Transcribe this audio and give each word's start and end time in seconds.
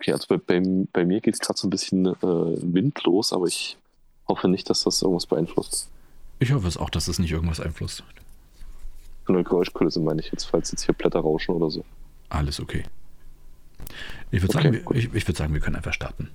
Okay, 0.00 0.12
also 0.12 0.26
bei, 0.28 0.38
bei, 0.38 0.62
bei 0.94 1.04
mir 1.04 1.20
geht 1.20 1.34
es 1.34 1.40
gerade 1.40 1.58
so 1.58 1.66
ein 1.66 1.70
bisschen 1.70 2.06
äh, 2.06 2.14
windlos, 2.22 3.34
aber 3.34 3.44
ich 3.46 3.76
hoffe 4.28 4.48
nicht, 4.48 4.70
dass 4.70 4.84
das 4.84 5.02
irgendwas 5.02 5.26
beeinflusst. 5.26 5.90
Ich 6.38 6.52
hoffe 6.52 6.66
es 6.68 6.78
auch, 6.78 6.88
dass 6.88 7.06
es 7.06 7.18
nicht 7.18 7.30
irgendwas 7.32 7.60
einflusst. 7.60 8.02
Von 9.26 9.34
der 9.34 9.44
Geräuschkulisse 9.44 10.00
meine 10.00 10.22
ich 10.22 10.32
jetzt, 10.32 10.44
falls 10.44 10.70
jetzt 10.72 10.86
hier 10.86 10.94
Blätter 10.94 11.20
rauschen 11.20 11.54
oder 11.54 11.70
so. 11.70 11.84
Alles 12.30 12.60
okay. 12.60 12.84
Ich 14.30 14.40
würde 14.40 14.56
Okay, 14.56 14.72
sagen, 14.72 14.84
gut. 14.86 14.96
ich, 14.96 15.12
ich 15.12 15.28
würd 15.28 15.36
sagen, 15.36 15.52
wir 15.52 15.60
können 15.60 15.76
einfach 15.76 15.92
starten. 15.92 16.30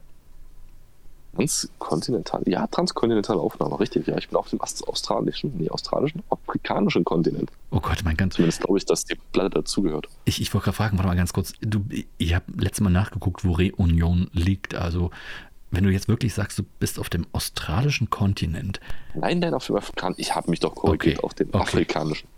Transkontinental. 1.34 2.42
Ja, 2.46 2.66
transkontinentale 2.66 3.40
Aufnahme, 3.40 3.80
richtig. 3.80 4.06
Ja, 4.06 4.18
ich 4.18 4.28
bin 4.28 4.36
auf 4.36 4.50
dem 4.50 4.60
australischen, 4.60 5.56
nee, 5.56 5.70
australischen, 5.70 6.22
afrikanischen 6.28 7.04
Kontinent. 7.04 7.50
Oh 7.70 7.80
Gott, 7.80 8.02
mein 8.04 8.16
ganz. 8.16 8.34
Zumindest 8.34 8.60
glaube 8.60 8.78
ich, 8.78 8.84
dass 8.84 9.04
die 9.04 9.16
Platte 9.32 9.50
dazugehört. 9.50 10.08
Ich, 10.24 10.40
ich 10.40 10.52
wollte 10.52 10.66
gerade 10.66 10.76
fragen, 10.76 10.98
warte 10.98 11.08
mal 11.08 11.16
ganz 11.16 11.32
kurz. 11.32 11.54
Du, 11.60 11.84
ich 12.18 12.34
habe 12.34 12.44
letztes 12.56 12.80
Mal 12.82 12.90
nachgeguckt, 12.90 13.44
wo 13.44 13.52
Reunion 13.52 14.28
liegt. 14.32 14.74
Also, 14.74 15.10
wenn 15.70 15.84
du 15.84 15.90
jetzt 15.90 16.06
wirklich 16.08 16.34
sagst, 16.34 16.58
du 16.58 16.64
bist 16.78 16.98
auf 16.98 17.08
dem 17.08 17.26
australischen 17.32 18.10
Kontinent. 18.10 18.80
Nein, 19.14 19.38
nein, 19.38 19.54
auf 19.54 19.66
dem 19.66 19.76
afrikanischen. 19.76 20.20
Ich 20.20 20.34
habe 20.34 20.50
mich 20.50 20.60
doch 20.60 20.74
korrigiert 20.74 21.18
Okay, 21.18 21.24
auf 21.24 21.34
den 21.34 21.48
okay. 21.48 21.58
afrikanischen. 21.58 22.28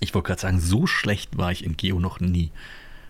Ich 0.00 0.12
wollte 0.14 0.26
gerade 0.26 0.40
sagen, 0.40 0.60
so 0.60 0.86
schlecht 0.86 1.38
war 1.38 1.52
ich 1.52 1.64
in 1.64 1.76
Geo 1.76 2.00
noch 2.00 2.20
nie. 2.20 2.50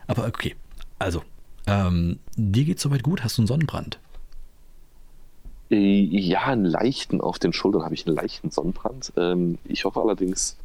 Aber 0.06 0.26
okay, 0.26 0.54
also, 0.98 1.22
ähm, 1.66 2.18
dir 2.36 2.64
geht's 2.64 2.82
soweit 2.82 3.02
gut? 3.02 3.24
Hast 3.24 3.38
du 3.38 3.42
einen 3.42 3.46
Sonnenbrand? 3.46 3.98
Äh, 5.70 6.00
Ja, 6.02 6.44
einen 6.44 6.64
leichten 6.64 7.20
auf 7.20 7.38
den 7.38 7.52
Schultern 7.52 7.82
habe 7.82 7.94
ich 7.94 8.06
einen 8.06 8.16
leichten 8.16 8.50
Sonnenbrand. 8.50 9.12
Ähm, 9.16 9.58
Ich 9.64 9.84
hoffe 9.84 10.00
allerdings, 10.00 10.56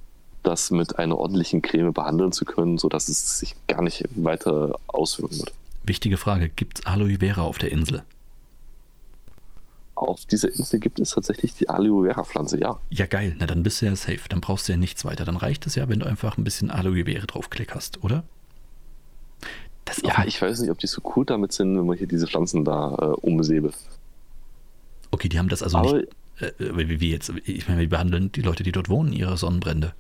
das 0.44 0.72
mit 0.72 1.00
einer 1.00 1.18
ordentlichen 1.18 1.62
Creme 1.62 1.94
behandeln 1.94 2.32
zu 2.32 2.45
können, 2.45 2.78
sodass 2.78 3.08
es 3.10 3.40
sich 3.40 3.56
gar 3.68 3.82
nicht 3.82 4.04
weiter 4.16 4.76
auswirken 4.88 5.40
wird. 5.40 5.54
Wichtige 5.86 6.18
Frage, 6.18 6.50
gibt's 6.50 6.86
Aloe 6.86 7.18
Vera 7.20 7.42
auf 7.42 7.58
der 7.58 7.72
Insel? 7.72 8.04
Auf 9.95 10.26
dieser 10.26 10.50
Insel 10.50 10.80
gibt 10.80 11.00
es 11.00 11.12
tatsächlich 11.12 11.54
die 11.56 11.70
Aloe 11.70 12.06
Vera 12.08 12.23
Pflanze, 12.23 12.60
ja. 12.60 12.78
Ja, 12.90 13.06
geil. 13.06 13.36
Na, 13.40 13.45
dann 13.45 13.64
bist 13.64 13.82
du 13.82 13.86
ja 13.86 13.95
safe. 13.95 14.22
Dann 14.28 14.42
brauchst 14.42 14.67
du 14.67 14.73
ja 14.73 14.78
nichts 14.78 15.06
weiter. 15.06 15.23
Dann 15.23 15.38
reicht 15.38 15.66
es 15.67 15.76
ja, 15.76 15.88
wenn 15.88 16.00
du 16.00 16.06
einfach 16.06 16.38
ein 16.38 16.44
bisschen 16.44 16.72
Aloe 16.72 17.06
Vera 17.06 17.26
draufklickerst, 17.26 18.04
oder? 18.04 18.23
Das 19.86 19.98
ist 20.00 20.06
auch 20.06 20.17
Ja, 20.17 20.26
ich 20.26 20.42
weiß 20.42 20.60
nicht, 20.62 20.72
ob 20.72 20.80
die 20.80 20.88
so 20.88 21.02
cool 21.16 21.26
damit 21.26 21.52
sind, 21.54 21.78
wenn 21.78 21.86
man 21.86 21.98
hier 21.98 22.08
diese 22.08 22.28
Pflanzen 22.28 22.66
da 22.66 22.95
äh, 22.95 23.06
umsäbelt. 23.22 23.76
Okay, 25.14 25.30
die 25.30 25.38
haben 25.38 25.48
das 25.50 25.62
also 25.62 25.78
Aber 25.78 25.94
nicht. 25.98 26.08
Äh, 26.40 26.46
äh, 26.64 26.90
wie, 26.90 27.00
wie 27.00 27.12
jetzt? 27.12 27.32
Ich 27.46 27.68
meine, 27.68 27.82
wie 27.82 27.88
behandeln 27.88 28.32
die 28.32 28.42
Leute, 28.42 28.64
die 28.64 28.72
dort 28.72 28.90
wohnen, 28.90 29.14
ihre 29.14 29.38
Sonnenbrände? 29.38 29.94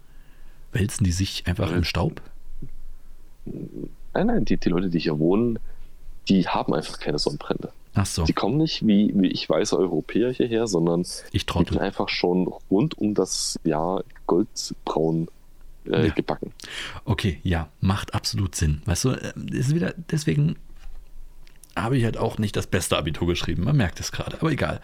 Wälzen 0.71 1.03
die 1.03 1.11
sich 1.11 1.45
einfach 1.45 1.71
Äh, 1.71 1.75
im 1.75 1.83
Staub? 1.83 2.21
nein, 3.45 4.27
nein, 4.27 4.45
die, 4.45 4.57
die 4.57 4.69
Leute, 4.69 4.89
die 4.89 4.99
hier 4.99 5.19
wohnen, 5.19 5.59
die 6.29 6.47
haben 6.47 6.73
einfach 6.73 6.99
keine 6.99 7.19
Sonnenbrände. 7.19 7.71
Ach 7.93 8.05
so, 8.07 8.23
Die 8.23 8.33
kommen 8.33 8.57
nicht 8.57 8.85
wie, 8.87 9.11
wie 9.15 9.27
ich 9.27 9.47
weiße 9.47 9.77
Europäer 9.77 10.31
hierher, 10.31 10.65
sondern 10.65 11.01
ich 11.31 11.45
die 11.45 11.53
sind 11.63 11.77
einfach 11.77 12.09
schon 12.09 12.47
rund 12.71 12.97
um 12.97 13.13
das 13.13 13.59
Jahr 13.63 14.03
goldbraun 14.25 15.27
äh, 15.85 16.07
Ja. 16.07 16.13
gebacken. 16.13 16.53
Okay, 17.05 17.39
ja, 17.43 17.69
macht 17.81 18.15
absolut 18.15 18.55
Sinn. 18.55 18.81
Weißt 18.85 19.03
du, 19.05 19.09
äh, 19.11 19.33
ist 19.51 19.75
wieder, 19.75 19.93
deswegen 20.09 20.55
habe 21.75 21.97
ich 21.97 22.03
halt 22.03 22.17
auch 22.17 22.37
nicht 22.37 22.55
das 22.55 22.67
beste 22.67 22.97
Abitur 22.97 23.27
geschrieben. 23.27 23.63
Man 23.63 23.75
merkt 23.77 23.99
es 23.99 24.11
gerade, 24.11 24.37
aber 24.39 24.51
egal. 24.51 24.79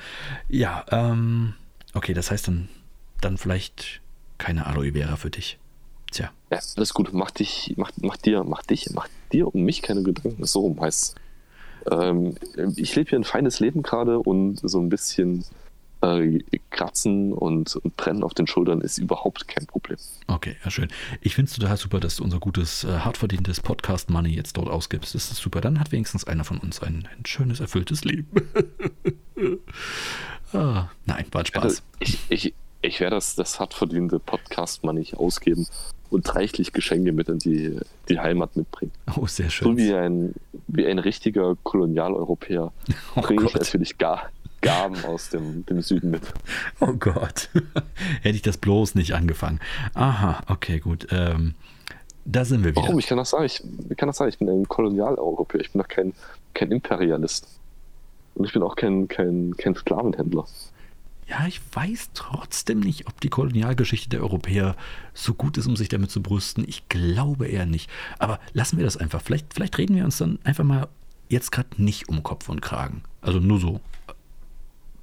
Ja, 0.48 0.86
ähm, 0.92 1.54
okay, 1.94 2.14
das 2.14 2.32
heißt 2.32 2.48
dann, 2.48 2.70
dann 3.22 3.38
vielleicht 3.38 4.02
keine 4.38 4.66
Aloe 4.66 4.94
Vera 4.94 5.16
für 5.16 5.30
dich. 5.30 5.60
Tja, 6.12 6.32
Ja, 6.52 6.60
alles 6.76 6.94
gut. 6.94 7.14
Mach 7.14 7.32
dich, 7.32 7.74
mach, 7.78 7.92
mach 8.02 8.18
dir, 8.18 8.44
mach 8.44 8.64
dich, 8.64 8.90
mach 8.94 9.08
dir 9.32 9.54
um 9.54 9.62
mich 9.64 9.82
keine 9.82 10.02
Gedanken. 10.02 10.44
So 10.46 10.62
rum 10.62 10.82
heißt 10.82 11.16
ähm, 11.92 12.36
Ich 12.76 12.96
lebe 12.96 13.10
hier 13.10 13.20
ein 13.20 13.24
feines 13.24 13.60
Leben 13.60 13.84
gerade 13.84 14.20
und 14.20 14.60
so 14.64 14.80
ein 14.80 14.90
bisschen 14.90 15.46
äh, 16.02 16.40
Kratzen 16.70 17.34
und, 17.34 17.76
und 17.76 17.98
Brennen 17.98 18.24
auf 18.24 18.34
den 18.34 18.48
Schultern 18.48 18.82
ist 18.82 18.98
überhaupt 18.98 19.48
kein 19.48 19.66
Problem. 19.66 19.98
okay, 20.28 20.56
ja 20.64 20.72
schön. 20.72 20.90
Ich 21.22 21.36
finde 21.36 21.50
es 21.50 21.58
total 21.58 21.78
super, 21.78 22.00
dass 22.00 22.18
du 22.18 22.24
unser 22.24 22.40
gutes, 22.40 22.84
äh, 22.84 23.00
hart 23.00 23.18
verdientes 23.18 23.60
Podcast-Money 23.62 24.30
jetzt 24.30 24.58
dort 24.58 24.70
ausgibst. 24.70 25.16
Das 25.16 25.32
ist 25.32 25.38
super. 25.38 25.62
Dann 25.62 25.80
hat 25.80 25.92
wenigstens 25.92 26.26
einer 26.26 26.44
von 26.44 26.58
uns 26.60 26.82
ein, 26.82 27.08
ein 27.18 27.26
schönes, 27.26 27.60
erfülltes 27.60 28.04
Leben. 28.06 28.28
ah, 30.54 30.90
nein, 31.06 31.26
war 31.32 31.46
Spaß. 31.46 31.64
Also 31.64 31.82
ich, 32.00 32.18
ich, 32.30 32.54
ich 32.82 33.00
werde 33.00 33.16
das, 33.16 33.36
das 33.36 33.60
hart 33.60 33.74
verdiente 33.74 34.20
Podcast 34.20 34.84
mal 34.84 34.94
nicht 34.94 35.16
ausgeben 35.18 35.68
und 36.10 36.34
reichlich 36.36 36.74
Geschenke 36.74 37.12
mit 37.12 37.30
in 37.30 37.40
die, 37.40 37.78
die 38.08 38.20
Heimat 38.20 38.56
mitbringen. 38.56 38.92
Oh, 39.16 39.28
sehr 39.28 39.46
So 39.48 39.52
schön. 39.52 39.78
wie 39.78 39.94
ein, 39.94 40.34
wie 40.68 40.86
ein 40.88 40.98
richtiger 41.00 41.56
Kolonialeuropäer 41.64 42.72
Oh 43.16 43.22
bringe 43.22 43.46
ich 43.46 43.54
natürlich 43.54 43.98
gar, 43.98 44.30
Gaben 44.62 45.04
aus 45.06 45.30
dem, 45.30 45.66
dem 45.66 45.82
Süden 45.82 46.12
mit. 46.12 46.24
Oh 46.80 46.94
Gott. 46.94 47.50
Hätte 48.22 48.36
ich 48.36 48.42
das 48.42 48.58
bloß 48.58 48.96
nicht 48.96 49.14
angefangen. 49.14 49.60
Aha, 49.94 50.44
okay, 50.48 50.80
gut. 50.80 51.08
Ähm, 51.12 51.56
da 52.26 52.46
sind 52.46 52.64
wir 52.64 52.72
wieder. 52.72 52.82
Warum? 52.82 53.00
Ich 53.00 53.08
kann 53.08 53.18
das 53.18 53.32
sagen. 53.32 53.46
Ich, 53.46 53.64
ich 53.90 53.98
kann 53.98 54.08
das 54.08 54.18
sagen. 54.18 54.30
Ich 54.30 54.38
bin 54.38 54.50
ein 54.50 54.68
Kolonialeuropäer. 54.68 55.62
Ich 55.62 55.72
bin 55.72 55.82
doch 55.82 55.88
kein, 55.88 56.14
kein 56.54 56.72
Imperialist. 56.72 57.48
Und 58.36 58.46
ich 58.46 58.54
bin 58.54 58.62
auch 58.64 58.76
kein, 58.76 59.08
kein, 59.08 59.56
kein 59.58 59.76
Sklavenhändler. 59.76 60.46
Ja, 61.28 61.46
ich 61.48 61.62
weiß 61.74 62.10
trotzdem 62.16 62.80
nicht, 62.80 63.08
ob 63.08 63.22
die 63.22 63.30
Kolonialgeschichte 63.30 64.10
der 64.10 64.22
Europäer 64.22 64.76
so 65.14 65.36
gut 65.36 65.58
ist, 65.58 65.68
um 65.68 65.76
sich 65.76 65.88
damit 65.88 66.10
zu 66.10 66.24
brüsten. 66.24 66.66
Ich 66.68 66.90
glaube 66.90 67.48
eher 67.48 67.66
nicht. 67.66 67.90
Aber 68.18 68.40
lassen 68.54 68.78
wir 68.78 68.86
das 68.86 68.98
einfach. 68.98 69.22
Vielleicht, 69.22 69.54
vielleicht 69.54 69.78
reden 69.78 69.96
wir 69.96 70.06
uns 70.06 70.18
dann 70.18 70.40
einfach 70.44 70.64
mal 70.64 70.88
jetzt 71.30 71.52
gerade 71.52 71.70
nicht 71.78 72.10
um 72.10 72.24
Kopf 72.24 72.50
und 72.50 72.62
Kragen. 72.62 73.04
Also 73.22 73.40
nur 73.40 73.60
so. 73.60 73.80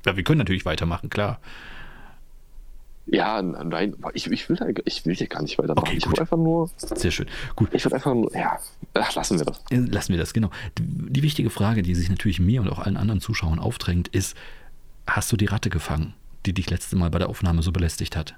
Ja, 0.07 0.17
wir 0.17 0.23
können 0.23 0.39
natürlich 0.39 0.65
weitermachen, 0.65 1.11
klar. 1.11 1.41
Ja, 3.09 3.41
nein, 3.41 3.95
ich, 4.15 4.31
ich, 4.31 4.49
will, 4.49 4.57
da, 4.57 4.67
ich 4.85 5.07
will 5.07 5.15
hier 5.15 5.29
gar 5.29 5.41
nicht 5.41 5.59
weitermachen. 5.59 5.87
Okay, 5.87 5.97
ich 5.97 6.11
will 6.11 6.19
einfach 6.19 6.37
nur, 6.37 6.71
Sehr 6.77 7.13
schön. 7.13 7.27
Gut, 7.55 7.69
ich 7.73 7.85
will 7.85 7.95
einfach 7.95 8.15
nur, 8.15 8.35
ja, 8.35 8.59
ach, 8.95 9.15
lassen 9.15 9.39
wir 9.39 9.47
das. 9.47 9.63
Äh, 9.71 9.77
Lassen 9.77 10.13
wir 10.13 10.19
das, 10.19 10.33
genau. 10.33 10.51
Die, 10.77 11.23
wichtige 11.23 11.51
Frage, 11.51 11.83
die 11.83 11.95
sich 11.95 12.09
natürlich 12.09 12.41
mir 12.41 12.61
und 12.61 12.69
auch 12.69 12.81
allen 12.81 12.97
anderen 12.97 13.21
Zuschauern 13.21 13.61
aufdrängt, 13.61 14.09
ist, 14.09 14.37
hast 15.07 15.31
du 15.31 15.37
die 15.37 15.47
Ratte 15.47 15.71
gefangen, 15.71 16.15
die 16.47 16.53
dich 16.53 16.69
letzte 16.69 16.97
Mal 16.97 17.11
bei 17.11 17.21
der 17.21 17.29
Aufnahme 17.29 17.63
so 17.63 17.71
belästigt 17.71 18.17
hat? 18.17 18.35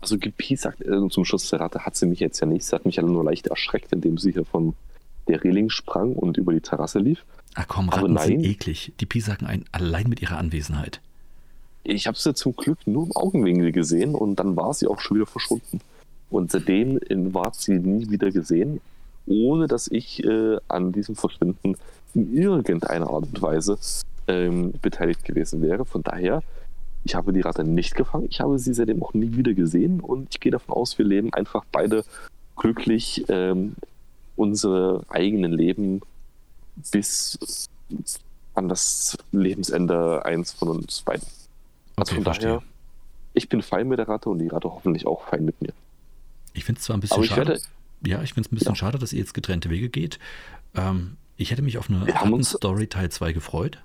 Also 0.00 0.18
Pi 0.18 0.56
sagt 0.56 0.80
äh, 0.82 1.08
zum 1.08 1.24
Schluss 1.24 1.48
der 1.50 1.60
Ratte, 1.60 1.86
hat 1.86 1.94
sie 1.94 2.06
mich 2.06 2.18
jetzt 2.18 2.40
ja 2.40 2.46
nicht. 2.46 2.64
Sie 2.64 2.74
hat 2.74 2.84
mich 2.84 2.96
ja 2.96 3.02
nur 3.04 3.24
leicht 3.24 3.46
erschreckt, 3.46 3.92
indem 3.92 4.18
sie 4.18 4.32
hier 4.32 4.44
von 4.44 4.74
der 5.28 5.42
Reling 5.42 5.70
sprang 5.70 6.14
und 6.14 6.36
über 6.36 6.52
die 6.52 6.60
Terrasse 6.60 6.98
lief. 6.98 7.24
Ach 7.54 7.66
komm, 7.68 7.88
Ratten 7.88 8.18
sind 8.18 8.44
eklig. 8.44 8.92
Die 9.00 9.06
Pisacken 9.06 9.46
ein 9.46 9.64
allein 9.72 10.08
mit 10.08 10.20
ihrer 10.20 10.38
Anwesenheit. 10.38 11.00
Ich 11.84 12.06
habe 12.06 12.16
sie 12.16 12.34
zum 12.34 12.56
Glück 12.56 12.78
nur 12.86 13.06
im 13.06 13.12
Augenwinkel 13.14 13.70
gesehen 13.70 14.14
und 14.14 14.36
dann 14.36 14.56
war 14.56 14.72
sie 14.74 14.86
auch 14.86 15.00
schon 15.00 15.18
wieder 15.18 15.26
verschwunden. 15.26 15.80
Und 16.30 16.50
seitdem 16.50 16.98
war 17.32 17.52
sie 17.54 17.78
nie 17.78 18.10
wieder 18.10 18.30
gesehen, 18.30 18.80
ohne 19.26 19.68
dass 19.68 19.88
ich 19.88 20.24
äh, 20.24 20.56
an 20.68 20.92
diesem 20.92 21.14
Verschwinden 21.14 21.76
in 22.14 22.34
irgendeiner 22.36 23.08
Art 23.08 23.24
und 23.26 23.42
Weise 23.42 23.78
ähm, 24.26 24.72
beteiligt 24.82 25.24
gewesen 25.24 25.62
wäre. 25.62 25.84
Von 25.84 26.02
daher, 26.02 26.42
ich 27.04 27.14
habe 27.14 27.32
die 27.32 27.42
Ratte 27.42 27.64
nicht 27.64 27.94
gefangen, 27.94 28.26
ich 28.30 28.40
habe 28.40 28.58
sie 28.58 28.74
seitdem 28.74 29.02
auch 29.02 29.14
nie 29.14 29.36
wieder 29.36 29.54
gesehen 29.54 30.00
und 30.00 30.28
ich 30.32 30.40
gehe 30.40 30.52
davon 30.52 30.74
aus, 30.74 30.98
wir 30.98 31.04
leben 31.04 31.32
einfach 31.34 31.64
beide 31.70 32.04
glücklich 32.56 33.24
ähm, 33.28 33.74
unsere 34.36 35.04
eigenen 35.08 35.52
Leben 35.52 36.00
bis 36.90 37.68
an 38.54 38.68
das 38.68 39.16
Lebensende 39.32 40.24
eins 40.24 40.52
von 40.52 40.68
uns 40.68 41.02
beiden. 41.02 41.26
Also 41.96 42.12
Okay, 42.12 42.14
von 42.16 42.24
verstehe. 42.24 42.46
daher, 42.48 42.62
ich 43.34 43.48
bin 43.48 43.62
fein 43.62 43.88
mit 43.88 43.98
der 43.98 44.08
Ratte 44.08 44.28
und 44.30 44.38
die 44.38 44.48
Ratte 44.48 44.68
hoffentlich 44.70 45.06
auch 45.06 45.26
fein 45.28 45.44
mit 45.44 45.60
mir. 45.60 45.72
Ich 46.52 46.64
finde 46.64 46.78
es 46.78 46.84
zwar 46.84 46.96
ein 46.96 47.00
bisschen 47.00 47.24
schade. 47.24 47.48
werde, 47.48 47.60
ja, 48.04 48.22
ich 48.22 48.34
finde 48.34 48.46
es 48.48 48.52
ein 48.52 48.56
bisschen 48.56 48.72
ja. 48.72 48.76
schade, 48.76 48.98
dass 48.98 49.12
ihr 49.12 49.18
jetzt 49.18 49.34
getrennte 49.34 49.70
Wege 49.70 49.88
geht. 49.88 50.18
Ähm, 50.74 51.16
ich 51.36 51.50
hätte 51.50 51.62
mich 51.62 51.78
auf 51.78 51.90
eine 51.90 52.44
Story 52.44 52.86
Teil 52.86 53.10
2 53.10 53.32
gefreut. 53.32 53.78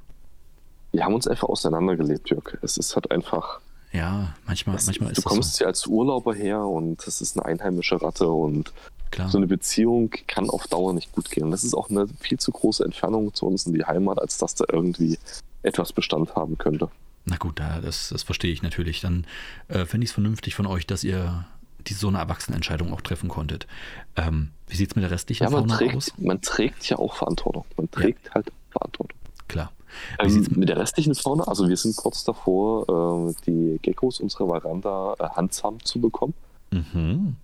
Wir 0.92 1.04
haben 1.04 1.14
uns 1.14 1.28
einfach 1.28 1.50
auseinandergelebt, 1.50 2.30
Jörg. 2.30 2.58
Es 2.62 2.78
ist 2.78 2.96
halt 2.96 3.12
einfach. 3.12 3.60
Ja, 3.92 4.36
manchmal, 4.46 4.76
es, 4.76 4.86
manchmal 4.86 5.12
ist 5.12 5.18
Du 5.18 5.22
kommst 5.24 5.54
so. 5.54 5.58
hier 5.60 5.68
als 5.68 5.88
Urlauber 5.88 6.34
her 6.36 6.62
und 6.62 7.06
das 7.08 7.22
ist 7.22 7.38
eine 7.38 7.46
einheimische 7.46 8.00
Ratte 8.02 8.28
und 8.30 8.72
Klar. 9.12 9.30
so 9.30 9.38
eine 9.38 9.48
Beziehung 9.48 10.12
kann 10.28 10.50
auf 10.50 10.68
Dauer 10.68 10.94
nicht 10.94 11.12
gut 11.12 11.30
gehen. 11.32 11.52
Das 11.52 11.64
ist 11.64 11.74
auch 11.74 11.90
eine 11.90 12.08
viel 12.20 12.40
zu 12.40 12.52
große 12.52 12.84
Entfernung 12.84 13.34
zu 13.34 13.46
uns 13.46 13.66
in 13.66 13.74
die 13.74 13.84
Heimat, 13.84 14.20
als 14.20 14.38
dass 14.38 14.56
da 14.56 14.66
irgendwie 14.72 15.18
etwas 15.64 15.94
Bestand 15.94 16.36
haben 16.36 16.58
könnte. 16.58 16.90
Na 17.26 17.38
gut, 17.38 17.60
das, 17.60 18.10
das 18.10 18.24
verstehe 18.24 18.52
ich 18.52 18.62
natürlich. 18.62 19.02
Dann 19.02 19.26
äh, 19.68 19.86
finde 19.86 20.06
ich 20.06 20.10
es 20.10 20.14
vernünftig 20.14 20.56
von 20.56 20.66
euch, 20.66 20.88
dass 20.88 21.04
ihr 21.04 21.46
die 21.88 21.94
so 21.94 22.08
eine 22.08 22.18
Erwachsenenentscheidung 22.18 22.94
auch 22.94 23.02
treffen 23.02 23.30
konntet. 23.30 23.68
Ähm, 24.16 24.50
wie 24.68 24.76
sieht 24.76 24.92
es 24.92 24.96
mit 24.96 25.04
der 25.04 25.12
restlichen 25.12 25.44
ja, 25.46 25.50
man 25.50 25.62
Fauna 25.62 25.78
trägt, 25.78 25.96
aus? 25.96 26.14
Man 26.18 26.42
trägt 26.42 26.90
ja 26.90 26.98
auch 26.98 27.16
Verantwortung. 27.16 27.66
Man 27.78 27.90
trägt 27.90 28.28
ja. 28.28 28.36
halt 28.36 28.52
Verantwortung. 28.72 29.18
Klar. 29.48 29.72
Ähm, 30.20 30.48
mit 30.56 30.70
der 30.70 30.78
restlichen 30.78 31.16
Fauna, 31.16 31.46
also 31.46 31.68
wir 31.68 31.78
sind 31.78 31.96
kurz 31.96 32.24
davor, 32.24 33.30
äh, 33.30 33.34
die 33.48 33.80
Geckos 33.82 34.20
unserer 34.20 34.48
Veranda 34.48 35.16
äh, 35.20 35.24
handsam 35.36 35.84
zu 35.84 36.00
bekommen. 36.00 36.34
Mhm. 36.72 37.36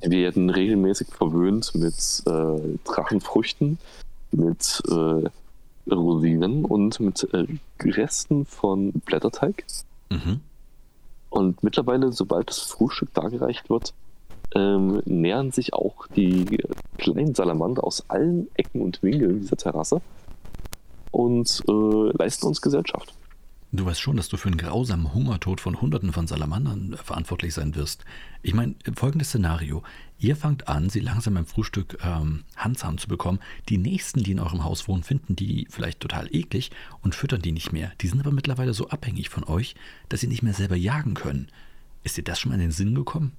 Wir 0.00 0.10
werden 0.10 0.50
regelmäßig 0.50 1.08
verwöhnt 1.08 1.74
mit 1.74 2.22
äh, 2.26 2.78
Drachenfrüchten, 2.84 3.78
mit 4.30 4.82
äh, 4.88 5.28
Rosinen 5.90 6.64
und 6.64 7.00
mit 7.00 7.28
äh, 7.32 7.46
Resten 7.80 8.44
von 8.44 8.92
Blätterteig. 8.92 9.64
Mhm. 10.10 10.40
Und 11.30 11.62
mittlerweile, 11.62 12.12
sobald 12.12 12.50
das 12.50 12.58
Frühstück 12.58 13.14
dargereicht 13.14 13.70
wird, 13.70 13.94
ähm, 14.54 15.02
nähern 15.06 15.50
sich 15.50 15.72
auch 15.72 16.06
die 16.08 16.58
kleinen 16.98 17.34
Salamander 17.34 17.84
aus 17.84 18.08
allen 18.08 18.48
Ecken 18.54 18.82
und 18.82 19.02
Winkeln 19.02 19.40
dieser 19.40 19.56
Terrasse 19.56 20.02
und 21.10 21.62
äh, 21.68 22.16
leisten 22.16 22.46
uns 22.46 22.60
Gesellschaft. 22.60 23.14
Du 23.74 23.86
weißt 23.86 24.02
schon, 24.02 24.18
dass 24.18 24.28
du 24.28 24.36
für 24.36 24.48
einen 24.48 24.58
grausamen 24.58 25.14
Hungertod 25.14 25.58
von 25.58 25.80
Hunderten 25.80 26.12
von 26.12 26.26
Salamandern 26.26 26.94
verantwortlich 27.02 27.54
sein 27.54 27.74
wirst. 27.74 28.04
Ich 28.42 28.52
meine, 28.52 28.74
folgendes 28.94 29.28
Szenario. 29.28 29.82
Ihr 30.18 30.36
fangt 30.36 30.68
an, 30.68 30.90
sie 30.90 31.00
langsam 31.00 31.32
beim 31.34 31.46
Frühstück 31.46 31.96
ähm, 32.04 32.44
handsam 32.54 32.98
zu 32.98 33.08
bekommen. 33.08 33.38
Die 33.70 33.78
Nächsten, 33.78 34.22
die 34.22 34.32
in 34.32 34.40
eurem 34.40 34.62
Haus 34.62 34.88
wohnen, 34.88 35.02
finden 35.02 35.36
die 35.36 35.66
vielleicht 35.70 36.00
total 36.00 36.28
eklig 36.34 36.70
und 37.00 37.14
füttern 37.14 37.40
die 37.40 37.52
nicht 37.52 37.72
mehr. 37.72 37.92
Die 38.02 38.08
sind 38.08 38.20
aber 38.20 38.30
mittlerweile 38.30 38.74
so 38.74 38.88
abhängig 38.88 39.30
von 39.30 39.42
euch, 39.44 39.74
dass 40.10 40.20
sie 40.20 40.26
nicht 40.26 40.42
mehr 40.42 40.52
selber 40.52 40.76
jagen 40.76 41.14
können. 41.14 41.48
Ist 42.04 42.18
dir 42.18 42.24
das 42.24 42.38
schon 42.38 42.50
mal 42.50 42.56
in 42.56 42.60
den 42.60 42.72
Sinn 42.72 42.94
gekommen? 42.94 43.32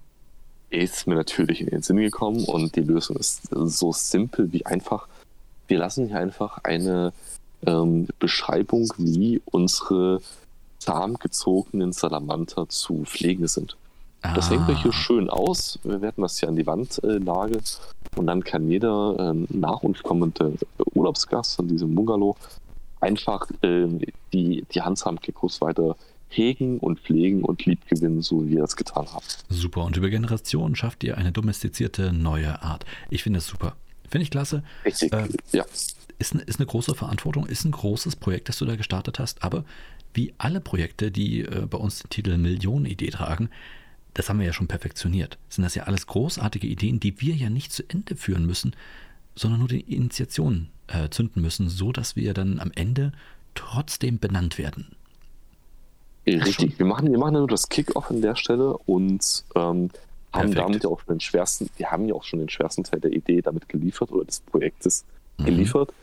Ist 0.71 1.05
mir 1.05 1.13
natürlich 1.13 1.61
in 1.61 1.67
den 1.67 1.83
Sinn 1.83 1.97
gekommen 1.97 2.43
und 2.45 2.75
die 2.75 2.81
Lösung 2.81 3.17
ist 3.17 3.49
so 3.51 3.93
simpel 3.93 4.51
wie 4.51 4.65
einfach. 4.65 5.07
Wir 5.67 5.77
lassen 5.77 6.07
hier 6.07 6.17
einfach 6.17 6.57
eine 6.63 7.13
ähm, 7.65 8.07
Beschreibung, 8.19 8.91
wie 8.97 9.41
unsere 9.45 10.21
zahmgezogenen 10.79 11.93
Salamander 11.93 12.67
zu 12.67 13.03
pflegen 13.05 13.47
sind. 13.47 13.77
Ah. 14.21 14.33
Das 14.33 14.49
hängt 14.49 14.67
wir 14.67 14.81
hier 14.81 14.93
schön 14.93 15.29
aus. 15.29 15.79
Wir 15.83 16.01
werden 16.01 16.21
das 16.21 16.39
hier 16.39 16.49
an 16.49 16.55
die 16.55 16.65
Wand 16.65 17.01
äh, 17.03 17.19
nageln 17.19 17.61
und 18.15 18.27
dann 18.27 18.43
kann 18.43 18.69
jeder 18.69 19.33
äh, 19.33 19.45
nach 19.49 19.83
uns 19.83 20.01
kommende 20.03 20.53
Urlaubsgast 20.93 21.59
an 21.59 21.67
diesem 21.67 21.95
Bungalow 21.95 22.35
einfach 22.99 23.49
äh, 23.61 23.87
die, 24.31 24.65
die 24.73 24.81
Handsamkekos 24.81 25.61
weiter 25.61 25.95
hegen 26.29 26.79
und 26.79 26.99
pflegen 26.99 27.43
und 27.43 27.65
liebgewinnen, 27.65 28.21
so 28.21 28.45
wie 28.45 28.51
wir 28.51 28.61
das 28.61 28.75
getan 28.75 29.05
haben. 29.13 29.23
Super. 29.49 29.83
Und 29.83 29.97
über 29.97 30.09
Generationen 30.09 30.75
schafft 30.75 31.03
ihr 31.03 31.17
eine 31.17 31.31
domestizierte 31.31 32.11
neue 32.11 32.61
Art. 32.63 32.85
Ich 33.09 33.23
finde 33.23 33.37
das 33.37 33.47
super. 33.47 33.75
Finde 34.09 34.23
ich 34.23 34.31
klasse. 34.31 34.63
Richtig, 34.83 35.13
äh, 35.13 35.27
ja 35.51 35.65
ist, 36.19 36.35
ist 36.35 36.59
eine 36.59 36.65
große 36.65 36.95
Verantwortung, 36.95 37.45
ist 37.45 37.65
ein 37.65 37.71
großes 37.71 38.15
Projekt, 38.15 38.49
das 38.49 38.57
du 38.57 38.65
da 38.65 38.75
gestartet 38.75 39.19
hast, 39.19 39.43
aber 39.43 39.65
wie 40.13 40.33
alle 40.37 40.61
Projekte, 40.61 41.11
die 41.11 41.41
äh, 41.41 41.65
bei 41.69 41.77
uns 41.77 41.99
den 41.99 42.09
Titel 42.09 42.37
Millionenidee 42.37 43.09
tragen, 43.09 43.49
das 44.13 44.29
haben 44.29 44.39
wir 44.39 44.45
ja 44.45 44.53
schon 44.53 44.67
perfektioniert. 44.67 45.37
Sind 45.49 45.63
das 45.63 45.75
ja 45.75 45.83
alles 45.83 46.05
großartige 46.05 46.67
Ideen, 46.67 46.99
die 46.99 47.19
wir 47.19 47.35
ja 47.35 47.49
nicht 47.49 47.71
zu 47.71 47.83
Ende 47.87 48.15
führen 48.15 48.45
müssen, 48.45 48.75
sondern 49.35 49.59
nur 49.59 49.69
die 49.69 49.81
Initiation 49.81 50.69
äh, 50.87 51.09
zünden 51.09 51.41
müssen, 51.41 51.69
so 51.69 51.91
dass 51.91 52.15
wir 52.15 52.33
dann 52.33 52.59
am 52.59 52.71
Ende 52.75 53.11
trotzdem 53.55 54.19
benannt 54.19 54.57
werden. 54.57 54.95
Richtig, 56.25 56.79
wir 56.79 56.85
machen, 56.85 57.11
wir 57.11 57.17
machen 57.17 57.33
ja 57.33 57.39
nur 57.39 57.49
das 57.49 57.67
Kickoff 57.67 58.09
an 58.09 58.21
der 58.21 58.35
Stelle 58.35 58.77
und 58.85 59.43
ähm, 59.55 59.89
haben 60.31 60.53
damit 60.53 60.83
ja 60.83 60.89
auch 60.89 60.99
schon 61.01 61.15
den 61.15 61.19
schwersten, 61.19 61.69
wir 61.75 61.91
haben 61.91 62.07
ja 62.07 62.13
auch 62.13 62.23
schon 62.23 62.39
den 62.39 62.49
schwersten 62.49 62.83
Teil 62.83 63.01
der 63.01 63.11
Idee 63.11 63.41
damit 63.41 63.67
geliefert 63.67 64.11
oder 64.11 64.25
des 64.25 64.39
Projektes 64.39 65.05
mhm. 65.37 65.45
geliefert 65.45 65.93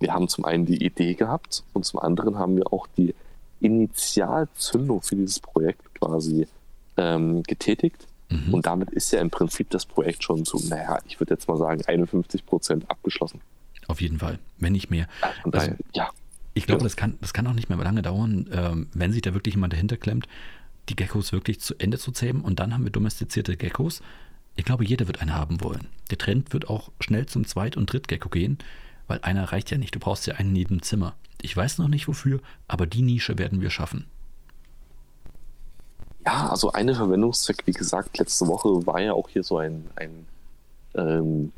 wir 0.00 0.12
haben 0.14 0.28
zum 0.28 0.44
einen 0.44 0.66
die 0.66 0.84
Idee 0.84 1.14
gehabt 1.14 1.62
und 1.74 1.84
zum 1.84 2.00
anderen 2.00 2.38
haben 2.38 2.56
wir 2.56 2.72
auch 2.72 2.86
die 2.96 3.14
Initialzündung 3.60 5.02
für 5.02 5.14
dieses 5.14 5.38
Projekt 5.38 5.94
quasi 5.94 6.48
ähm, 6.96 7.42
getätigt. 7.42 8.06
Mhm. 8.30 8.54
Und 8.54 8.66
damit 8.66 8.90
ist 8.90 9.12
ja 9.12 9.20
im 9.20 9.30
Prinzip 9.30 9.68
das 9.70 9.84
Projekt 9.84 10.24
schon 10.24 10.44
so, 10.44 10.58
naja, 10.68 10.98
ich 11.04 11.20
würde 11.20 11.34
jetzt 11.34 11.46
mal 11.46 11.58
sagen, 11.58 11.82
51 11.84 12.46
Prozent 12.46 12.90
abgeschlossen. 12.90 13.40
Auf 13.86 14.00
jeden 14.00 14.18
Fall, 14.18 14.38
wenn 14.58 14.72
nicht 14.72 14.90
mehr. 14.90 15.06
Also, 15.50 15.72
ja. 15.94 16.10
Ich 16.54 16.66
glaube, 16.66 16.82
das 16.82 16.96
kann, 16.96 17.18
das 17.20 17.32
kann 17.32 17.46
auch 17.46 17.52
nicht 17.52 17.68
mehr 17.68 17.78
lange 17.78 18.02
dauern, 18.02 18.48
ähm, 18.52 18.88
wenn 18.94 19.12
sich 19.12 19.22
da 19.22 19.34
wirklich 19.34 19.54
jemand 19.54 19.72
dahinter 19.72 19.96
klemmt, 19.96 20.26
die 20.88 20.96
Geckos 20.96 21.32
wirklich 21.32 21.60
zu 21.60 21.74
Ende 21.78 21.98
zu 21.98 22.12
zähmen. 22.12 22.42
Und 22.42 22.60
dann 22.60 22.72
haben 22.72 22.84
wir 22.84 22.90
domestizierte 22.90 23.56
Geckos. 23.56 24.02
Ich 24.56 24.64
glaube, 24.64 24.84
jeder 24.84 25.06
wird 25.06 25.20
eine 25.20 25.34
haben 25.34 25.60
wollen. 25.62 25.86
Der 26.10 26.18
Trend 26.18 26.52
wird 26.52 26.68
auch 26.68 26.90
schnell 27.00 27.26
zum 27.26 27.46
Zweit- 27.46 27.76
und 27.76 27.92
Drittgecko 27.92 28.28
gehen 28.28 28.58
weil 29.10 29.18
einer 29.22 29.50
reicht 29.50 29.72
ja 29.72 29.76
nicht. 29.76 29.92
Du 29.92 29.98
brauchst 29.98 30.28
ja 30.28 30.36
einen 30.36 30.52
neben 30.52 30.82
Zimmer. 30.82 31.16
Ich 31.42 31.56
weiß 31.56 31.78
noch 31.78 31.88
nicht 31.88 32.06
wofür, 32.06 32.38
aber 32.68 32.86
die 32.86 33.02
Nische 33.02 33.38
werden 33.38 33.60
wir 33.60 33.70
schaffen. 33.70 34.06
Ja, 36.24 36.48
also 36.48 36.70
eine 36.70 36.94
Verwendungszweck, 36.94 37.66
wie 37.66 37.72
gesagt, 37.72 38.18
letzte 38.18 38.46
Woche 38.46 38.86
war 38.86 39.00
ja 39.00 39.14
auch 39.14 39.28
hier 39.28 39.42
so 39.42 39.58
ein, 39.58 39.90
ein 39.96 40.26
ähm, 40.94 41.52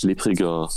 ledriger 0.00 0.70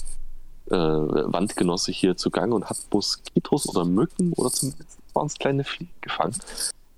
äh, 0.65 0.73
Wandgenosse 0.73 1.93
hier 1.93 2.17
zugange 2.17 2.53
und 2.53 2.65
hat 2.65 2.77
Moskitos 2.91 3.69
oder 3.69 3.85
Mücken 3.85 4.33
oder 4.33 4.51
zumindest 4.51 4.99
waren 5.13 5.27
es 5.27 5.35
kleine 5.35 5.63
Fliegen 5.63 5.93
gefangen. 6.01 6.35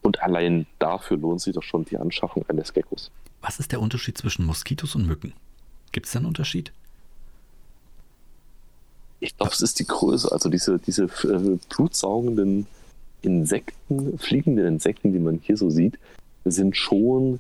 Und 0.02 0.20
allein 0.24 0.66
dafür 0.80 1.18
lohnt 1.18 1.42
sich 1.42 1.54
doch 1.54 1.62
schon 1.62 1.86
die 1.86 1.98
Anschaffung 1.98 2.44
eines 2.48 2.74
Geckos. 2.74 3.12
Was 3.42 3.60
ist 3.60 3.72
der 3.72 3.82
Unterschied 3.82 4.18
zwischen 4.18 4.46
Moskitos 4.46 4.96
und 4.96 5.06
Mücken? 5.06 5.34
Gibt 5.92 6.08
es 6.08 6.14
da 6.14 6.18
einen 6.18 6.26
Unterschied? 6.26 6.74
Ich 9.20 9.36
glaube, 9.38 9.52
es 9.54 9.62
ist 9.62 9.80
die 9.80 9.86
Größe, 9.86 10.32
also 10.32 10.50
diese, 10.50 10.80
diese 10.80 11.06
äh, 11.06 11.58
blutsaugenden 11.70 12.68
Insekten, 13.22 14.18
fliegende 14.18 14.66
Insekten, 14.66 15.12
die 15.12 15.20
man 15.20 15.40
hier 15.44 15.58
so 15.58 15.70
sieht, 15.70 16.00
sind 16.46 16.78
schon 16.78 17.40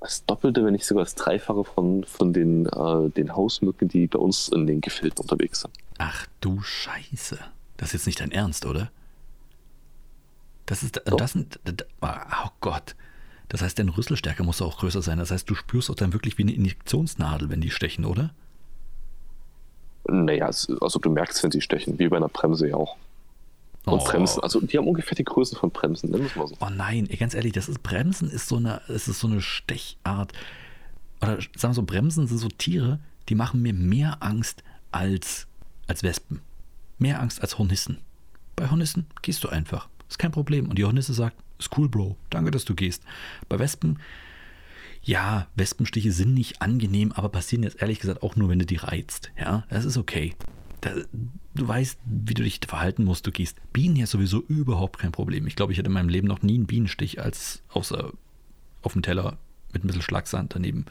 das 0.00 0.24
Doppelte, 0.24 0.64
wenn 0.64 0.72
nicht 0.72 0.86
sogar 0.86 1.04
das 1.04 1.14
Dreifache 1.14 1.64
von, 1.64 2.04
von 2.04 2.32
den, 2.32 2.66
äh, 2.66 3.10
den 3.10 3.34
Hausmücken, 3.36 3.88
die 3.88 4.06
bei 4.06 4.18
uns 4.18 4.48
in 4.48 4.66
den 4.66 4.80
Gefilden 4.80 5.18
unterwegs 5.18 5.60
sind. 5.60 5.72
Ach 5.98 6.26
du 6.40 6.60
Scheiße. 6.60 7.38
Das 7.76 7.88
ist 7.88 7.92
jetzt 7.92 8.06
nicht 8.06 8.20
dein 8.20 8.32
Ernst, 8.32 8.66
oder? 8.66 8.90
Das 10.66 10.82
ist, 10.82 11.00
Doch. 11.04 11.16
das 11.16 11.32
sind, 11.32 11.58
oh 12.00 12.48
Gott. 12.60 12.96
Das 13.48 13.60
heißt, 13.60 13.78
deine 13.78 13.96
Rüsselstärke 13.96 14.42
muss 14.42 14.62
auch 14.62 14.78
größer 14.78 15.02
sein. 15.02 15.18
Das 15.18 15.30
heißt, 15.30 15.48
du 15.48 15.54
spürst 15.54 15.90
auch 15.90 15.94
dann 15.94 16.12
wirklich 16.12 16.38
wie 16.38 16.42
eine 16.42 16.54
Injektionsnadel, 16.54 17.50
wenn 17.50 17.60
die 17.60 17.70
stechen, 17.70 18.04
oder? 18.04 18.34
Naja, 20.04 20.46
also 20.46 20.98
du 20.98 21.10
merkst, 21.10 21.42
wenn 21.42 21.50
sie 21.50 21.60
stechen, 21.60 21.98
wie 21.98 22.08
bei 22.08 22.16
einer 22.16 22.28
Bremse 22.28 22.68
ja 22.68 22.76
auch. 22.76 22.96
Und 23.84 24.00
oh. 24.00 24.04
Bremsen, 24.04 24.42
also 24.42 24.60
die 24.60 24.78
haben 24.78 24.86
ungefähr 24.86 25.16
die 25.16 25.24
Größe 25.24 25.56
von 25.56 25.70
Bremsen, 25.70 26.10
nennen 26.10 26.22
wir 26.22 26.30
es 26.30 26.36
mal 26.36 26.46
so. 26.46 26.56
Oh 26.60 26.70
nein, 26.70 27.08
ganz 27.18 27.34
ehrlich, 27.34 27.52
das 27.52 27.68
ist 27.68 27.82
Bremsen 27.82 28.30
ist 28.30 28.48
so 28.48 28.56
eine, 28.56 28.80
es 28.88 29.08
ist 29.08 29.18
so 29.18 29.26
eine 29.26 29.40
Stechart. 29.40 30.32
Oder 31.20 31.38
sagen 31.56 31.72
wir 31.72 31.74
so, 31.74 31.82
Bremsen 31.82 32.26
sind 32.28 32.38
so 32.38 32.48
Tiere, 32.48 33.00
die 33.28 33.34
machen 33.34 33.62
mir 33.62 33.72
mehr 33.72 34.18
Angst 34.20 34.62
als, 34.92 35.46
als 35.88 36.02
Wespen. 36.02 36.40
Mehr 36.98 37.20
Angst 37.20 37.42
als 37.42 37.58
Hornissen. 37.58 37.98
Bei 38.54 38.70
Hornissen 38.70 39.06
gehst 39.22 39.42
du 39.42 39.48
einfach. 39.48 39.88
Ist 40.08 40.18
kein 40.18 40.30
Problem. 40.30 40.68
Und 40.68 40.78
die 40.78 40.84
Hornisse 40.84 41.14
sagt, 41.14 41.36
ist 41.58 41.76
cool, 41.76 41.88
Bro. 41.88 42.16
Danke, 42.30 42.50
dass 42.50 42.64
du 42.64 42.74
gehst. 42.74 43.02
Bei 43.48 43.58
Wespen 43.58 43.98
ja, 45.02 45.48
Wespenstiche 45.56 46.12
sind 46.12 46.34
nicht 46.34 46.62
angenehm, 46.62 47.12
aber 47.12 47.28
passieren 47.28 47.64
jetzt 47.64 47.80
ehrlich 47.80 47.98
gesagt 47.98 48.22
auch 48.22 48.36
nur, 48.36 48.48
wenn 48.48 48.60
du 48.60 48.66
die 48.66 48.76
reizt. 48.76 49.32
Ja, 49.38 49.64
das 49.68 49.84
ist 49.84 49.96
okay. 49.96 50.34
Da, 50.80 50.90
du 51.54 51.68
weißt, 51.68 51.98
wie 52.04 52.34
du 52.34 52.42
dich 52.42 52.60
verhalten 52.66 53.04
musst. 53.04 53.26
Du 53.26 53.32
gehst. 53.32 53.58
Bienen 53.72 53.96
ja 53.96 54.06
sowieso 54.06 54.40
überhaupt 54.40 54.98
kein 54.98 55.12
Problem. 55.12 55.46
Ich 55.46 55.56
glaube, 55.56 55.72
ich 55.72 55.78
hatte 55.78 55.88
in 55.88 55.92
meinem 55.92 56.08
Leben 56.08 56.28
noch 56.28 56.42
nie 56.42 56.54
einen 56.54 56.66
Bienenstich 56.66 57.20
als 57.20 57.62
außer 57.68 58.12
auf 58.82 58.92
dem 58.92 59.02
Teller 59.02 59.38
mit 59.72 59.84
ein 59.84 59.86
bisschen 59.86 60.02
Schlagsand 60.02 60.54
daneben. 60.54 60.86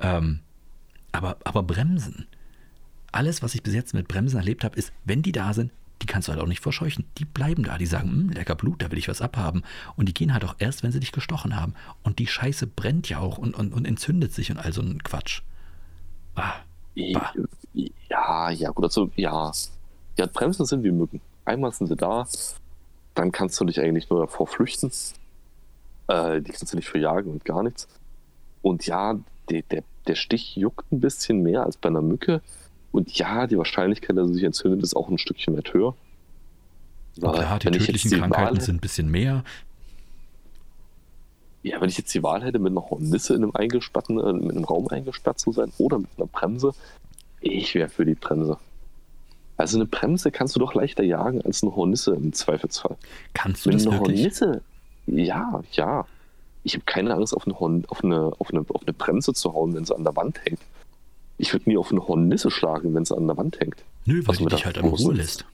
Ähm, 0.00 0.40
aber, 1.12 1.38
aber 1.44 1.62
Bremsen. 1.62 2.26
Alles, 3.12 3.42
was 3.42 3.54
ich 3.54 3.62
bis 3.62 3.74
jetzt 3.74 3.94
mit 3.94 4.08
Bremsen 4.08 4.38
erlebt 4.38 4.64
habe, 4.64 4.76
ist, 4.76 4.92
wenn 5.04 5.22
die 5.22 5.32
da 5.32 5.54
sind, 5.54 5.72
die 6.02 6.06
kannst 6.06 6.28
du 6.28 6.32
halt 6.32 6.42
auch 6.42 6.46
nicht 6.46 6.60
verscheuchen. 6.60 7.04
Die 7.18 7.24
bleiben 7.24 7.64
da, 7.64 7.78
die 7.78 7.86
sagen, 7.86 8.10
hm, 8.10 8.30
lecker 8.30 8.54
Blut, 8.54 8.82
da 8.82 8.90
will 8.90 8.98
ich 8.98 9.08
was 9.08 9.22
abhaben. 9.22 9.62
Und 9.96 10.08
die 10.08 10.14
gehen 10.14 10.32
halt 10.32 10.44
auch 10.44 10.54
erst, 10.58 10.82
wenn 10.82 10.92
sie 10.92 11.00
dich 11.00 11.12
gestochen 11.12 11.56
haben. 11.56 11.74
Und 12.02 12.18
die 12.18 12.26
Scheiße 12.26 12.66
brennt 12.66 13.08
ja 13.08 13.18
auch 13.18 13.38
und, 13.38 13.54
und, 13.54 13.72
und 13.72 13.86
entzündet 13.86 14.32
sich 14.32 14.50
und 14.50 14.58
all 14.58 14.72
so 14.72 14.82
ein 14.82 15.02
Quatsch. 15.02 15.42
Ah, 16.34 16.54
bah. 16.94 17.32
Ja, 18.08 18.50
ja, 18.50 18.70
gut, 18.70 18.84
also 18.84 19.10
ja. 19.16 19.52
Ja, 20.18 20.26
Bremsen 20.26 20.64
sind 20.64 20.82
wie 20.82 20.90
Mücken. 20.90 21.20
Einmal 21.44 21.72
sind 21.72 21.88
sie 21.88 21.96
da, 21.96 22.26
dann 23.14 23.32
kannst 23.32 23.60
du 23.60 23.64
dich 23.64 23.80
eigentlich 23.80 24.08
nur 24.08 24.20
davor 24.20 24.46
flüchten. 24.46 24.90
Äh, 26.08 26.40
die 26.40 26.52
kannst 26.52 26.72
du 26.72 26.76
nicht 26.76 26.88
verjagen 26.88 27.32
und 27.32 27.44
gar 27.44 27.62
nichts. 27.62 27.86
Und 28.62 28.86
ja, 28.86 29.18
der, 29.50 29.62
der, 29.62 29.82
der 30.06 30.14
Stich 30.14 30.56
juckt 30.56 30.90
ein 30.90 31.00
bisschen 31.00 31.42
mehr 31.42 31.64
als 31.64 31.76
bei 31.76 31.88
einer 31.88 32.02
Mücke. 32.02 32.40
Und 32.96 33.12
ja, 33.18 33.46
die 33.46 33.58
Wahrscheinlichkeit, 33.58 34.16
dass 34.16 34.30
er 34.30 34.34
sich 34.34 34.42
entzündet, 34.42 34.82
ist 34.82 34.96
auch 34.96 35.10
ein 35.10 35.18
Stückchen 35.18 35.54
weit 35.54 35.74
höher. 35.74 35.94
Weil, 37.16 37.32
klar, 37.32 37.58
die 37.58 37.70
tödlichen 37.70 38.10
die 38.10 38.18
Krankheiten 38.18 38.56
Wahl 38.56 38.60
sind 38.62 38.76
ein 38.76 38.80
bisschen 38.80 39.10
mehr. 39.10 39.44
Ja, 41.62 41.78
wenn 41.78 41.90
ich 41.90 41.98
jetzt 41.98 42.14
die 42.14 42.22
Wahl 42.22 42.42
hätte, 42.42 42.58
mit 42.58 42.70
einer 42.70 42.88
Hornisse 42.88 43.34
in 43.34 43.42
einem 43.42 43.54
eingesperrten, 43.54 44.18
äh, 44.18 44.32
mit 44.32 44.56
einem 44.56 44.64
Raum 44.64 44.88
eingesperrt 44.88 45.38
zu 45.38 45.52
sein 45.52 45.72
oder 45.76 45.98
mit 45.98 46.08
einer 46.16 46.26
Bremse, 46.26 46.72
ich 47.42 47.74
wäre 47.74 47.90
für 47.90 48.06
die 48.06 48.14
Bremse. 48.14 48.56
Also 49.58 49.76
eine 49.76 49.86
Bremse 49.86 50.30
kannst 50.30 50.56
du 50.56 50.60
doch 50.60 50.72
leichter 50.72 51.04
jagen 51.04 51.42
als 51.42 51.62
eine 51.62 51.76
Hornisse 51.76 52.14
im 52.14 52.32
Zweifelsfall. 52.32 52.96
Kannst 53.34 53.66
du 53.66 53.70
Mit 53.70 53.80
das 53.80 53.86
eine 53.86 53.96
wirklich? 53.96 54.20
Hornisse, 54.20 54.62
ja, 55.06 55.62
ja. 55.72 56.06
Ich 56.62 56.74
habe 56.74 56.84
keine 56.86 57.14
Angst, 57.14 57.36
auf 57.36 57.46
eine, 57.46 57.60
Horn, 57.60 57.84
auf, 57.88 58.02
eine, 58.02 58.32
auf, 58.38 58.50
eine, 58.50 58.64
auf 58.68 58.82
eine 58.82 58.94
Bremse 58.94 59.34
zu 59.34 59.52
hauen, 59.52 59.74
wenn 59.74 59.84
sie 59.84 59.94
an 59.94 60.02
der 60.02 60.16
Wand 60.16 60.40
hängt. 60.46 60.60
Ich 61.38 61.52
würde 61.52 61.68
nie 61.68 61.76
auf 61.76 61.90
eine 61.90 62.06
Hornisse 62.06 62.50
schlagen, 62.50 62.94
wenn 62.94 63.04
sie 63.04 63.16
an 63.16 63.26
der 63.26 63.36
Wand 63.36 63.60
hängt. 63.60 63.84
Nö, 64.06 64.22
weil 64.24 64.36
du 64.36 64.46
dich 64.46 64.64
halt 64.64 64.78
am 64.78 64.86
Ruhe 64.86 65.14
lässt. 65.14 65.44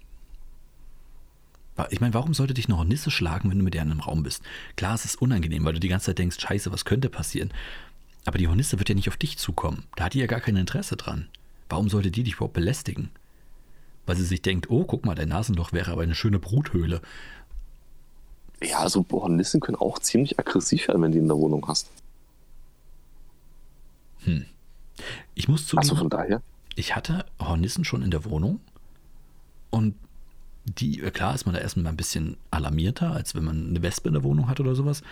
Ich 1.91 2.01
meine, 2.01 2.15
warum 2.15 2.35
sollte 2.35 2.55
dich 2.55 2.67
eine 2.67 2.77
Hornisse 2.77 3.11
schlagen, 3.11 3.51
wenn 3.51 3.59
du 3.59 3.65
mit 3.65 3.75
der 3.75 3.83
in 3.83 3.91
einem 3.91 4.01
Raum 4.01 4.23
bist? 4.23 4.43
Klar, 4.77 4.95
es 4.95 5.05
ist 5.05 5.21
unangenehm, 5.21 5.65
weil 5.65 5.73
du 5.73 5.81
die 5.81 5.89
ganze 5.89 6.07
Zeit 6.07 6.19
denkst, 6.19 6.39
scheiße, 6.39 6.71
was 6.71 6.85
könnte 6.85 7.09
passieren? 7.09 7.53
Aber 8.25 8.39
die 8.39 8.47
Hornisse 8.47 8.79
wird 8.79 8.89
ja 8.89 8.95
nicht 8.95 9.09
auf 9.09 9.17
dich 9.17 9.39
zukommen. 9.39 9.85
Da 9.97 10.05
hat 10.05 10.15
die 10.15 10.21
ja 10.21 10.27
gar 10.27 10.41
kein 10.41 10.57
Interesse 10.57 10.97
dran. 10.97 11.29
Warum 11.69 11.89
sollte 11.89 12.11
die 12.11 12.23
dich 12.23 12.35
überhaupt 12.35 12.53
belästigen? 12.55 13.11
Weil 14.07 14.17
sie 14.17 14.25
sich 14.25 14.43
denkt, 14.43 14.71
oh, 14.71 14.85
guck 14.85 15.05
mal, 15.05 15.15
dein 15.15 15.31
Nasenloch 15.31 15.73
wäre 15.73 15.91
aber 15.91 16.03
eine 16.03 16.15
schöne 16.15 16.39
Bruthöhle. 16.39 17.01
Ja, 18.63 18.79
also 18.79 19.05
Hornissen 19.11 19.61
können 19.61 19.77
auch 19.77 19.99
ziemlich 19.99 20.39
aggressiv 20.39 20.87
werden, 20.89 21.03
wenn 21.03 21.11
du 21.11 21.17
die 21.17 21.23
in 21.23 21.29
der 21.29 21.39
Wohnung 21.39 21.67
hast. 21.67 21.89
Hm. 24.25 24.45
Ich 25.35 25.49
muss 25.49 25.67
zugeben, 25.67 25.89
also 25.89 25.97
von 25.97 26.11
daher? 26.11 26.43
ich 26.77 26.95
hatte 26.95 27.27
Hornissen 27.39 27.85
schon 27.85 28.03
in 28.03 28.11
der 28.11 28.25
Wohnung 28.25 28.61
und 29.71 29.95
die, 30.65 31.03
äh, 31.03 31.11
klar 31.11 31.35
ist 31.35 31.45
man 31.45 31.55
da 31.55 31.61
erstmal 31.61 31.87
ein 31.87 31.97
bisschen 31.97 32.37
alarmierter, 32.51 33.11
als 33.11 33.35
wenn 33.35 33.45
man 33.45 33.69
eine 33.69 33.83
Wespe 33.83 34.09
in 34.09 34.15
der 34.15 34.23
Wohnung 34.23 34.49
hat 34.49 34.61
oder 34.61 34.75
sowas. 34.75 35.03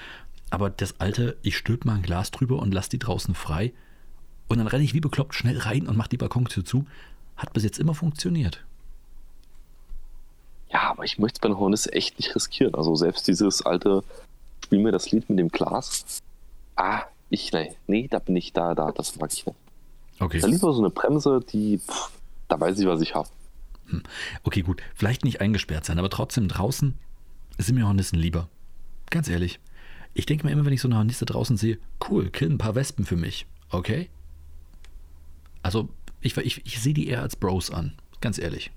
Aber 0.51 0.71
das 0.71 1.01
alte, 1.01 1.37
ich 1.43 1.57
stülpe 1.57 1.87
mal 1.87 1.95
ein 1.95 2.03
Glas 2.03 2.31
drüber 2.31 2.59
und 2.61 2.73
lasse 2.73 2.91
die 2.91 2.99
draußen 2.99 3.35
frei 3.35 3.73
und 4.49 4.59
dann 4.59 4.67
renne 4.67 4.85
ich 4.85 4.95
wie 4.95 5.01
bekloppt 5.01 5.35
schnell 5.35 5.59
rein 5.59 5.87
und 5.87 5.97
mache 5.97 6.09
die 6.09 6.17
Balkontür 6.17 6.65
zu, 6.65 6.87
hat 7.37 7.53
bis 7.53 7.65
jetzt 7.65 7.79
immer 7.79 7.95
funktioniert. 7.95 8.65
Ja, 10.73 10.91
aber 10.91 11.05
ich 11.05 11.19
möchte 11.19 11.39
es 11.39 11.41
bei 11.41 11.49
einer 11.49 11.59
Hornisse 11.59 11.93
echt 11.93 12.19
nicht 12.19 12.35
riskieren. 12.35 12.75
Also 12.75 12.95
selbst 12.95 13.27
dieses 13.27 13.63
alte, 13.63 14.05
spiel 14.65 14.81
mir 14.81 14.93
das 14.93 15.11
Lied 15.11 15.29
mit 15.29 15.39
dem 15.39 15.49
Glas. 15.49 16.21
Ah, 16.77 17.03
ich, 17.29 17.53
nee, 17.53 17.75
nee, 17.87 18.09
da 18.09 18.19
bin 18.21 18.37
ich 18.37 18.53
da, 18.53 18.75
da, 18.75 18.93
das 18.93 19.17
mag 19.17 19.33
ich 19.33 19.47
nicht. 19.47 19.57
Okay. 20.21 20.39
Da 20.39 20.47
lieber 20.47 20.73
so 20.73 20.81
eine 20.81 20.91
Bremse, 20.91 21.41
die, 21.51 21.79
pff, 21.79 22.13
da 22.49 22.61
weiß 22.61 22.79
ich, 22.79 22.87
was 22.87 23.01
ich 23.01 23.15
habe. 23.15 23.29
Hm. 23.87 24.03
Okay, 24.45 24.61
gut. 24.63 24.83
Vielleicht 24.95 25.25
nicht 25.25 25.41
eingesperrt 25.41 25.87
sein, 25.87 25.99
aber 25.99 26.11
trotzdem 26.11 26.47
draußen 26.47 26.97
sind 27.59 27.75
mir 27.75 27.87
Hornissen 27.87 28.19
lieber. 28.19 28.49
Ganz 29.09 29.29
ehrlich. 29.29 29.59
Ich 30.13 30.27
denke 30.27 30.47
mir 30.47 30.53
immer, 30.53 30.65
wenn 30.65 30.73
ich 30.73 30.83
so 30.83 30.89
eine 30.89 30.97
Hornisse 30.97 31.25
draußen 31.25 31.57
sehe, 31.57 31.79
cool, 32.09 32.31
kill 32.31 32.51
ein 32.51 32.59
paar 32.59 32.75
Wespen 32.75 33.07
für 33.07 33.17
mich. 33.17 33.47
Okay? 33.71 34.11
Also, 35.63 35.89
ich, 36.21 36.37
ich, 36.37 36.67
ich 36.67 36.81
sehe 36.81 36.95
die 36.95 37.09
eher 37.09 37.23
als 37.23 37.37
Bros 37.37 37.71
an. 37.71 37.95
Ganz 38.21 38.39
ehrlich. 38.39 38.71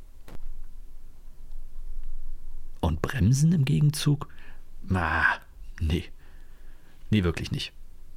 Und 2.79 3.01
Bremsen 3.01 3.51
im 3.51 3.65
Gegenzug? 3.65 4.27
Ah, 4.93 5.25
nee. 5.79 6.05
Nee, 7.09 7.23
wirklich 7.23 7.51
nicht. 7.51 7.73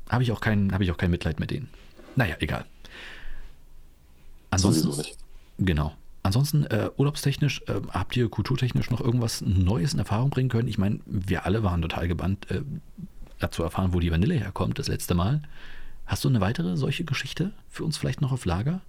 Habe 0.08 0.22
ich, 0.22 0.30
auch 0.30 0.40
kein, 0.40 0.72
hab 0.72 0.80
ich 0.80 0.90
auch 0.92 0.96
kein 0.96 1.10
Mitleid 1.10 1.40
mit 1.40 1.50
denen. 1.50 1.68
Naja, 2.14 2.36
egal. 2.38 2.64
Ansonsten. 4.64 4.88
nicht. 4.96 5.16
Genau. 5.58 5.92
Ansonsten, 6.22 6.64
äh, 6.64 6.90
urlaubstechnisch, 6.96 7.62
äh, 7.68 7.80
habt 7.90 8.16
ihr 8.16 8.28
kulturtechnisch 8.28 8.90
noch 8.90 9.00
irgendwas 9.00 9.42
Neues 9.42 9.92
in 9.92 10.00
Erfahrung 10.00 10.30
bringen 10.30 10.48
können? 10.48 10.68
Ich 10.68 10.78
meine, 10.78 10.98
wir 11.06 11.46
alle 11.46 11.62
waren 11.62 11.80
total 11.82 12.08
gebannt, 12.08 12.48
äh, 12.50 12.62
zu 13.50 13.62
erfahren, 13.62 13.92
wo 13.92 14.00
die 14.00 14.10
Vanille 14.10 14.34
herkommt, 14.34 14.78
das 14.78 14.88
letzte 14.88 15.14
Mal. 15.14 15.42
Hast 16.06 16.24
du 16.24 16.28
eine 16.28 16.40
weitere 16.40 16.76
solche 16.76 17.04
Geschichte 17.04 17.52
für 17.68 17.84
uns 17.84 17.96
vielleicht 17.96 18.20
noch 18.20 18.32
auf 18.32 18.44
Lager? 18.44 18.80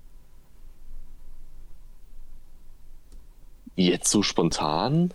Jetzt 3.75 4.09
so 4.09 4.23
spontan 4.23 5.11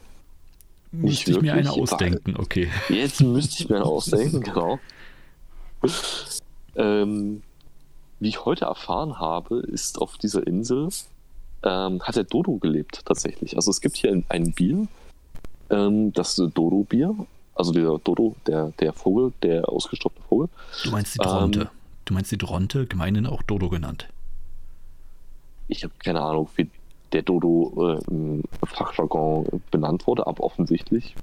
Müsste 0.93 1.31
ich 1.31 1.41
mir 1.41 1.55
eine 1.55 1.73
ausdenken, 1.73 2.37
okay. 2.37 2.69
Jetzt 2.91 3.23
müsste 3.23 3.63
ich 3.63 3.69
mir 3.71 3.77
eine 3.77 3.87
ausdenken, 3.87 4.41
genau. 4.43 4.79
Ähm, 6.77 7.43
wie 8.23 8.29
ich 8.29 8.45
heute 8.45 8.67
erfahren 8.67 9.19
habe, 9.19 9.59
ist 9.59 10.01
auf 10.01 10.17
dieser 10.17 10.47
Insel 10.47 10.89
ähm, 11.65 12.01
hat 12.03 12.17
der 12.17 12.25
Dodo 12.25 12.57
gelebt 12.57 13.03
tatsächlich. 13.05 13.57
Also 13.57 13.71
es 13.71 13.81
gibt 13.81 13.97
hier 13.97 14.23
ein 14.29 14.53
Bier, 14.53 14.87
ähm, 15.71 16.13
das 16.13 16.37
Dodo-Bier, 16.37 17.15
also 17.55 17.73
der 17.73 17.99
Dodo, 17.99 18.37
der, 18.47 18.73
der 18.79 18.93
Vogel, 18.93 19.33
der 19.43 19.69
ausgestorbene 19.69 20.25
Vogel. 20.29 20.49
Du 20.85 20.91
meinst 20.91 21.15
die 21.15 21.19
Dronte? 21.19 21.61
Ähm, 21.61 21.69
du 22.05 22.15
meinst 22.15 22.31
die 22.31 22.39
Dronte, 22.39 22.87
gemeinhin 22.87 23.27
auch 23.27 23.43
Dodo 23.43 23.69
genannt? 23.69 24.09
Ich 25.69 25.83
habe 25.83 25.95
keine 25.99 26.21
Ahnung, 26.21 26.49
wie 26.57 26.71
der 27.13 27.23
Dodo 27.23 27.99
äh, 27.99 28.11
im 28.11 28.43
Fachjargon 28.65 29.63
benannt 29.71 30.07
wurde, 30.07 30.27
aber 30.27 30.45
offensichtlich. 30.45 31.15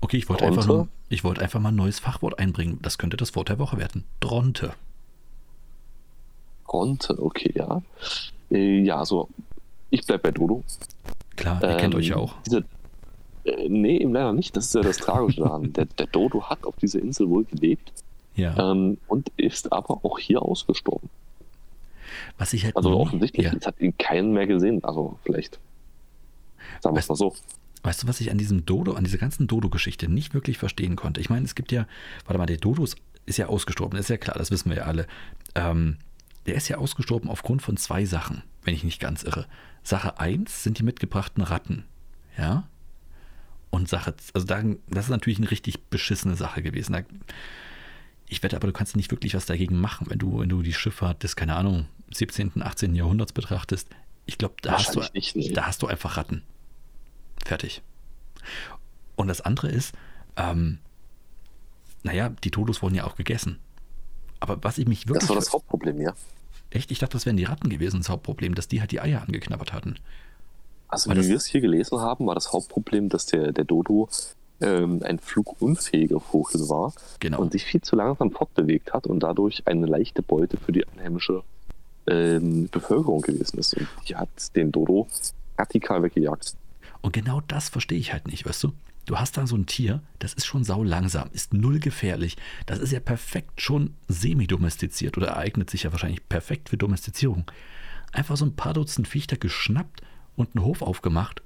Okay, 0.00 0.18
ich 0.18 0.28
wollte 0.28 0.44
einfach, 0.44 0.66
nur, 0.66 0.88
ich 1.08 1.24
wollte 1.24 1.40
einfach 1.40 1.60
mal 1.60 1.70
ein 1.70 1.76
neues 1.76 1.98
Fachwort 1.98 2.38
einbringen. 2.38 2.78
Das 2.82 2.98
könnte 2.98 3.16
das 3.16 3.34
Wort 3.34 3.48
der 3.48 3.58
Woche 3.58 3.78
werden. 3.78 4.04
Dronte. 4.20 4.74
Dronte, 6.66 7.22
okay, 7.22 7.52
ja. 7.54 7.82
Äh, 8.50 8.80
ja, 8.80 8.98
also 8.98 9.28
ich 9.90 10.04
bleibe 10.06 10.24
bei 10.24 10.30
Dodo. 10.32 10.64
Klar, 11.36 11.62
ihr 11.62 11.70
ähm, 11.70 11.76
kennt 11.78 11.94
euch 11.94 12.08
ja 12.08 12.16
auch. 12.16 12.34
Diese, 12.46 12.64
äh, 13.44 13.68
nee, 13.68 13.98
eben 13.98 14.12
leider 14.12 14.32
nicht. 14.32 14.56
Das 14.56 14.66
ist 14.66 14.74
ja 14.74 14.82
das 14.82 14.98
Tragische 14.98 15.40
daran. 15.40 15.72
der, 15.74 15.86
der, 15.86 16.06
Dodo 16.06 16.42
hat 16.44 16.64
auf 16.64 16.76
dieser 16.76 17.00
Insel 17.00 17.28
wohl 17.28 17.44
gelebt. 17.44 17.92
Ja. 18.34 18.72
Ähm, 18.72 18.98
und 19.06 19.30
ist 19.36 19.72
aber 19.72 20.04
auch 20.04 20.18
hier 20.18 20.42
ausgestorben. 20.42 21.08
Was 22.38 22.52
ich 22.52 22.64
halt 22.64 22.76
also 22.76 22.90
nie, 22.90 22.96
offensichtlich, 22.96 23.46
ja. 23.46 23.52
jetzt 23.52 23.66
hat 23.66 23.80
ihn 23.80 23.96
keinen 23.96 24.32
mehr 24.32 24.46
gesehen. 24.46 24.82
Also 24.84 25.18
vielleicht. 25.22 25.60
Sagen 26.80 26.96
wir 26.96 27.00
es 27.00 27.08
mal 27.08 27.14
so. 27.14 27.34
Weißt 27.82 28.02
du, 28.02 28.08
was 28.08 28.20
ich 28.20 28.30
an 28.30 28.38
diesem 28.38 28.64
Dodo, 28.64 28.94
an 28.94 29.04
dieser 29.04 29.18
ganzen 29.18 29.46
Dodo-Geschichte 29.46 30.08
nicht 30.08 30.32
wirklich 30.34 30.58
verstehen 30.58 30.96
konnte? 30.96 31.20
Ich 31.20 31.28
meine, 31.28 31.44
es 31.44 31.54
gibt 31.54 31.70
ja, 31.70 31.86
warte 32.24 32.38
mal, 32.38 32.46
der 32.46 32.56
Dodo 32.56 32.82
ist, 32.82 32.96
ist 33.26 33.36
ja 33.36 33.46
ausgestorben, 33.46 33.98
ist 33.98 34.08
ja 34.08 34.16
klar, 34.16 34.36
das 34.38 34.50
wissen 34.50 34.70
wir 34.70 34.78
ja 34.78 34.84
alle. 34.84 35.06
Ähm, 35.54 35.98
der 36.46 36.54
ist 36.54 36.68
ja 36.68 36.78
ausgestorben 36.78 37.30
aufgrund 37.30 37.62
von 37.62 37.76
zwei 37.76 38.04
Sachen, 38.04 38.42
wenn 38.62 38.74
ich 38.74 38.84
nicht 38.84 39.00
ganz 39.00 39.22
irre. 39.22 39.46
Sache 39.82 40.18
1 40.18 40.62
sind 40.62 40.78
die 40.78 40.82
mitgebrachten 40.82 41.42
Ratten. 41.42 41.84
Ja? 42.38 42.68
Und 43.70 43.88
Sache, 43.88 44.14
also 44.34 44.46
da, 44.46 44.62
das 44.88 45.06
ist 45.06 45.10
natürlich 45.10 45.38
eine 45.38 45.50
richtig 45.50 45.84
beschissene 45.84 46.36
Sache 46.36 46.62
gewesen. 46.62 46.92
Da, 46.92 47.02
ich 48.28 48.42
wette 48.42 48.56
aber, 48.56 48.66
du 48.66 48.72
kannst 48.72 48.96
nicht 48.96 49.10
wirklich 49.10 49.34
was 49.34 49.46
dagegen 49.46 49.80
machen, 49.80 50.06
wenn 50.08 50.18
du, 50.18 50.40
wenn 50.40 50.48
du 50.48 50.62
die 50.62 50.72
Schifffahrt 50.72 51.22
des, 51.22 51.36
keine 51.36 51.56
Ahnung, 51.56 51.86
17., 52.12 52.62
18. 52.62 52.94
Jahrhunderts 52.94 53.32
betrachtest. 53.32 53.88
Ich 54.26 54.38
glaube, 54.38 54.54
da, 54.62 54.72
hast 54.72 54.94
du, 54.94 55.02
nicht, 55.12 55.56
da 55.56 55.66
hast 55.66 55.82
du 55.82 55.86
einfach 55.86 56.16
Ratten. 56.16 56.42
Fertig. 57.44 57.82
Und 59.16 59.28
das 59.28 59.40
andere 59.40 59.68
ist, 59.68 59.94
ähm, 60.36 60.78
naja, 62.02 62.30
die 62.30 62.50
Todos 62.50 62.82
wurden 62.82 62.94
ja 62.94 63.04
auch 63.04 63.16
gegessen. 63.16 63.58
Aber 64.44 64.62
was 64.62 64.76
ich 64.76 64.86
mich 64.86 65.08
wirklich. 65.08 65.20
Das 65.20 65.28
war 65.30 65.36
das 65.36 65.54
Hauptproblem, 65.54 66.02
ja. 66.02 66.12
Echt? 66.68 66.90
Ich 66.90 66.98
dachte, 66.98 67.14
das 67.14 67.24
wären 67.24 67.38
die 67.38 67.44
Ratten 67.44 67.70
gewesen, 67.70 68.00
das 68.00 68.10
Hauptproblem, 68.10 68.54
dass 68.54 68.68
die 68.68 68.80
halt 68.80 68.90
die 68.90 69.00
Eier 69.00 69.22
angeknabbert 69.22 69.72
hatten. 69.72 69.96
Also, 70.88 71.10
wie 71.10 71.28
wir 71.28 71.36
es 71.36 71.46
hier 71.46 71.62
gelesen 71.62 71.98
haben, 72.00 72.26
war 72.26 72.34
das 72.34 72.52
Hauptproblem, 72.52 73.08
dass 73.08 73.24
der, 73.24 73.52
der 73.52 73.64
Dodo 73.64 74.10
ähm, 74.60 75.00
ein 75.02 75.18
flugunfähiger 75.18 76.20
Vogel 76.20 76.68
war 76.68 76.92
genau. 77.20 77.40
und 77.40 77.52
sich 77.52 77.64
viel 77.64 77.80
zu 77.80 77.96
langsam 77.96 78.32
fortbewegt 78.32 78.92
hat 78.92 79.06
und 79.06 79.20
dadurch 79.20 79.66
eine 79.66 79.86
leichte 79.86 80.20
Beute 80.22 80.58
für 80.58 80.72
die 80.72 80.86
einheimische 80.86 81.42
ähm, 82.06 82.68
Bevölkerung 82.70 83.22
gewesen 83.22 83.58
ist. 83.58 83.72
Und 83.72 83.88
die 84.06 84.16
hat 84.16 84.28
den 84.54 84.72
Dodo 84.72 85.08
radikal 85.56 86.02
weggejagt. 86.02 86.54
Und 87.00 87.14
genau 87.14 87.40
das 87.48 87.70
verstehe 87.70 87.98
ich 87.98 88.12
halt 88.12 88.28
nicht, 88.28 88.44
weißt 88.44 88.64
du? 88.64 88.72
Du 89.06 89.18
hast 89.18 89.36
da 89.36 89.46
so 89.46 89.56
ein 89.56 89.66
Tier, 89.66 90.02
das 90.18 90.32
ist 90.32 90.46
schon 90.46 90.64
sau 90.64 90.82
langsam, 90.82 91.28
ist 91.32 91.52
null 91.52 91.78
gefährlich. 91.78 92.36
Das 92.64 92.78
ist 92.78 92.90
ja 92.90 93.00
perfekt 93.00 93.60
schon 93.60 93.94
semi-domestiziert 94.08 95.16
oder 95.18 95.36
eignet 95.36 95.68
sich 95.68 95.82
ja 95.82 95.92
wahrscheinlich 95.92 96.26
perfekt 96.28 96.70
für 96.70 96.78
Domestizierung. 96.78 97.44
Einfach 98.12 98.36
so 98.36 98.46
ein 98.46 98.56
paar 98.56 98.72
Dutzend 98.72 99.06
Viecher 99.06 99.36
geschnappt 99.36 100.00
und 100.36 100.56
einen 100.56 100.64
Hof 100.64 100.80
aufgemacht. 100.80 101.42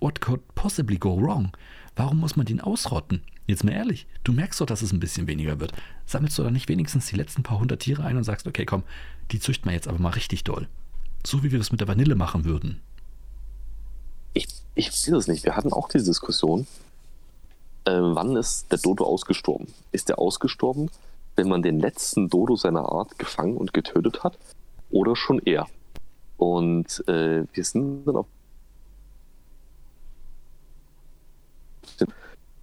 What 0.00 0.20
could 0.20 0.40
possibly 0.54 0.96
go 0.96 1.20
wrong? 1.20 1.54
Warum 1.94 2.18
muss 2.20 2.36
man 2.36 2.46
den 2.46 2.60
ausrotten? 2.60 3.22
Jetzt 3.46 3.64
mal 3.64 3.72
ehrlich, 3.72 4.06
du 4.24 4.32
merkst 4.32 4.60
doch, 4.60 4.66
dass 4.66 4.82
es 4.82 4.92
ein 4.92 5.00
bisschen 5.00 5.26
weniger 5.26 5.60
wird. 5.60 5.72
Sammelst 6.04 6.38
du 6.38 6.42
da 6.42 6.50
nicht 6.50 6.68
wenigstens 6.68 7.06
die 7.06 7.16
letzten 7.16 7.42
paar 7.42 7.58
hundert 7.58 7.80
Tiere 7.80 8.04
ein 8.04 8.16
und 8.16 8.24
sagst, 8.24 8.46
okay, 8.46 8.64
komm, 8.64 8.82
die 9.30 9.40
züchten 9.40 9.68
wir 9.70 9.74
jetzt 9.74 9.88
aber 9.88 9.98
mal 9.98 10.10
richtig 10.10 10.44
doll. 10.44 10.68
So 11.24 11.42
wie 11.42 11.52
wir 11.52 11.58
das 11.58 11.70
mit 11.70 11.80
der 11.80 11.88
Vanille 11.88 12.14
machen 12.14 12.44
würden. 12.44 12.80
Ich, 14.76 14.88
weiß 14.88 15.08
es 15.08 15.26
nicht. 15.26 15.44
Wir 15.44 15.56
hatten 15.56 15.72
auch 15.72 15.88
diese 15.88 16.04
Diskussion. 16.04 16.66
Äh, 17.84 17.92
wann 17.92 18.36
ist 18.36 18.70
der 18.70 18.78
Dodo 18.78 19.04
ausgestorben? 19.04 19.68
Ist 19.90 20.10
der 20.10 20.18
ausgestorben, 20.18 20.90
wenn 21.34 21.48
man 21.48 21.62
den 21.62 21.80
letzten 21.80 22.28
Dodo 22.28 22.56
seiner 22.56 22.92
Art 22.92 23.18
gefangen 23.18 23.56
und 23.56 23.72
getötet 23.72 24.22
hat? 24.22 24.38
Oder 24.90 25.16
schon 25.16 25.38
eher? 25.40 25.66
Und 26.36 27.02
äh, 27.08 27.44
wir 27.52 27.64
sind 27.64 28.04
dann 28.06 28.16
auf 28.16 28.26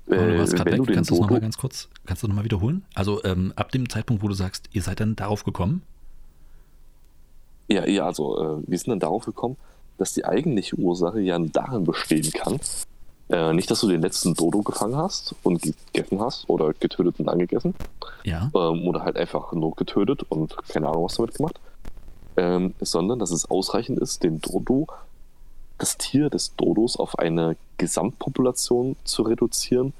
Oh, 0.05 0.15
du 0.15 0.37
warst 0.37 0.53
gerade 0.53 0.71
weg. 0.71 0.81
Kannst 0.93 1.09
du 1.09 1.15
das 1.15 1.21
nochmal 1.21 1.39
ganz 1.39 1.57
kurz, 1.57 1.89
kannst 2.05 2.21
du 2.21 2.27
nochmal 2.27 2.43
wiederholen? 2.43 2.85
Also 2.93 3.23
ähm, 3.23 3.53
ab 3.55 3.71
dem 3.71 3.89
Zeitpunkt, 3.89 4.21
wo 4.21 4.27
du 4.27 4.33
sagst, 4.33 4.69
ihr 4.71 4.81
seid 4.81 4.99
dann 4.99 5.15
darauf 5.15 5.43
gekommen? 5.43 5.81
Ja, 7.69 7.87
ja, 7.87 8.05
also 8.05 8.37
äh, 8.37 8.63
wir 8.67 8.77
sind 8.77 8.89
dann 8.89 8.99
darauf 8.99 9.25
gekommen, 9.25 9.55
dass 9.97 10.13
die 10.13 10.25
eigentliche 10.25 10.75
Ursache 10.75 11.19
ja 11.19 11.37
darin 11.39 11.83
bestehen 11.83 12.31
kann, 12.31 12.59
äh, 13.29 13.53
nicht, 13.53 13.71
dass 13.71 13.81
du 13.81 13.87
den 13.87 14.01
letzten 14.01 14.33
Dodo 14.33 14.61
gefangen 14.61 14.97
hast 14.97 15.35
und 15.43 15.61
gegessen 15.61 16.19
hast 16.19 16.49
oder 16.49 16.73
getötet 16.73 17.19
und 17.19 17.29
angegessen. 17.29 17.73
Ja. 18.23 18.51
Ähm, 18.53 18.87
oder 18.87 19.03
halt 19.03 19.17
einfach 19.17 19.53
nur 19.53 19.75
getötet 19.75 20.23
und 20.29 20.55
keine 20.67 20.89
Ahnung, 20.89 21.05
was 21.05 21.15
damit 21.15 21.35
gemacht. 21.35 21.59
Ähm, 22.35 22.73
sondern 22.81 23.19
dass 23.19 23.31
es 23.31 23.49
ausreichend 23.49 23.99
ist, 23.99 24.23
den 24.23 24.41
Dodo 24.41 24.87
das 25.77 25.97
Tier 25.97 26.29
des 26.29 26.55
Dodos 26.55 26.97
auf 26.97 27.19
eine 27.19 27.57
Gesamtpopulation 27.77 28.95
zu 29.03 29.23
reduzieren, 29.23 29.93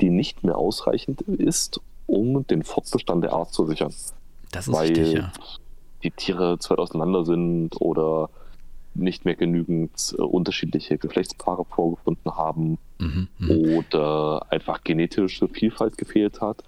die 0.00 0.10
nicht 0.10 0.44
mehr 0.44 0.58
ausreichend 0.58 1.22
ist, 1.22 1.80
um 2.06 2.46
den 2.46 2.62
Fortbestand 2.62 3.24
der 3.24 3.32
Art 3.32 3.52
zu 3.52 3.66
sichern. 3.66 3.94
Das 4.52 4.68
ist 4.68 4.74
Weil 4.74 4.88
richtig, 4.88 5.14
ja. 5.14 5.32
die 6.02 6.10
Tiere 6.10 6.58
zu 6.58 6.70
weit 6.70 6.78
auseinander 6.78 7.24
sind 7.24 7.80
oder 7.80 8.28
nicht 8.94 9.24
mehr 9.24 9.34
genügend 9.34 10.14
äh, 10.18 10.22
unterschiedliche 10.22 10.98
Geschlechtspaare 10.98 11.64
vorgefunden 11.64 12.36
haben 12.36 12.78
mhm, 12.98 13.28
mhm. 13.38 13.50
oder 13.78 14.46
einfach 14.50 14.82
genetische 14.84 15.48
Vielfalt 15.48 15.98
gefehlt 15.98 16.40
hat 16.40 16.62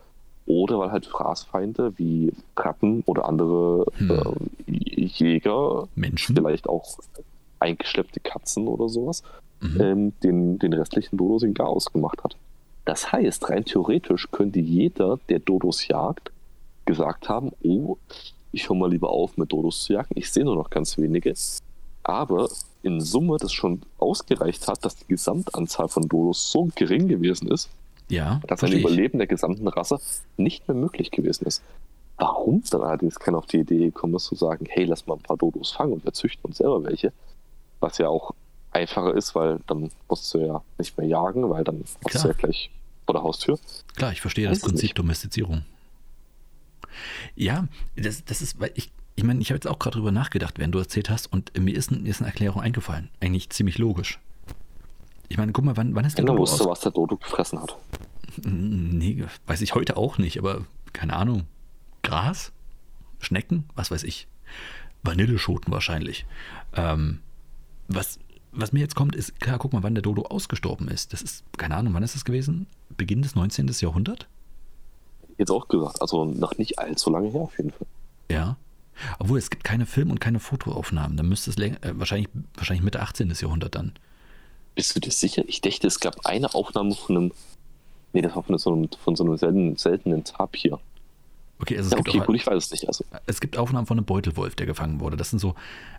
oder 0.47 0.79
weil 0.79 0.93
halt 0.93 1.07
Fraßfeinde 1.07 1.93
wie 1.97 2.33
Ratten 2.57 3.03
oder 3.07 3.29
andere 3.29 3.87
mhm. 3.99 4.11
äh, 4.67 5.07
Jäger, 5.07 5.89
Menschen, 5.95 6.37
vielleicht 6.37 6.69
auch 6.69 6.99
eingeschleppte 7.59 8.21
Katzen 8.21 8.69
oder 8.69 8.89
sowas, 8.89 9.23
mhm. 9.61 9.81
ähm, 9.81 10.13
den, 10.23 10.59
den 10.59 10.73
restlichen 10.73 11.17
Dodos 11.17 11.43
in 11.43 11.55
Chaos 11.55 11.93
gemacht 11.93 12.23
hat. 12.23 12.37
Das 12.85 13.11
heißt, 13.11 13.51
rein 13.51 13.65
theoretisch 13.65 14.31
könnte 14.31 14.61
jeder, 14.61 15.19
der 15.29 15.41
Dodos 15.41 15.89
jagt, 15.89 16.31
gesagt 16.85 17.29
haben, 17.29 17.51
oh, 17.65 17.97
ich 18.53 18.69
höre 18.69 18.77
mal 18.77 18.91
lieber 18.91 19.11
auf 19.11 19.37
mit 19.37 19.53
Dodos 19.53 19.85
zu 19.85 19.95
jagen, 19.95 20.15
ich 20.15 20.31
sehe 20.31 20.45
nur 20.45 20.55
noch 20.55 20.71
ganz 20.71 20.97
wenige. 20.97 21.35
Aber 22.09 22.49
in 22.85 23.01
Summe 23.01 23.37
das 23.37 23.53
schon 23.53 23.83
ausgereicht 23.99 24.69
hat, 24.69 24.85
dass 24.85 24.95
die 24.95 25.09
Gesamtanzahl 25.09 25.89
von 25.89 26.05
Dodos 26.09 26.53
so 26.53 26.69
gering 26.77 27.09
gewesen 27.09 27.49
ist, 27.49 27.69
ja, 28.09 28.41
dass 28.47 28.63
ein 28.63 28.71
Überleben 28.71 29.19
der 29.19 29.27
gesamten 29.27 29.67
Rasse 29.67 29.99
nicht 30.37 30.69
mehr 30.69 30.77
möglich 30.77 31.11
gewesen 31.11 31.47
ist. 31.47 31.65
Warum 32.17 32.63
dann 32.71 32.83
allerdings 32.83 33.19
keiner 33.19 33.39
auf 33.39 33.47
die 33.47 33.59
Idee 33.59 33.87
gekommen 33.87 34.15
ist, 34.15 34.27
zu 34.27 34.37
sagen, 34.37 34.67
hey, 34.69 34.85
lass 34.85 35.09
mal 35.09 35.15
ein 35.15 35.23
paar 35.23 35.37
Dodos 35.37 35.73
fangen 35.73 35.95
und 35.95 36.05
wir 36.05 36.13
züchten 36.13 36.45
uns 36.45 36.59
selber 36.59 36.85
welche, 36.85 37.13
was 37.81 37.99
ja 37.99 38.09
auch 38.09 38.35
einfacher 38.71 39.13
ist, 39.17 39.35
weil 39.35 39.59
dann 39.67 39.91
musst 40.09 40.33
du 40.33 40.39
ja 40.39 40.63
nicht 40.79 40.97
mehr 40.97 41.09
jagen, 41.09 41.51
weil 41.51 41.65
dann 41.65 41.83
hast 42.05 42.25
du 42.25 42.29
ja 42.29 42.35
gleich 42.35 42.71
vor 43.05 43.15
der 43.15 43.25
Haustür. 43.25 43.59
Klar, 43.97 44.13
ich 44.13 44.21
verstehe 44.21 44.49
das 44.49 44.61
Prinzip 44.61 44.83
nicht. 44.85 44.99
Domestizierung. 44.99 45.65
Ja, 47.35 47.67
das, 47.97 48.25
das 48.25 48.43
ist, 48.43 48.61
weil 48.61 48.71
ich, 48.77 48.93
ich 49.17 49.25
meine, 49.25 49.41
ich 49.41 49.49
habe 49.51 49.57
jetzt 49.57 49.67
auch 49.67 49.79
gerade 49.79 49.97
drüber 49.97 50.13
nachgedacht, 50.13 50.59
während 50.59 50.75
du 50.75 50.79
erzählt 50.79 51.09
hast, 51.09 51.33
und 51.33 51.57
mir 51.59 51.75
ist, 51.75 51.91
mir 51.91 52.09
ist 52.09 52.21
eine 52.21 52.29
Erklärung 52.29 52.61
eingefallen. 52.61 53.09
Eigentlich 53.21 53.51
ziemlich 53.51 53.79
logisch. 53.79 54.21
Ich 55.29 55.39
meine, 55.39 55.53
guck 55.53 55.65
mal, 55.65 55.77
wann, 55.77 55.95
wann 55.95 56.05
ist 56.05 56.19
der 56.19 56.25
Dodo 56.27 56.41
wusste, 56.41 56.65
aus... 56.65 56.71
was 56.71 56.81
der 56.81 56.93
Dodo 56.93 57.17
gefressen 57.17 57.61
hat. 57.61 57.77
Nee, 58.45 59.25
weiß 59.47 59.63
ich 59.63 59.75
heute 59.75 59.97
auch 59.97 60.19
nicht, 60.19 60.39
aber 60.39 60.67
keine 60.93 61.15
Ahnung. 61.15 61.45
Gras? 62.03 62.53
Schnecken? 63.19 63.65
Was 63.75 63.91
weiß 63.91 64.05
ich. 64.05 64.29
Vanilleschoten 65.03 65.73
wahrscheinlich. 65.73 66.27
Ähm, 66.75 67.21
was, 67.89 68.19
was 68.53 68.73
mir 68.73 68.81
jetzt 68.81 68.95
kommt, 68.95 69.17
ist, 69.17 69.41
klar, 69.41 69.59
guck 69.59 69.73
mal, 69.73 69.83
wann 69.83 69.95
der 69.95 70.03
Dodo 70.03 70.23
ausgestorben 70.23 70.89
ist. 70.89 71.15
Das 71.15 71.23
ist, 71.23 71.45
keine 71.57 71.77
Ahnung, 71.77 71.95
wann 71.95 72.03
ist 72.03 72.15
das 72.15 72.27
gewesen? 72.27 72.67
Beginn 72.97 73.23
des 73.23 73.35
19. 73.35 73.69
Jahrhunderts? 73.81 74.27
Jetzt 75.39 75.51
auch 75.51 75.69
gesagt, 75.69 76.03
also 76.03 76.27
noch 76.27 76.59
nicht 76.59 76.79
allzu 76.79 77.11
lange 77.11 77.31
her 77.31 77.41
auf 77.41 77.57
jeden 77.57 77.71
Fall. 77.71 77.87
Ja. 78.31 78.57
Obwohl, 79.19 79.39
es 79.39 79.51
gibt 79.51 79.65
keine 79.65 79.87
Film- 79.87 80.11
und 80.11 80.21
keine 80.21 80.41
Fotoaufnahmen. 80.41 81.17
Dann 81.17 81.29
müsste 81.29 81.51
es 81.51 81.57
länger, 81.57 81.77
äh, 81.83 81.93
wahrscheinlich, 81.95 82.29
wahrscheinlich 82.55 82.85
Mitte 82.85 83.01
18. 83.01 83.33
Jahrhundert 83.41 83.75
dann. 83.75 83.93
Bist 84.75 84.95
du 84.95 85.01
dir 85.01 85.11
sicher? 85.11 85.43
Ich 85.47 85.61
dachte, 85.61 85.87
es 85.87 86.01
gab 86.01 86.27
eine 86.27 86.55
Aufnahme 86.55 86.95
von 86.95 87.17
einem, 87.17 87.33
nee, 88.13 88.23
das 88.23 88.37
war 88.37 88.43
von 88.43 88.59
so 88.59 88.73
einem, 88.73 88.89
von 89.03 89.17
so 89.17 89.25
einem 89.25 89.37
seltenen, 89.37 89.77
seltenen 89.77 90.25
Tapir. 90.25 90.79
Okay, 91.59 91.79
also 91.79 91.87
es 91.87 91.93
ja, 91.93 91.97
gibt 91.97 92.09
okay, 92.09 92.21
auch, 92.21 92.27
gut, 92.27 92.37
ich 92.37 92.47
weiß 92.47 92.65
es 92.65 92.71
nicht. 92.71 92.87
Also. 92.87 93.05
Es 93.27 93.41
gibt 93.41 93.57
Aufnahmen 93.57 93.87
von 93.87 93.97
einem 93.97 94.05
Beutelwolf, 94.05 94.55
der 94.55 94.67
gefangen 94.67 95.01
wurde. 95.01 95.17
Das 95.17 95.31
sind 95.31 95.39
so 95.39 95.55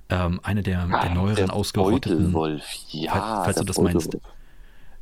ähm, 0.09 0.39
eine 0.43 0.61
der, 0.61 0.87
ah, 0.91 1.01
der 1.01 1.15
neueren 1.15 1.35
der 1.35 1.53
ausgerotteten. 1.53 2.31
Beutelwolf, 2.31 2.63
ja. 2.89 3.11
Falls, 3.11 3.45
falls 3.45 3.57
du 3.57 3.63
das 3.63 3.75
Beutelwolf. 3.77 4.05
meinst. 4.13 4.27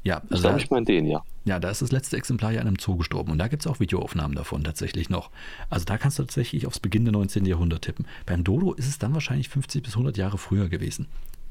Ja, 0.05 0.21
also 0.29 0.35
ich 0.35 0.41
glaube, 0.41 0.59
ich 0.59 0.69
meine 0.69 0.85
den, 0.85 1.07
ja. 1.07 1.23
Ja, 1.45 1.59
da 1.59 1.71
ist 1.71 1.81
das 1.81 1.91
letzte 1.91 2.15
Exemplar 2.15 2.51
ja 2.51 2.61
in 2.61 2.67
einem 2.67 2.77
Zoo 2.79 2.95
gestorben. 2.95 3.31
Und 3.31 3.39
da 3.39 3.47
gibt 3.47 3.63
es 3.63 3.67
auch 3.67 3.79
Videoaufnahmen 3.79 4.37
davon 4.37 4.63
tatsächlich 4.63 5.09
noch. 5.09 5.31
Also 5.71 5.83
da 5.85 5.97
kannst 5.97 6.19
du 6.19 6.23
tatsächlich 6.23 6.67
aufs 6.67 6.79
Beginn 6.79 7.05
des 7.05 7.11
19. 7.11 7.45
Jahrhunderts 7.45 7.87
tippen. 7.87 8.05
Beim 8.27 8.43
Dodo 8.43 8.73
ist 8.73 8.87
es 8.87 8.99
dann 8.99 9.15
wahrscheinlich 9.15 9.49
50 9.49 9.81
bis 9.81 9.93
100 9.93 10.15
Jahre 10.15 10.37
früher 10.37 10.69
gewesen. 10.69 11.07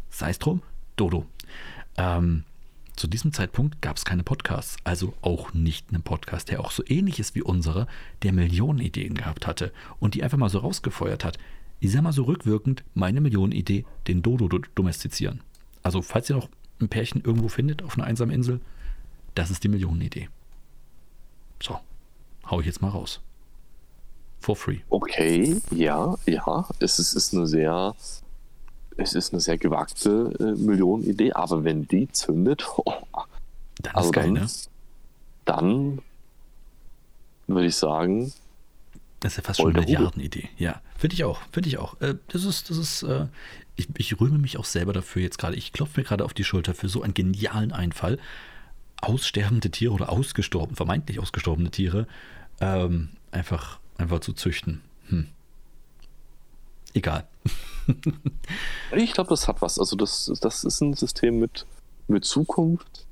Sei 0.08 0.30
es 0.30 0.38
drum, 0.38 0.62
Dodo. 0.94 1.26
Ähm, 1.96 2.44
zu 2.94 3.08
diesem 3.08 3.32
Zeitpunkt 3.32 3.82
gab 3.82 3.96
es 3.96 4.04
keine 4.04 4.22
Podcasts, 4.22 4.76
also 4.84 5.14
auch 5.20 5.52
nicht 5.52 5.88
einen 5.90 6.02
Podcast, 6.02 6.48
der 6.48 6.60
auch 6.60 6.70
so 6.70 6.84
ähnlich 6.86 7.18
ist 7.18 7.34
wie 7.34 7.42
unsere, 7.42 7.88
der 8.22 8.32
Millionen 8.32 8.78
Ideen 8.78 9.14
gehabt 9.14 9.48
hatte 9.48 9.72
und 9.98 10.14
die 10.14 10.22
einfach 10.22 10.38
mal 10.38 10.48
so 10.48 10.60
rausgefeuert 10.60 11.24
hat. 11.24 11.38
Ich 11.80 11.90
sag 11.90 12.02
mal 12.02 12.12
so 12.12 12.22
rückwirkend, 12.22 12.84
meine 12.94 13.20
Millionenidee, 13.20 13.84
den 14.06 14.22
Dodo 14.22 14.48
domestizieren. 14.76 15.40
Also, 15.82 16.02
falls 16.02 16.30
ihr 16.30 16.36
noch 16.36 16.48
ein 16.84 16.88
Pärchen 16.88 17.22
irgendwo 17.22 17.48
findet 17.48 17.82
auf 17.82 17.96
einer 17.96 18.04
einsamen 18.04 18.34
Insel, 18.34 18.60
das 19.34 19.50
ist 19.50 19.64
die 19.64 19.68
Millionenidee. 19.68 20.28
So, 21.62 21.78
hau 22.50 22.60
ich 22.60 22.66
jetzt 22.66 22.82
mal 22.82 22.88
raus. 22.88 23.20
For 24.40 24.54
free. 24.54 24.80
Okay, 24.90 25.60
ja, 25.70 26.16
ja, 26.26 26.68
es 26.78 26.98
ist, 26.98 27.14
ist 27.14 27.34
eine 27.34 27.46
sehr 27.46 27.94
es 28.96 29.14
ist 29.14 29.32
eine 29.32 29.40
sehr 29.40 29.58
gewagte 29.58 30.32
äh, 30.38 30.58
Millionenidee, 30.60 31.32
aber 31.32 31.64
wenn 31.64 31.86
die 31.86 32.08
zündet, 32.08 32.64
oh, 32.76 33.02
dann 33.82 33.94
also 33.94 34.08
ist 34.08 34.12
geil, 34.12 34.24
dann, 34.24 34.34
ne? 34.34 34.48
Dann 35.44 36.02
würde 37.46 37.66
ich 37.66 37.76
sagen. 37.76 38.32
Das 39.20 39.32
ist 39.32 39.36
ja 39.38 39.42
fast 39.42 39.60
schon 39.60 39.74
eine 39.74 39.80
Milliardenidee. 39.80 40.48
Ja, 40.58 40.80
finde 40.96 41.14
ich 41.14 41.24
auch. 41.24 41.40
Finde 41.50 41.68
ich 41.68 41.78
auch. 41.78 42.00
Äh, 42.00 42.16
das 42.28 42.44
ist, 42.44 42.70
das 42.70 42.78
ist, 42.78 43.02
äh, 43.02 43.26
ich, 43.76 43.88
ich 43.96 44.20
rühme 44.20 44.38
mich 44.38 44.58
auch 44.58 44.64
selber 44.64 44.92
dafür 44.92 45.22
jetzt 45.22 45.38
gerade. 45.38 45.56
Ich 45.56 45.72
klopfe 45.72 46.00
mir 46.00 46.04
gerade 46.04 46.24
auf 46.24 46.34
die 46.34 46.44
Schulter 46.44 46.74
für 46.74 46.88
so 46.88 47.02
einen 47.02 47.14
genialen 47.14 47.72
Einfall. 47.72 48.18
Aussterbende 49.00 49.70
Tiere 49.70 49.92
oder 49.92 50.10
ausgestorben, 50.10 50.76
vermeintlich 50.76 51.18
ausgestorbene 51.18 51.70
Tiere, 51.70 52.06
ähm, 52.60 53.10
einfach, 53.32 53.78
einfach 53.98 54.20
zu 54.20 54.32
züchten. 54.32 54.80
Hm. 55.08 55.28
Egal. 56.94 57.26
ich 58.96 59.12
glaube, 59.12 59.30
das 59.30 59.48
hat 59.48 59.60
was. 59.60 59.78
Also 59.78 59.96
das, 59.96 60.32
das 60.40 60.64
ist 60.64 60.80
ein 60.80 60.94
System 60.94 61.40
mit, 61.40 61.66
mit 62.06 62.24
Zukunft 62.24 63.06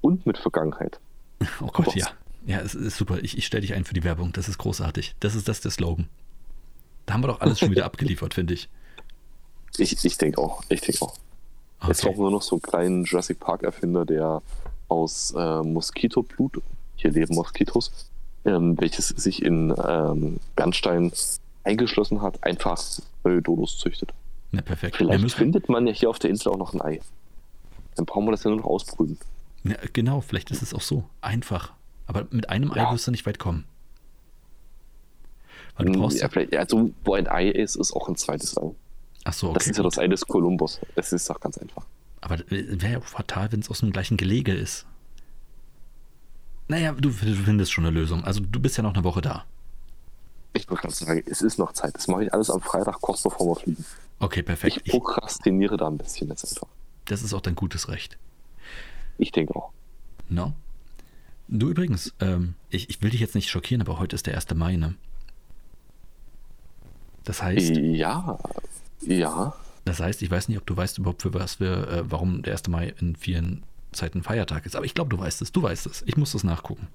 und 0.00 0.26
mit 0.26 0.38
Vergangenheit. 0.38 1.00
Oh 1.60 1.68
Gott, 1.68 1.94
ja. 1.94 2.08
Ja, 2.46 2.60
es 2.60 2.74
ist 2.74 2.96
super. 2.96 3.18
Ich, 3.22 3.38
ich 3.38 3.46
stelle 3.46 3.60
dich 3.60 3.74
ein 3.74 3.84
für 3.84 3.94
die 3.94 4.02
Werbung. 4.02 4.32
Das 4.32 4.48
ist 4.48 4.58
großartig. 4.58 5.14
Das 5.20 5.34
ist 5.34 5.48
das 5.48 5.60
der 5.60 5.70
Slogan. 5.70 6.08
Da 7.06 7.14
haben 7.14 7.22
wir 7.22 7.28
doch 7.28 7.40
alles 7.40 7.60
schon 7.60 7.70
wieder 7.70 7.84
abgeliefert, 7.84 8.34
finde 8.34 8.54
ich. 8.54 8.68
Ich, 9.78 10.04
ich 10.04 10.18
denke 10.18 10.40
auch. 10.40 10.62
Ich 10.68 10.80
denke 10.80 11.02
auch. 11.02 11.14
Okay. 11.80 11.88
Jetzt 11.88 12.02
brauchen 12.02 12.16
wir 12.16 12.22
nur 12.22 12.30
noch 12.32 12.42
so 12.42 12.56
einen 12.56 12.62
kleinen 12.62 13.04
Jurassic 13.04 13.38
Park-Erfinder, 13.38 14.04
der 14.04 14.42
aus 14.88 15.32
äh, 15.36 15.62
Moskitoblut, 15.62 16.60
hier 16.96 17.10
leben 17.12 17.34
Moskitos, 17.34 18.10
ähm, 18.44 18.80
welches 18.80 19.08
sich 19.08 19.42
in 19.42 19.74
ähm, 19.86 20.40
Bernstein 20.56 21.12
eingeschlossen 21.64 22.22
hat, 22.22 22.42
einfach 22.42 22.82
neue 23.24 23.42
Dodos 23.42 23.78
züchtet. 23.78 24.12
Na, 24.50 24.62
perfekt. 24.62 24.96
Vielleicht 24.96 25.30
findet 25.32 25.68
man 25.68 25.86
ja 25.86 25.92
hier 25.92 26.10
auf 26.10 26.18
der 26.18 26.30
Insel 26.30 26.52
auch 26.52 26.56
noch 26.56 26.72
ein 26.72 26.80
Ei. 26.80 27.00
Dann 27.94 28.06
brauchen 28.06 28.26
wir 28.26 28.32
das 28.32 28.44
ja 28.44 28.50
nur 28.50 28.60
noch 28.60 28.66
ausbrüten. 28.66 29.18
Ja, 29.64 29.76
genau, 29.92 30.20
vielleicht 30.20 30.50
ist 30.50 30.62
es 30.62 30.72
auch 30.72 30.80
so. 30.80 31.04
Einfach. 31.20 31.72
Aber 32.06 32.26
mit 32.30 32.48
einem 32.48 32.72
ja. 32.74 32.88
Ei 32.88 32.92
wirst 32.92 33.06
du 33.06 33.10
nicht 33.10 33.26
weit 33.26 33.38
kommen. 33.38 33.64
Weil 35.76 35.86
du 35.86 35.92
hm, 35.92 36.00
brauchst 36.00 36.20
ja, 36.20 36.28
vielleicht, 36.28 36.56
also, 36.56 36.90
wo 37.04 37.14
ein 37.14 37.28
Ei 37.28 37.48
ist, 37.48 37.76
ist 37.76 37.92
auch 37.92 38.08
ein 38.08 38.16
zweites 38.16 38.56
Ei. 38.56 38.70
Ach 39.28 39.32
so, 39.34 39.48
okay. 39.48 39.58
Das 39.58 39.66
ist 39.66 39.76
ja 39.76 39.82
das 39.82 39.98
Ei 39.98 40.08
des 40.08 40.26
Kolumbus. 40.26 40.80
Es 40.94 41.12
ist 41.12 41.28
doch 41.28 41.38
ganz 41.38 41.58
einfach. 41.58 41.84
Aber 42.22 42.38
wäre 42.48 42.92
ja 42.92 42.98
auch 42.98 43.04
fatal, 43.04 43.52
wenn 43.52 43.60
es 43.60 43.68
aus 43.68 43.80
dem 43.80 43.92
gleichen 43.92 44.16
Gelege 44.16 44.54
ist. 44.54 44.86
Naja, 46.66 46.92
du, 46.92 47.10
du 47.10 47.12
findest 47.12 47.70
schon 47.70 47.84
eine 47.84 47.92
Lösung. 47.92 48.24
Also 48.24 48.40
du 48.40 48.58
bist 48.58 48.78
ja 48.78 48.82
noch 48.82 48.94
eine 48.94 49.04
Woche 49.04 49.20
da. 49.20 49.44
Ich 50.54 50.66
wollte 50.70 50.80
gerade 50.80 50.94
sagen, 50.94 51.22
es 51.26 51.42
ist 51.42 51.58
noch 51.58 51.72
Zeit. 51.74 51.94
Das 51.94 52.08
mache 52.08 52.24
ich 52.24 52.32
alles 52.32 52.48
am 52.48 52.62
Freitag 52.62 53.02
kurz 53.02 53.22
bevor 53.22 53.48
wir 53.48 53.56
fliegen. 53.56 53.84
Okay, 54.18 54.42
perfekt. 54.42 54.80
Ich 54.84 54.90
prokrastiniere 54.92 55.76
da 55.76 55.88
ein 55.88 55.98
bisschen 55.98 56.28
jetzt 56.28 56.46
einfach. 56.46 56.68
das 57.04 57.22
ist 57.22 57.34
auch 57.34 57.42
dein 57.42 57.54
gutes 57.54 57.90
Recht. 57.90 58.16
Ich 59.18 59.30
denke 59.30 59.54
auch. 59.54 59.72
No? 60.30 60.54
Du 61.48 61.68
übrigens, 61.68 62.14
ähm, 62.20 62.54
ich, 62.70 62.88
ich 62.88 63.02
will 63.02 63.10
dich 63.10 63.20
jetzt 63.20 63.34
nicht 63.34 63.50
schockieren, 63.50 63.82
aber 63.82 63.98
heute 63.98 64.16
ist 64.16 64.26
der 64.26 64.36
1. 64.36 64.54
Mai, 64.54 64.76
ne? 64.76 64.94
Das 67.24 67.42
heißt, 67.42 67.76
Ja, 67.76 68.38
ja. 69.00 69.54
das 69.84 70.00
heißt, 70.00 70.22
ich 70.22 70.30
weiß 70.30 70.48
nicht, 70.48 70.58
ob 70.58 70.66
du 70.66 70.76
weißt 70.76 70.98
überhaupt, 70.98 71.22
für 71.22 71.34
was 71.34 71.60
wir, 71.60 71.88
äh, 71.88 72.10
warum 72.10 72.42
der 72.42 72.54
1. 72.54 72.68
Mai 72.68 72.94
in 73.00 73.16
vielen 73.16 73.62
Zeiten 73.92 74.22
Feiertag 74.22 74.66
ist. 74.66 74.76
Aber 74.76 74.84
ich 74.84 74.94
glaube, 74.94 75.10
du 75.10 75.18
weißt 75.18 75.42
es. 75.42 75.52
Du 75.52 75.62
weißt 75.62 75.86
es. 75.86 76.02
Ich 76.06 76.16
muss 76.16 76.32
das 76.32 76.44
nachgucken. 76.44 76.88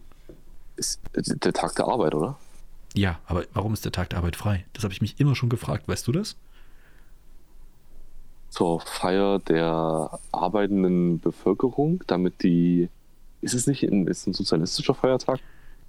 Ist 0.76 1.02
der 1.16 1.54
Tag 1.54 1.76
der 1.76 1.88
Arbeit, 1.88 2.16
oder? 2.16 2.38
Ja, 2.96 3.20
aber 3.26 3.46
warum 3.54 3.74
ist 3.74 3.86
der 3.86 3.92
Tag 3.92 4.10
der 4.10 4.20
Arbeit 4.20 4.36
frei? 4.36 4.66
Das 4.74 4.84
habe 4.84 4.94
ich 4.94 5.02
mich 5.02 5.20
immer 5.20 5.36
schon 5.36 5.50
gefragt. 5.50 5.88
Weißt 5.88 6.08
du 6.08 6.12
das? 6.12 6.36
Zur 8.50 8.82
Feier 8.82 9.40
der 9.40 10.20
arbeitenden 10.32 11.20
Bevölkerung, 11.20 12.04
damit 12.08 12.44
die. 12.44 12.90
Ist 13.42 13.56
es 13.56 13.68
nicht 13.68 13.84
ein, 13.84 14.08
ist 14.08 14.26
ein 14.28 14.34
sozialistischer 14.34 14.94
Feiertag? 14.94 15.40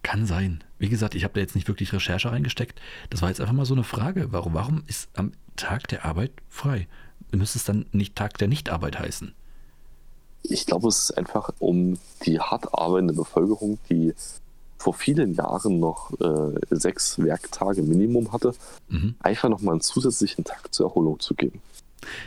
Kann 0.04 0.26
sein. 0.26 0.62
Wie 0.78 0.90
gesagt, 0.90 1.14
ich 1.16 1.24
habe 1.24 1.34
da 1.34 1.40
jetzt 1.40 1.54
nicht 1.56 1.66
wirklich 1.66 1.92
Recherche 1.92 2.30
reingesteckt. 2.30 2.80
Das 3.10 3.22
war 3.22 3.30
jetzt 3.30 3.40
einfach 3.40 3.54
mal 3.54 3.64
so 3.64 3.74
eine 3.74 3.84
Frage. 3.84 4.28
Warum, 4.32 4.54
warum 4.54 4.84
ist 4.86 5.08
am 5.14 5.32
Tag 5.56 5.88
der 5.88 6.04
Arbeit 6.04 6.30
frei? 6.48 6.86
Müsste 7.32 7.58
es 7.58 7.64
dann 7.64 7.86
nicht 7.90 8.14
Tag 8.14 8.38
der 8.38 8.46
Nichtarbeit 8.46 8.98
heißen? 9.00 9.32
Ich 10.42 10.66
glaube, 10.66 10.88
es 10.88 11.04
ist 11.04 11.18
einfach 11.18 11.50
um 11.58 11.98
die 12.26 12.38
hart 12.38 12.74
arbeitende 12.74 13.14
Bevölkerung, 13.14 13.78
die 13.88 14.12
vor 14.76 14.92
vielen 14.92 15.32
Jahren 15.32 15.80
noch 15.80 16.12
äh, 16.20 16.60
sechs 16.70 17.18
Werktage 17.18 17.82
Minimum 17.82 18.30
hatte, 18.30 18.54
Mhm. 18.88 19.14
einfach 19.20 19.48
nochmal 19.48 19.72
einen 19.72 19.80
zusätzlichen 19.80 20.44
Tag 20.44 20.74
zur 20.74 20.86
Erholung 20.88 21.18
zu 21.18 21.34
geben. 21.34 21.62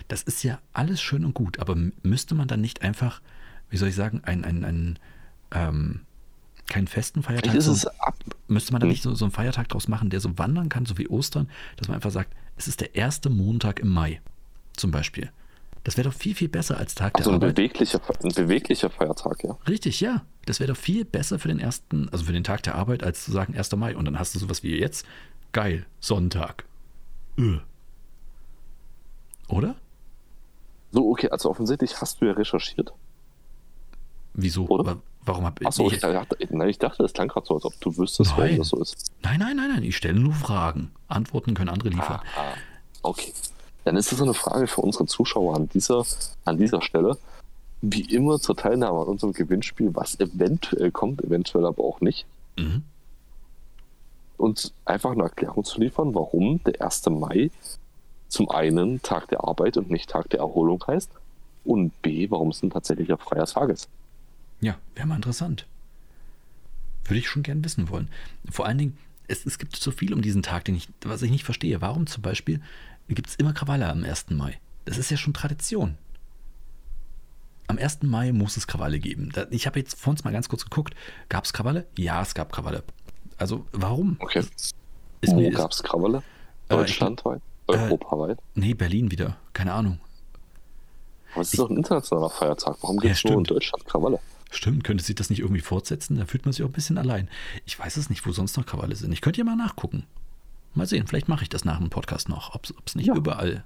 Das 0.08 0.24
ist 0.24 0.42
ja 0.42 0.58
alles 0.74 1.00
schön 1.00 1.24
und 1.24 1.36
gut, 1.36 1.60
aber 1.60 1.78
müsste 2.02 2.34
man 2.34 2.48
dann 2.48 2.62
nicht 2.62 2.82
einfach, 2.82 3.22
wie 3.70 3.78
soll 3.78 3.90
ich 3.90 3.96
sagen, 3.96 4.22
einen, 4.24 4.44
einen, 4.44 4.66
einen 4.66 5.00
ähm, 5.52 6.00
keinen 6.68 6.88
festen 6.88 7.24
Feiertag, 7.24 7.54
ist 7.56 7.68
es 7.68 7.86
ab, 7.88 8.16
müsste 8.48 8.72
man 8.74 8.82
da 8.82 8.86
Hm. 8.86 8.92
nicht 8.92 9.04
so, 9.04 9.16
so 9.16 9.26
einen 9.26 9.32
Feiertag 9.32 9.70
draus 9.70 9.88
machen, 9.88 10.10
der 10.10 10.20
so 10.20 10.38
wandern 10.38 10.70
kann, 10.70 10.86
so 10.86 10.98
wie 10.98 11.08
Ostern, 11.08 11.50
dass 11.78 11.88
man 11.88 11.96
einfach 11.96 12.12
sagt, 12.12 12.34
es 12.58 12.68
ist 12.68 12.82
der 12.82 12.96
erste 12.96 13.30
Montag 13.30 13.80
im 13.80 13.90
Mai, 13.90 14.22
zum 14.76 14.92
Beispiel. 14.92 15.32
Das 15.84 15.96
wäre 15.96 16.10
doch 16.10 16.16
viel, 16.18 16.36
viel 16.36 16.50
besser 16.50 16.78
als 16.78 16.96
Tag 16.96 17.16
also 17.16 17.30
der 17.32 17.38
ein 17.38 17.42
Arbeit. 17.44 17.56
beweglicher, 17.56 18.02
ein 18.22 18.34
beweglicher 18.34 18.90
Feiertag, 18.90 19.44
ja. 19.44 19.58
Richtig, 19.68 20.02
ja. 20.02 20.26
Das 20.46 20.60
wäre 20.60 20.74
doch 20.74 20.78
viel 20.80 21.06
besser 21.06 21.40
für 21.40 21.48
den 21.48 21.60
ersten, 21.60 22.10
also 22.10 22.26
für 22.26 22.34
den 22.34 22.44
Tag 22.44 22.64
der 22.64 22.76
Arbeit, 22.76 23.04
als 23.04 23.24
zu 23.24 23.32
sagen 23.32 23.56
1. 23.56 23.74
Mai. 23.78 23.96
Und 23.96 24.04
dann 24.06 24.20
hast 24.20 24.36
du 24.36 24.40
sowas 24.40 24.64
wie 24.64 24.78
jetzt. 24.78 25.06
Geil, 25.54 25.86
Sonntag. 26.02 26.66
Öh. 27.38 27.60
Oder? 29.48 29.76
So, 30.92 31.10
okay, 31.10 31.30
also 31.30 31.50
offensichtlich 31.50 32.00
hast 32.02 32.20
du 32.22 32.26
ja 32.26 32.34
recherchiert. 32.34 32.92
Wieso? 34.34 34.68
Oder? 34.68 34.92
Aber 34.92 35.02
Warum 35.28 35.46
habe 35.46 35.66
Achso, 35.66 35.92
ich. 35.92 36.00
dachte- 36.00 36.38
nein, 36.50 36.70
ich 36.70 36.80
dachte, 36.80 37.04
das 37.04 37.14
klang 37.14 37.28
gerade 37.28 37.46
so, 37.46 37.56
als 37.56 37.66
ob 37.66 37.80
du 37.82 37.96
wüsstest, 37.98 38.32
Nein. 38.32 38.40
warum 38.40 38.58
das 38.58 38.68
so 38.70 38.80
ist. 38.80 39.12
Nein, 39.22 39.40
nein, 39.40 39.56
nein, 39.58 39.70
nein. 39.74 39.84
Ich 39.84 39.98
stelle 39.98 40.20
nur 40.20 40.34
Fragen. 40.34 40.92
Antworten 41.08 41.54
können 41.54 41.70
andere 41.70 41.90
liefern. 41.90 42.22
Ah, 42.36 42.40
ah, 42.42 42.54
okay. 43.04 43.34
Dann 43.84 43.96
ist 43.98 44.12
das 44.12 44.18
so 44.20 44.24
eine 44.26 44.34
Frage 44.34 44.68
für 44.68 44.82
unsere 44.82 45.06
Zuschauer 45.06 45.56
an 45.56 45.70
dieser, 45.70 46.04
an 46.46 46.58
dieser 46.58 46.82
Stelle. 46.82 47.18
Wie 47.82 48.02
immer 48.14 48.40
zur 48.40 48.56
Teilnahme 48.58 49.02
an 49.02 49.08
unserem 49.08 49.34
Gewinnspiel, 49.34 49.94
was 49.96 50.20
eventuell 50.20 50.92
kommt, 50.92 51.24
eventuell 51.24 51.66
aber 51.66 51.84
auch 51.84 52.02
nicht. 52.02 52.26
Mhm. 52.58 52.84
uns 54.38 54.74
einfach 54.86 55.12
eine 55.12 55.24
Erklärung 55.24 55.64
zu 55.64 55.80
liefern, 55.80 56.14
warum 56.16 56.64
der 56.64 56.82
1. 56.82 57.08
Mai 57.10 57.50
zum 58.28 58.50
einen 58.52 59.02
Tag 59.02 59.28
der 59.30 59.44
Arbeit 59.44 59.78
und 59.78 59.90
nicht 59.90 60.10
Tag 60.10 60.30
der 60.30 60.40
Erholung 60.42 60.84
heißt 60.86 61.10
und 61.66 62.02
B, 62.02 62.30
warum 62.30 62.50
es 62.50 62.62
ein 62.62 62.70
tatsächlicher 62.70 63.18
freier 63.18 63.46
Tag 63.46 63.70
ist. 63.70 63.90
Ja, 64.62 64.78
wäre 64.96 65.08
mal 65.08 65.16
interessant. 65.16 65.66
Würde 67.06 67.20
ich 67.20 67.30
schon 67.30 67.44
gern 67.44 67.64
wissen 67.64 67.90
wollen. 67.90 68.10
Vor 68.50 68.66
allen 68.66 68.78
Dingen, 68.78 68.98
es, 69.28 69.46
es 69.46 69.60
gibt 69.60 69.76
so 69.76 69.92
viel 69.92 70.14
um 70.14 70.22
diesen 70.22 70.44
Tag, 70.44 70.66
den 70.66 70.76
ich, 70.76 70.90
was 71.04 71.22
ich 71.22 71.32
nicht 71.32 71.44
verstehe. 71.44 71.82
Warum 71.82 72.08
zum 72.08 72.22
Beispiel 72.22 72.62
gibt 73.08 73.28
es 73.30 73.36
immer 73.36 73.54
Krawalle 73.54 73.88
am 73.88 74.04
1. 74.04 74.32
Mai? 74.32 74.60
Das 74.86 74.98
ist 74.98 75.12
ja 75.12 75.18
schon 75.18 75.34
Tradition. 75.34 75.98
Am 77.68 77.78
1. 77.78 78.04
Mai 78.04 78.32
muss 78.32 78.56
es 78.58 78.68
Krawalle 78.68 79.00
geben. 79.00 79.32
Ich 79.52 79.68
habe 79.68 79.80
jetzt 79.80 80.00
vor 80.00 80.12
uns 80.12 80.24
mal 80.24 80.32
ganz 80.32 80.48
kurz 80.48 80.64
geguckt. 80.64 80.96
Gab 81.30 81.44
es 81.44 81.52
Krawalle? 81.54 81.86
Ja, 81.98 82.22
es 82.22 82.34
gab 82.34 82.52
Krawalle. 82.52 82.84
Also 83.38 83.66
warum? 83.74 84.16
Okay. 84.20 84.40
Ist 85.22 85.34
Wo 85.34 85.50
gab 85.52 85.72
es 85.72 85.84
Krawalle? 85.84 86.24
Äh, 86.70 86.76
Deutschlandweit? 86.76 87.42
äh, 87.68 87.74
Europaweit? 87.74 88.40
Nee, 88.56 88.74
Berlin 88.74 89.12
wieder. 89.12 89.38
Keine 89.54 89.74
Ahnung. 89.74 90.00
Aber 91.34 91.42
es 91.42 91.52
ist 91.54 91.60
doch 91.60 91.70
ein 91.70 91.78
internationaler 91.78 92.30
Feiertag. 92.30 92.78
Warum 92.82 92.96
Ja, 92.98 93.02
gibt 93.02 93.16
es 93.16 93.24
nur 93.26 93.34
in. 93.40 93.44
Deutschland 93.44 93.86
Krawalle? 93.86 94.20
Stimmt, 94.52 94.84
könnte 94.84 95.04
sich 95.04 95.16
das 95.16 95.30
nicht 95.30 95.40
irgendwie 95.40 95.62
fortsetzen? 95.62 96.18
Da 96.18 96.26
fühlt 96.26 96.46
man 96.46 96.54
sich 96.54 96.64
auch 96.64 96.70
ein 96.70 96.74
bisschen 96.74 96.98
allein. 96.98 97.30
Ich 97.66 97.78
weiß 97.78 97.98
es 97.98 98.10
nicht, 98.10 98.26
wo 98.26 98.32
sonst 98.32 98.56
noch 98.58 98.66
Krawalle 98.66 98.96
sind. 98.96 99.12
Ich 99.12 99.22
könnte 99.22 99.40
ja 99.40 99.44
mal 99.46 99.56
nachgucken. 99.56 100.06
Mal 100.74 100.88
sehen, 100.88 101.08
vielleicht 101.08 101.28
mache 101.28 101.44
ich 101.44 101.50
das 101.50 101.66
nach 101.66 101.80
dem 101.80 101.90
Podcast 101.90 102.30
noch, 102.30 102.54
ob 102.56 102.66
es 102.86 102.96
nicht 102.96 103.08
Ja. 103.08 103.16
überall. 103.16 103.66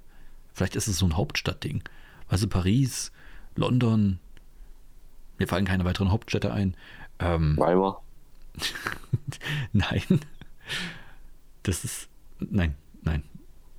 Vielleicht 0.53 0.75
ist 0.75 0.87
es 0.87 0.97
so 0.97 1.05
ein 1.05 1.15
Hauptstadtding. 1.17 1.83
Also 2.27 2.47
Paris, 2.47 3.11
London, 3.55 4.19
mir 5.37 5.47
fallen 5.47 5.65
keine 5.65 5.85
weiteren 5.85 6.11
Hauptstädte 6.11 6.51
ein. 6.53 6.75
Ähm, 7.19 7.57
Weimar? 7.57 8.01
nein. 9.73 10.01
Das 11.63 11.83
ist. 11.83 12.07
Nein, 12.39 12.75
nein. 13.03 13.23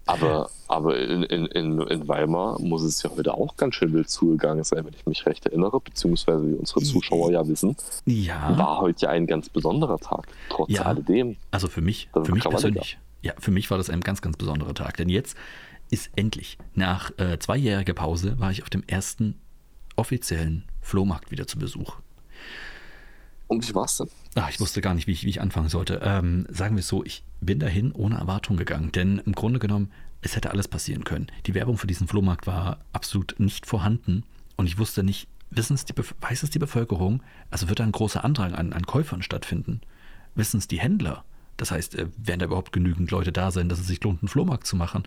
Aber, 0.06 0.50
aber 0.68 0.98
in, 0.98 1.22
in, 1.22 1.46
in, 1.46 1.80
in 1.80 2.08
Weimar 2.08 2.60
muss 2.60 2.82
es 2.82 3.02
ja 3.02 3.10
heute 3.10 3.34
auch 3.34 3.56
ganz 3.56 3.76
schön 3.76 3.92
wild 3.92 4.10
zugegangen 4.10 4.64
sein, 4.64 4.84
wenn 4.84 4.94
ich 4.94 5.06
mich 5.06 5.24
recht 5.26 5.46
erinnere, 5.46 5.80
beziehungsweise 5.80 6.48
wie 6.48 6.54
unsere 6.54 6.80
Zuschauer 6.82 7.30
ja 7.30 7.46
wissen, 7.46 7.76
Ja. 8.04 8.56
war 8.58 8.80
heute 8.80 9.02
ja 9.06 9.10
ein 9.10 9.26
ganz 9.26 9.48
besonderer 9.48 9.98
Tag. 9.98 10.26
Trotz 10.48 10.70
Ja. 10.70 10.82
alledem. 10.82 11.36
Also 11.52 11.68
für 11.68 11.80
mich, 11.82 12.08
Das 12.12 12.26
für 12.26 12.32
mich 12.34 12.42
persönlich. 12.44 12.98
Ja, 13.22 13.32
für 13.38 13.52
mich 13.52 13.70
war 13.70 13.78
das 13.78 13.90
ein 13.90 14.00
ganz, 14.00 14.20
ganz 14.22 14.36
besonderer 14.36 14.74
Tag. 14.74 14.96
Denn 14.96 15.08
jetzt 15.08 15.36
ist 15.90 16.10
endlich, 16.16 16.58
nach 16.74 17.16
äh, 17.18 17.38
zweijähriger 17.38 17.94
Pause, 17.94 18.40
war 18.40 18.50
ich 18.50 18.62
auf 18.62 18.70
dem 18.70 18.82
ersten 18.86 19.38
offiziellen 19.94 20.64
Flohmarkt 20.80 21.30
wieder 21.30 21.46
zu 21.46 21.58
Besuch. 21.58 21.94
Und 23.46 23.68
wie 23.68 23.74
war's 23.74 23.98
denn? 23.98 24.08
Ah, 24.34 24.48
ich 24.48 24.60
wusste 24.60 24.80
gar 24.80 24.94
nicht, 24.94 25.06
wie 25.06 25.12
ich, 25.12 25.24
wie 25.24 25.28
ich 25.28 25.40
anfangen 25.42 25.68
sollte. 25.68 26.00
Ähm, 26.02 26.46
sagen 26.48 26.76
wir 26.76 26.80
es 26.80 26.88
so, 26.88 27.04
ich 27.04 27.22
bin 27.40 27.58
dahin 27.58 27.92
ohne 27.92 28.16
Erwartung 28.16 28.56
gegangen, 28.56 28.90
denn 28.92 29.18
im 29.26 29.32
Grunde 29.32 29.58
genommen, 29.58 29.90
es 30.22 30.36
hätte 30.36 30.50
alles 30.50 30.68
passieren 30.68 31.04
können. 31.04 31.26
Die 31.46 31.54
Werbung 31.54 31.76
für 31.76 31.86
diesen 31.86 32.08
Flohmarkt 32.08 32.46
war 32.46 32.78
absolut 32.92 33.38
nicht 33.38 33.66
vorhanden 33.66 34.24
und 34.56 34.66
ich 34.66 34.78
wusste 34.78 35.02
nicht, 35.02 35.28
wissen 35.50 35.74
es 35.74 35.84
die, 35.84 35.94
weiß 35.96 36.44
es 36.44 36.50
die 36.50 36.58
Bevölkerung, 36.58 37.22
also 37.50 37.68
wird 37.68 37.80
da 37.80 37.84
ein 37.84 37.92
großer 37.92 38.24
Andrang 38.24 38.54
an, 38.54 38.72
an 38.72 38.86
Käufern 38.86 39.22
stattfinden? 39.22 39.80
Wissen 40.34 40.58
es 40.58 40.68
die 40.68 40.80
Händler? 40.80 41.24
Das 41.58 41.70
heißt, 41.70 41.96
äh, 41.96 42.06
werden 42.16 42.40
da 42.40 42.46
überhaupt 42.46 42.72
genügend 42.72 43.10
Leute 43.10 43.32
da 43.32 43.50
sein, 43.50 43.68
dass 43.68 43.80
es 43.80 43.86
sich 43.86 44.02
lohnt, 44.02 44.22
einen 44.22 44.28
Flohmarkt 44.28 44.66
zu 44.66 44.76
machen? 44.76 45.02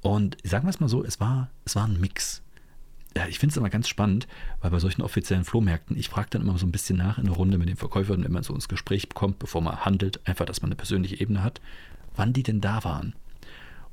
Und 0.00 0.36
sagen 0.42 0.66
wir 0.66 0.70
es 0.70 0.80
mal 0.80 0.88
so, 0.88 1.04
es 1.04 1.20
war, 1.20 1.50
es 1.64 1.76
war 1.76 1.84
ein 1.84 2.00
Mix 2.00 2.42
ja, 3.18 3.26
ich 3.26 3.40
finde 3.40 3.52
es 3.52 3.56
immer 3.56 3.68
ganz 3.68 3.88
spannend, 3.88 4.28
weil 4.60 4.70
bei 4.70 4.78
solchen 4.78 5.02
offiziellen 5.02 5.44
Flohmärkten, 5.44 5.98
ich 5.98 6.08
frage 6.08 6.28
dann 6.30 6.42
immer 6.42 6.56
so 6.56 6.66
ein 6.66 6.70
bisschen 6.70 6.96
nach 6.96 7.18
in 7.18 7.24
der 7.24 7.34
Runde 7.34 7.58
mit 7.58 7.68
den 7.68 7.76
Verkäufern, 7.76 8.22
wenn 8.22 8.30
man 8.30 8.44
so 8.44 8.54
ins 8.54 8.68
Gespräch 8.68 9.08
kommt, 9.08 9.40
bevor 9.40 9.60
man 9.60 9.84
handelt, 9.84 10.24
einfach, 10.26 10.44
dass 10.44 10.62
man 10.62 10.68
eine 10.68 10.76
persönliche 10.76 11.20
Ebene 11.20 11.42
hat, 11.42 11.60
wann 12.14 12.32
die 12.32 12.44
denn 12.44 12.60
da 12.60 12.84
waren. 12.84 13.14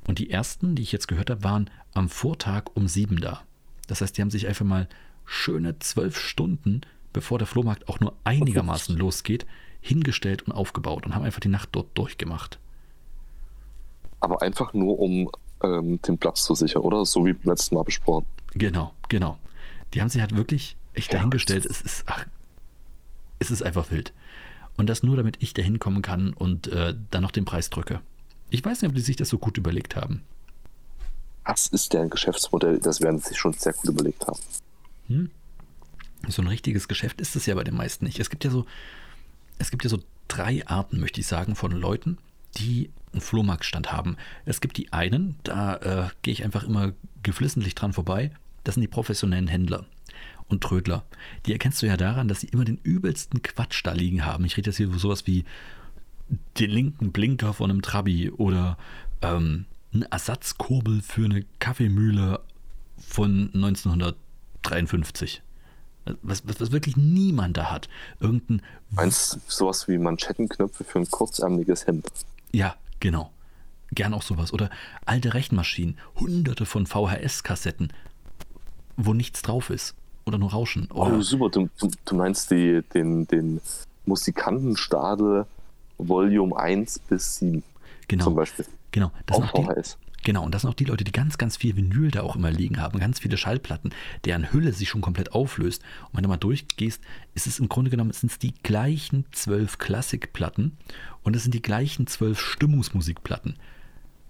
Und 0.06 0.20
die 0.20 0.30
ersten, 0.30 0.76
die 0.76 0.82
ich 0.82 0.92
jetzt 0.92 1.08
gehört 1.08 1.30
habe, 1.30 1.42
waren 1.42 1.70
am 1.92 2.08
Vortag 2.08 2.66
um 2.74 2.86
sieben 2.86 3.20
da. 3.20 3.42
Das 3.88 4.00
heißt, 4.00 4.16
die 4.16 4.22
haben 4.22 4.30
sich 4.30 4.46
einfach 4.46 4.64
mal 4.64 4.88
schöne 5.24 5.76
zwölf 5.80 6.20
Stunden, 6.20 6.82
bevor 7.12 7.38
der 7.38 7.48
Flohmarkt 7.48 7.88
auch 7.88 7.98
nur 7.98 8.14
einigermaßen 8.22 8.96
losgeht, 8.96 9.44
hingestellt 9.80 10.42
und 10.42 10.52
aufgebaut 10.52 11.04
und 11.04 11.16
haben 11.16 11.24
einfach 11.24 11.40
die 11.40 11.48
Nacht 11.48 11.70
dort 11.72 11.98
durchgemacht. 11.98 12.60
Aber 14.20 14.40
einfach 14.42 14.72
nur, 14.72 15.00
um 15.00 15.30
ähm, 15.64 16.00
den 16.02 16.16
Platz 16.18 16.44
zu 16.44 16.54
sichern, 16.54 16.82
oder? 16.82 17.04
So 17.04 17.26
wie 17.26 17.32
beim 17.32 17.50
letzten 17.50 17.74
Mal 17.74 17.82
besprochen. 17.82 18.26
Genau, 18.58 18.94
genau. 19.08 19.38
Die 19.94 20.00
haben 20.00 20.08
sich 20.08 20.20
halt 20.20 20.34
wirklich 20.36 20.76
echt 20.94 21.12
Ja. 21.12 21.18
dahingestellt. 21.18 21.66
Es 21.66 21.80
ist, 21.82 22.04
ach, 22.06 22.26
es 23.38 23.50
ist 23.50 23.62
einfach 23.62 23.90
wild. 23.90 24.12
Und 24.76 24.88
das 24.88 25.02
nur, 25.02 25.16
damit 25.16 25.42
ich 25.42 25.54
da 25.54 25.62
hinkommen 25.62 26.02
kann 26.02 26.32
und 26.32 26.66
äh, 26.68 26.94
dann 27.10 27.22
noch 27.22 27.30
den 27.30 27.44
Preis 27.44 27.70
drücke. 27.70 28.00
Ich 28.50 28.64
weiß 28.64 28.82
nicht, 28.82 28.88
ob 28.90 28.94
die 28.94 29.00
sich 29.02 29.16
das 29.16 29.28
so 29.28 29.38
gut 29.38 29.58
überlegt 29.58 29.96
haben. 29.96 30.22
Das 31.44 31.66
ist 31.68 31.92
deren 31.92 32.10
Geschäftsmodell, 32.10 32.80
das 32.80 33.00
werden 33.00 33.18
sie 33.18 33.28
sich 33.28 33.38
schon 33.38 33.52
sehr 33.52 33.72
gut 33.72 33.88
überlegt 33.90 34.26
haben. 34.26 34.38
Hm? 35.08 35.30
So 36.28 36.42
ein 36.42 36.48
richtiges 36.48 36.88
Geschäft 36.88 37.20
ist 37.20 37.36
es 37.36 37.46
ja 37.46 37.54
bei 37.54 37.62
den 37.64 37.76
meisten 37.76 38.04
nicht. 38.04 38.18
Es 38.18 38.30
gibt 38.30 38.44
ja 38.44 38.50
so, 38.50 38.66
es 39.58 39.70
gibt 39.70 39.84
ja 39.84 39.90
so 39.90 40.00
drei 40.28 40.66
Arten, 40.66 40.98
möchte 40.98 41.20
ich 41.20 41.26
sagen, 41.26 41.54
von 41.54 41.70
Leuten, 41.70 42.18
die 42.56 42.90
einen 43.12 43.20
Flohmarktstand 43.20 43.92
haben. 43.92 44.16
Es 44.44 44.60
gibt 44.60 44.76
die 44.76 44.92
einen, 44.92 45.36
da 45.44 45.76
äh, 45.76 46.08
gehe 46.22 46.32
ich 46.32 46.42
einfach 46.44 46.64
immer 46.64 46.92
geflissentlich 47.22 47.74
dran 47.76 47.92
vorbei. 47.92 48.32
Das 48.66 48.74
sind 48.74 48.82
die 48.82 48.88
professionellen 48.88 49.46
Händler. 49.46 49.86
und 50.48 50.62
Trödler. 50.62 51.04
Die 51.44 51.52
erkennst 51.52 51.82
du 51.82 51.86
ja 51.86 51.96
daran, 51.96 52.28
dass 52.28 52.40
sie 52.40 52.48
immer 52.48 52.64
den 52.64 52.78
übelsten 52.78 53.42
Quatsch 53.42 53.80
da 53.84 53.92
liegen 53.92 54.24
haben. 54.24 54.44
Ich 54.44 54.56
rede 54.56 54.70
jetzt 54.70 54.76
hier 54.76 54.86
über 54.86 54.98
sowas 54.98 55.26
wie 55.26 55.44
den 56.58 56.70
linken 56.70 57.12
Blinker 57.12 57.52
von 57.52 57.70
einem 57.70 57.82
Trabi 57.82 58.30
oder 58.30 58.76
ähm, 59.22 59.66
eine 59.92 60.10
Ersatzkurbel 60.10 61.02
für 61.02 61.24
eine 61.24 61.44
Kaffeemühle 61.58 62.40
von 62.98 63.50
1953. 63.54 65.42
Was, 66.22 66.46
was, 66.46 66.60
was, 66.60 66.70
wirklich 66.70 66.96
niemand 66.96 67.56
da 67.56 67.70
hat. 67.70 67.88
Irgendein. 68.20 68.62
Meinst 68.90 69.40
sowas 69.48 69.88
wie 69.88 69.98
Manschettenknöpfe 69.98 70.84
für 70.84 71.00
ein 71.00 71.10
kurzärmeliges 71.10 71.86
Hemd? 71.86 72.06
Ja, 72.52 72.76
genau. 73.00 73.32
Gern 73.90 74.14
auch 74.14 74.22
sowas. 74.22 74.52
Oder 74.52 74.70
alte 75.04 75.34
Rechenmaschinen, 75.34 75.98
hunderte 76.14 76.66
von 76.66 76.86
VHS-Kassetten, 76.86 77.92
wo 78.96 79.14
nichts 79.14 79.42
drauf 79.42 79.70
ist. 79.70 79.94
Oder 80.24 80.38
nur 80.38 80.50
Rauschen. 80.50 80.90
Oder 80.90 81.18
oh, 81.18 81.22
super. 81.22 81.50
Du, 81.50 81.68
du, 82.04 82.16
meinst 82.16 82.50
die, 82.50 82.82
den, 82.94 83.26
den 83.28 83.60
Musikantenstadel 84.06 85.46
Volume 85.98 86.56
1 86.56 86.98
bis 87.00 87.36
7. 87.36 87.62
Genau. 88.08 88.24
Zum 88.24 88.34
Beispiel. 88.34 88.66
Genau. 88.90 89.12
Das 89.26 89.38
Auf 89.38 89.50
VHS. 89.50 89.98
Genau, 90.24 90.44
und 90.44 90.52
das 90.52 90.62
sind 90.62 90.70
auch 90.70 90.74
die 90.74 90.86
Leute, 90.86 91.04
die 91.04 91.12
ganz, 91.12 91.38
ganz 91.38 91.56
viel 91.56 91.76
Vinyl 91.76 92.10
da 92.10 92.22
auch 92.22 92.34
immer 92.34 92.50
liegen 92.50 92.80
haben, 92.80 92.98
ganz 92.98 93.20
viele 93.20 93.36
Schallplatten, 93.36 93.90
deren 94.24 94.52
Hülle 94.52 94.72
sich 94.72 94.88
schon 94.88 95.00
komplett 95.00 95.32
auflöst. 95.32 95.84
Und 96.06 96.16
wenn 96.16 96.24
du 96.24 96.28
mal 96.28 96.36
durchgehst, 96.36 97.00
ist 97.34 97.46
es 97.46 97.60
im 97.60 97.68
Grunde 97.68 97.92
genommen 97.92 98.10
sind 98.10 98.32
es 98.32 98.38
die 98.40 98.52
gleichen 98.64 99.24
zwölf 99.30 99.78
Klassikplatten 99.78 100.76
und 101.22 101.36
es 101.36 101.44
sind 101.44 101.54
die 101.54 101.62
gleichen 101.62 102.08
zwölf 102.08 102.40
Stimmungsmusikplatten. 102.40 103.54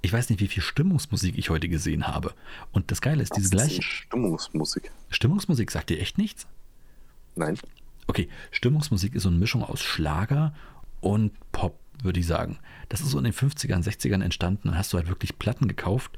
Ich 0.07 0.13
weiß 0.13 0.31
nicht, 0.31 0.39
wie 0.39 0.47
viel 0.47 0.63
Stimmungsmusik 0.63 1.37
ich 1.37 1.51
heute 1.51 1.69
gesehen 1.69 2.07
habe. 2.07 2.33
Und 2.71 2.93
das 2.93 3.01
Geile 3.01 3.25
ist, 3.25 3.37
diese 3.37 3.51
gleiche. 3.51 3.83
Stimmungsmusik. 3.83 4.93
Stimmungsmusik 5.11 5.69
sagt 5.73 5.91
dir 5.91 5.99
echt 5.99 6.17
nichts? 6.17 6.47
Nein. 7.35 7.59
Okay, 8.07 8.29
Stimmungsmusik 8.53 9.17
ist 9.17 9.25
so 9.25 9.31
eine 9.31 9.39
Mischung 9.39 9.65
aus 9.65 9.83
Schlager 9.83 10.55
und 11.01 11.33
Pop 11.51 11.81
würde 12.05 12.21
ich 12.21 12.27
sagen. 12.29 12.61
Das 12.89 13.01
ist 13.01 13.11
so 13.11 13.19
in 13.19 13.25
den 13.25 13.33
50ern, 13.33 13.83
60ern 13.83 14.23
entstanden. 14.23 14.69
Dann 14.69 14.79
hast 14.79 14.93
du 14.93 14.97
halt 14.97 15.09
wirklich 15.09 15.41
Platten 15.41 15.67
gekauft, 15.67 16.17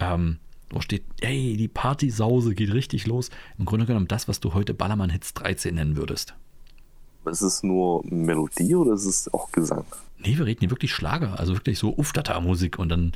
ähm, 0.00 0.38
wo 0.70 0.80
steht, 0.80 1.04
hey, 1.20 1.54
die 1.58 1.68
Partysause 1.68 2.54
geht 2.54 2.72
richtig 2.72 3.06
los. 3.06 3.28
Im 3.58 3.66
Grunde 3.66 3.84
genommen 3.84 4.08
das, 4.08 4.26
was 4.28 4.40
du 4.40 4.54
heute 4.54 4.72
Ballermann 4.72 5.10
Hits 5.10 5.34
13 5.34 5.74
nennen 5.74 5.96
würdest. 5.98 6.34
Ist 7.28 7.42
es 7.42 7.62
nur 7.62 8.04
Melodie 8.06 8.74
oder 8.74 8.94
ist 8.94 9.06
es 9.06 9.32
auch 9.32 9.52
Gesang? 9.52 9.84
Nee, 10.18 10.36
wir 10.36 10.46
reden 10.46 10.60
hier 10.60 10.70
wirklich 10.70 10.92
Schlager, 10.92 11.38
also 11.38 11.54
wirklich 11.54 11.78
so 11.78 11.96
Uftata-Musik 11.96 12.78
und 12.78 12.88
dann. 12.88 13.12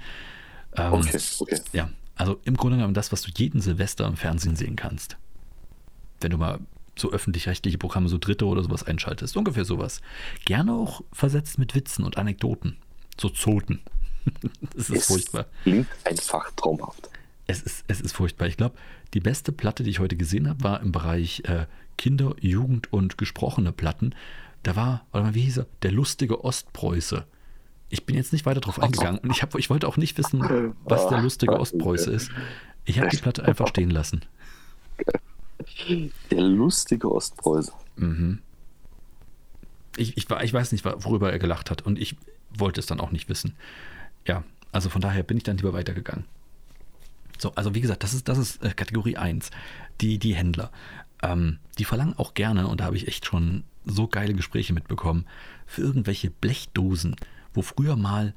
Ähm, 0.77 0.93
okay, 0.93 1.19
okay. 1.41 1.61
Ja, 1.73 1.91
also 2.15 2.39
im 2.45 2.57
Grunde 2.57 2.77
genommen 2.77 2.95
das, 2.95 3.13
was 3.13 3.23
du 3.23 3.31
jeden 3.35 3.61
Silvester 3.61 4.07
im 4.07 4.17
Fernsehen 4.17 4.57
sehen 4.57 4.77
kannst. 4.77 5.17
Wenn 6.21 6.31
du 6.31 6.39
mal 6.39 6.61
so 6.97 7.11
öffentlich-rechtliche 7.11 7.79
Programme, 7.79 8.09
so 8.09 8.19
Dritte 8.19 8.47
oder 8.47 8.63
sowas 8.63 8.85
einschaltest. 8.85 9.37
Ungefähr 9.37 9.65
sowas. 9.65 10.01
Gerne 10.45 10.75
auch 10.75 11.03
versetzt 11.13 11.59
mit 11.59 11.75
Witzen 11.75 12.05
und 12.05 12.19
Anekdoten. 12.19 12.77
So 13.19 13.29
Zoten. 13.29 13.81
das 14.77 14.91
ist 14.91 14.97
es 14.97 15.07
furchtbar. 15.07 15.47
Klingt 15.63 15.89
einfach 16.05 16.51
traumhaft. 16.53 17.09
Es 17.47 17.63
ist, 17.63 17.85
es 17.89 18.01
ist 18.01 18.13
furchtbar. 18.13 18.47
Ich 18.47 18.57
glaube, 18.57 18.77
die 19.15 19.21
beste 19.21 19.53
Platte, 19.53 19.83
die 19.83 19.91
ich 19.91 19.99
heute 19.99 20.17
gesehen 20.17 20.49
habe, 20.49 20.63
war 20.63 20.81
im 20.81 20.93
Bereich 20.93 21.43
äh, 21.45 21.67
Kinder, 21.97 22.35
Jugend 22.41 22.93
und 22.93 23.19
gesprochene 23.19 23.73
Platten. 23.73 24.15
Da 24.63 24.77
war, 24.77 25.07
warte 25.11 25.29
mal, 25.29 25.35
wie 25.35 25.43
hieß 25.43 25.59
er? 25.59 25.67
Der 25.83 25.93
lustige 25.93 26.45
Ostpreuße. 26.45 27.25
Ich 27.89 28.07
bin 28.07 28.17
jetzt 28.17 28.33
nicht 28.33 28.47
weiter 28.47 28.61
drauf 28.61 28.81
eingegangen 28.81 29.19
und 29.19 29.31
ich, 29.31 29.43
hab, 29.43 29.55
ich 29.57 29.69
wollte 29.69 29.87
auch 29.87 29.97
nicht 29.97 30.17
wissen, 30.17 30.41
was 30.85 31.09
der 31.09 31.21
lustige 31.21 31.59
Ostpreuße 31.59 32.11
ist. 32.11 32.31
Ich 32.85 32.99
habe 32.99 33.11
die 33.11 33.19
Platte 33.19 33.45
einfach 33.47 33.69
stehen 33.69 33.91
lassen. 33.91 34.23
Der 36.31 36.41
lustige 36.41 37.13
Ostpreuße. 37.13 37.73
Mhm. 37.97 38.39
Ich, 39.97 40.17
ich, 40.17 40.31
ich 40.31 40.53
weiß 40.53 40.73
nicht, 40.73 40.85
worüber 40.85 41.31
er 41.31 41.39
gelacht 41.39 41.71
hat 41.71 41.83
und 41.83 41.99
ich 41.99 42.17
wollte 42.57 42.81
es 42.81 42.87
dann 42.87 43.01
auch 43.01 43.11
nicht 43.11 43.29
wissen. 43.29 43.55
Ja, 44.27 44.43
also 44.71 44.89
von 44.89 45.03
daher 45.03 45.23
bin 45.23 45.37
ich 45.37 45.43
dann 45.43 45.59
lieber 45.59 45.75
weitergegangen. 45.75 46.25
So, 47.39 47.53
also 47.55 47.75
wie 47.75 47.81
gesagt, 47.81 48.03
das 48.03 48.15
ist, 48.15 48.29
das 48.29 48.39
ist 48.39 48.63
äh, 48.63 48.71
Kategorie 48.71 49.17
1, 49.17 49.51
die, 50.01 50.19
die 50.19 50.35
Händler. 50.35 50.71
Ähm, 51.23 51.59
die 51.79 51.85
verlangen 51.85 52.15
auch 52.19 52.35
gerne, 52.35 52.67
und 52.67 52.81
da 52.81 52.85
habe 52.85 52.97
ich 52.97 53.09
echt 53.09 53.27
schon 53.27 53.65
so 53.85 54.07
geile 54.07 54.35
Gespräche 54.35 54.73
mitbekommen, 54.73 55.27
für 55.67 55.83
irgendwelche 55.83 56.31
Blechdosen, 56.31 57.17
wo 57.55 57.63
früher 57.63 57.97
mal 57.97 58.35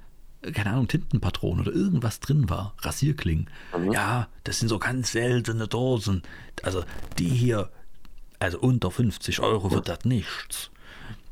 keine 0.54 0.72
Ahnung, 0.72 0.88
Tintenpatronen 0.88 1.66
oder 1.66 1.76
irgendwas 1.76 2.20
drin 2.20 2.50
war, 2.50 2.76
Rasierklingen. 2.80 3.50
Mhm. 3.76 3.92
Ja, 3.92 4.28
das 4.44 4.60
sind 4.60 4.70
so 4.70 4.80
ganz 4.80 5.12
seltene 5.12 5.68
Dosen. 5.68 6.22
Also 6.64 6.84
die 7.18 7.30
hier, 7.30 7.72
also 8.40 8.60
unter 8.60 8.92
50 8.92 9.40
Euro 9.40 9.72
wird 9.72 9.88
das 9.88 10.06
nichts. 10.06 10.70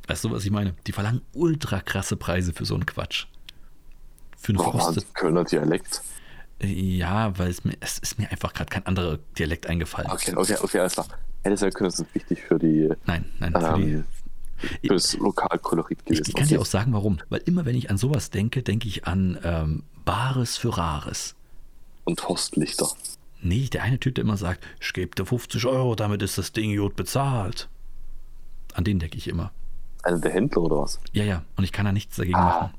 Weißt 0.07 0.23
du, 0.23 0.31
was 0.31 0.43
ich 0.43 0.51
meine? 0.51 0.75
Die 0.87 0.91
verlangen 0.91 1.21
ultra 1.33 1.79
krasse 1.79 2.17
Preise 2.17 2.53
für 2.53 2.65
so 2.65 2.73
einen 2.75 2.85
Quatsch. 2.85 3.27
Für 4.37 4.49
einen 4.49 4.59
Frosted. 4.59 5.13
Kölner 5.13 5.45
Dialekt. 5.45 6.01
Ja, 6.61 7.37
weil 7.37 7.49
es 7.49 7.63
mir, 7.63 7.75
es 7.79 7.99
ist 7.99 8.19
mir 8.19 8.29
einfach 8.31 8.53
gerade 8.53 8.69
kein 8.69 8.85
anderer 8.85 9.19
Dialekt 9.37 9.67
eingefallen. 9.67 10.11
Okay, 10.11 10.33
okay, 10.35 10.57
okay, 10.61 10.79
alles 10.79 10.93
klar. 10.93 11.07
Hätte 11.43 11.65
ja 11.65 11.71
können, 11.71 11.89
das 11.89 11.99
ist 11.99 12.15
wichtig 12.15 12.41
für 12.41 12.57
die. 12.57 12.89
Nein, 13.05 13.25
nein, 13.39 13.51
für 13.53 13.75
ähm, 13.75 13.81
die 13.81 14.03
fürs 14.87 15.17
Lokalkolorit 15.17 16.05
gewesen. 16.05 16.23
Ich, 16.23 16.29
ich 16.29 16.35
kann 16.35 16.47
dir 16.47 16.61
auch 16.61 16.65
sagen, 16.65 16.93
warum. 16.93 17.19
Weil 17.29 17.41
immer, 17.45 17.65
wenn 17.65 17.75
ich 17.75 17.89
an 17.89 17.97
sowas 17.97 18.29
denke, 18.29 18.63
denke 18.63 18.87
ich 18.87 19.05
an 19.05 19.37
ähm, 19.43 19.83
Bares 20.05 20.57
für 20.57 20.77
Rares. 20.77 21.35
Und 22.05 22.27
Horstlichter. 22.27 22.87
Nee, 23.41 23.67
der 23.67 23.83
eine 23.83 23.99
Typ, 23.99 24.15
der 24.15 24.23
immer 24.23 24.37
sagt, 24.37 24.65
ich 24.79 24.93
gebe 24.93 25.15
dir 25.15 25.25
50 25.25 25.65
Euro, 25.65 25.95
damit 25.95 26.21
ist 26.21 26.37
das 26.37 26.53
Ding 26.53 26.77
gut 26.77 26.95
bezahlt. 26.95 27.69
An 28.73 28.83
den 28.83 28.99
denke 28.99 29.17
ich 29.17 29.27
immer. 29.27 29.51
Einer 30.03 30.19
der 30.19 30.31
Händler 30.31 30.61
oder 30.61 30.77
was? 30.79 30.99
Ja, 31.11 31.23
ja. 31.23 31.43
Und 31.55 31.63
ich 31.63 31.71
kann 31.71 31.85
da 31.85 31.91
nichts 31.91 32.15
dagegen 32.15 32.35
ah, 32.35 32.45
machen. 32.45 32.73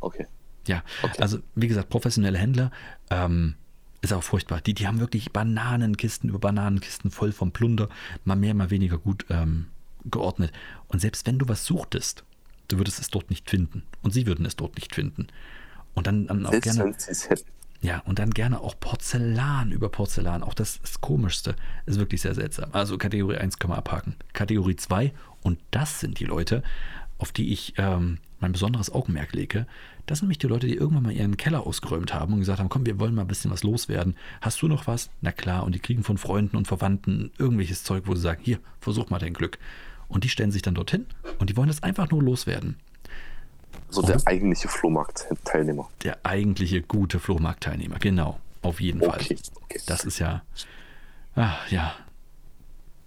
Okay. 0.00 0.26
Ja, 0.66 0.82
okay. 1.02 1.22
also 1.22 1.38
wie 1.54 1.68
gesagt, 1.68 1.88
professionelle 1.88 2.36
Händler 2.36 2.70
ähm, 3.10 3.54
ist 4.00 4.12
auch 4.12 4.22
furchtbar. 4.22 4.60
Die, 4.60 4.74
die 4.74 4.86
haben 4.86 5.00
wirklich 5.00 5.32
Bananenkisten 5.32 6.30
über 6.30 6.38
Bananenkisten 6.38 7.10
voll 7.10 7.32
vom 7.32 7.52
Plunder. 7.52 7.88
Mal 8.24 8.36
mehr, 8.36 8.54
mal 8.54 8.70
weniger 8.70 8.98
gut 8.98 9.26
ähm, 9.30 9.66
geordnet. 10.04 10.52
Und 10.88 11.00
selbst 11.00 11.26
wenn 11.26 11.38
du 11.38 11.48
was 11.48 11.64
suchtest, 11.64 12.24
du 12.68 12.78
würdest 12.78 13.00
es 13.00 13.08
dort 13.08 13.30
nicht 13.30 13.50
finden. 13.50 13.82
Und 14.02 14.12
sie 14.12 14.26
würden 14.26 14.46
es 14.46 14.56
dort 14.56 14.76
nicht 14.76 14.94
finden. 14.94 15.28
Und 15.94 16.06
dann, 16.06 16.26
dann 16.26 16.46
auch 16.46 16.60
gerne. 16.60 16.94
Ja, 17.80 18.00
und 18.00 18.18
dann 18.18 18.30
gerne 18.30 18.60
auch 18.60 18.78
Porzellan 18.78 19.70
über 19.70 19.88
Porzellan. 19.88 20.42
Auch 20.42 20.54
das, 20.54 20.80
das 20.80 21.00
Komischste 21.00 21.54
ist 21.86 21.98
wirklich 21.98 22.22
sehr 22.22 22.34
seltsam. 22.34 22.70
Also 22.72 22.98
Kategorie 22.98 23.36
1 23.36 23.58
können 23.58 23.72
wir 23.72 23.78
abhaken. 23.78 24.16
Kategorie 24.32 24.74
2, 24.74 25.12
und 25.42 25.60
das 25.70 26.00
sind 26.00 26.18
die 26.18 26.24
Leute, 26.24 26.64
auf 27.18 27.30
die 27.30 27.52
ich 27.52 27.74
ähm, 27.76 28.18
mein 28.40 28.52
besonderes 28.52 28.92
Augenmerk 28.92 29.32
lege. 29.32 29.66
Das 30.08 30.20
sind 30.20 30.28
nämlich 30.28 30.38
die 30.38 30.46
Leute, 30.46 30.66
die 30.66 30.74
irgendwann 30.74 31.02
mal 31.02 31.12
ihren 31.12 31.36
Keller 31.36 31.66
ausgeräumt 31.66 32.14
haben 32.14 32.32
und 32.32 32.38
gesagt 32.38 32.60
haben, 32.60 32.70
komm, 32.70 32.86
wir 32.86 32.98
wollen 32.98 33.14
mal 33.14 33.22
ein 33.22 33.28
bisschen 33.28 33.50
was 33.50 33.62
loswerden. 33.62 34.16
Hast 34.40 34.62
du 34.62 34.66
noch 34.66 34.86
was? 34.86 35.10
Na 35.20 35.32
klar, 35.32 35.64
und 35.64 35.74
die 35.74 35.80
kriegen 35.80 36.02
von 36.02 36.16
Freunden 36.16 36.56
und 36.56 36.66
Verwandten 36.66 37.30
irgendwelches 37.36 37.84
Zeug, 37.84 38.04
wo 38.06 38.14
sie 38.14 38.22
sagen, 38.22 38.40
hier, 38.42 38.58
versuch 38.80 39.10
mal 39.10 39.18
dein 39.18 39.34
Glück. 39.34 39.58
Und 40.08 40.24
die 40.24 40.30
stellen 40.30 40.50
sich 40.50 40.62
dann 40.62 40.74
dorthin 40.74 41.04
und 41.38 41.50
die 41.50 41.58
wollen 41.58 41.68
das 41.68 41.82
einfach 41.82 42.10
nur 42.10 42.22
loswerden. 42.22 42.76
So 43.90 44.00
der 44.00 44.18
eigentliche 44.24 44.68
Flohmarktteilnehmer. 44.68 45.90
Der 46.02 46.16
eigentliche 46.22 46.80
gute 46.80 47.20
Flohmarktteilnehmer, 47.20 47.98
genau. 47.98 48.40
Auf 48.62 48.80
jeden 48.80 49.00
Fall. 49.00 49.20
Okay, 49.20 49.36
okay. 49.62 49.80
Das 49.84 50.06
ist 50.06 50.20
ja. 50.20 50.42
Ach, 51.34 51.70
ja. 51.70 51.94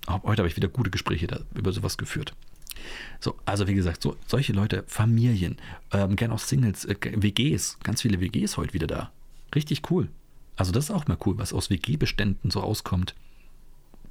Heute 0.08 0.42
habe 0.42 0.48
ich 0.48 0.56
wieder 0.56 0.68
gute 0.68 0.92
Gespräche 0.92 1.46
über 1.56 1.72
sowas 1.72 1.98
geführt. 1.98 2.36
So, 3.20 3.36
also 3.46 3.68
wie 3.68 3.76
gesagt, 3.76 4.02
so, 4.02 4.16
solche 4.28 4.54
Leute, 4.54 4.84
Familien, 4.88 5.58
ähm, 5.92 6.16
gern 6.16 6.32
auch 6.32 6.40
Singles, 6.40 6.86
äh, 6.86 6.96
WGs, 7.02 7.78
ganz 7.84 8.02
viele 8.02 8.20
WGs 8.20 8.58
heute 8.58 8.74
wieder 8.74 8.88
da. 8.88 9.12
Richtig 9.54 9.90
cool. 9.92 10.10
Also 10.56 10.72
das 10.72 10.86
ist 10.86 10.92
auch 10.92 11.08
mal 11.08 11.18
cool, 11.26 11.38
was 11.38 11.54
aus 11.54 11.70
WG-Beständen 11.70 12.52
so 12.52 12.60
rauskommt 12.60 13.16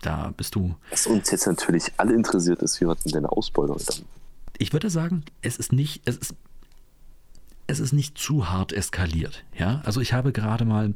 da 0.01 0.33
bist 0.37 0.55
du. 0.55 0.75
Was 0.91 1.07
uns 1.07 1.31
jetzt 1.31 1.47
natürlich 1.47 1.93
alle 1.97 2.15
interessiert 2.15 2.63
ist, 2.63 2.81
wie 2.81 2.87
war 2.87 2.97
denn 2.97 3.13
deine 3.13 3.31
Ausbeute 3.31 3.75
dann? 3.85 4.05
Ich 4.59 4.73
würde 4.73 4.91
sagen, 4.91 5.25
es 5.43 5.57
ist 5.57 5.73
nicht, 5.73 6.03
es 6.05 6.17
ist, 6.17 6.35
es 7.67 7.81
ist 7.81 7.93
nicht 7.93 8.19
zu 8.19 8.51
hart 8.51 8.73
eskaliert. 8.73 9.45
Ja, 9.57 9.81
also 9.85 10.01
ich 10.01 10.13
habe 10.13 10.33
gerade 10.33 10.65
mal, 10.65 10.95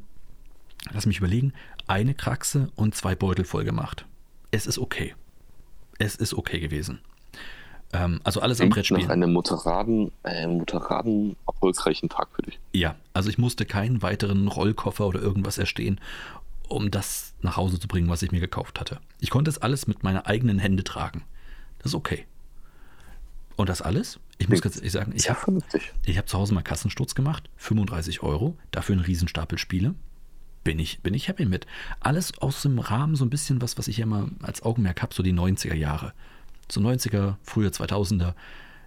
lass 0.93 1.07
mich 1.07 1.19
überlegen, 1.19 1.53
eine 1.87 2.15
Kraxe 2.15 2.71
und 2.77 2.95
zwei 2.95 3.15
Beutel 3.15 3.45
voll 3.45 3.65
gemacht. 3.65 4.07
Es 4.51 4.67
ist 4.67 4.79
okay. 4.79 5.15
Es 5.99 6.17
ist 6.17 6.35
okay 6.35 6.61
gewesen. 6.61 7.01
Ähm, 7.93 8.21
also 8.25 8.41
alles 8.41 8.61
am 8.61 8.71
Brettspiel. 8.71 8.99
Nach 8.99 9.11
einem 9.11 9.33
moderaten, 9.33 10.11
äh, 10.25 10.47
moderaten, 10.47 11.37
erfolgreichen 11.47 12.09
Tag 12.09 12.29
für 12.35 12.43
dich. 12.43 12.59
Ja, 12.73 12.97
also 13.13 13.29
ich 13.29 13.39
musste 13.39 13.65
keinen 13.65 14.03
weiteren 14.03 14.49
Rollkoffer 14.49 15.07
oder 15.07 15.21
irgendwas 15.21 15.59
erstehen 15.59 16.01
um 16.69 16.91
das 16.91 17.35
nach 17.43 17.57
Hause 17.57 17.79
zu 17.79 17.89
bringen, 17.89 18.09
was 18.09 18.23
ich 18.23 18.33
mir 18.33 18.41
gekauft 18.41 18.81
hatte. 18.81 19.01
Ich 19.21 19.31
konnte 19.31 19.51
es 19.51 19.59
alles 19.59 19.87
mit 19.87 20.03
meiner 20.03 20.27
eigenen 20.27 20.59
Hände 20.59 20.85
tragen. 20.85 21.23
Das 21.79 21.93
ist 21.93 21.95
okay. 21.95 22.27
Und 23.57 23.69
das 23.69 23.83
alles? 23.83 24.19
Ich 24.39 24.49
muss 24.49 24.63
ganz 24.63 24.77
ehrlich 24.77 24.93
sagen, 24.93 25.13
ich 25.15 25.31
habe 25.31 25.41
hab 25.41 26.29
zu 26.29 26.39
Hause 26.39 26.55
mal 26.55 26.63
Kassensturz 26.63 27.15
gemacht, 27.15 27.49
35 27.57 28.23
Euro, 28.23 28.57
dafür 28.73 28.95
einen 28.95 29.05
Riesenstapel 29.05 29.59
Spiele. 29.59 29.95
bin 30.65 30.79
ich, 30.79 31.01
bin 31.01 31.15
ich 31.15 31.29
happy 31.29 31.45
mit. 31.45 31.67
Alles 32.01 32.37
aus 32.39 32.63
dem 32.63 32.79
Rahmen 32.79 33.15
so 33.15 33.25
ein 33.25 33.31
bisschen 33.31 33.63
was, 33.63 33.79
was 33.79 33.87
ich 33.87 33.99
ja 33.99 34.05
immer 34.05 34.29
als 34.43 34.63
Augenmerk 34.63 35.03
habe, 35.03 35.15
so 35.15 35.23
die 35.23 35.33
90er 35.33 35.75
Jahre. 35.75 36.15
So 36.71 36.81
90er, 36.81 37.37
frühe 37.43 37.69
2000er. 37.69 38.35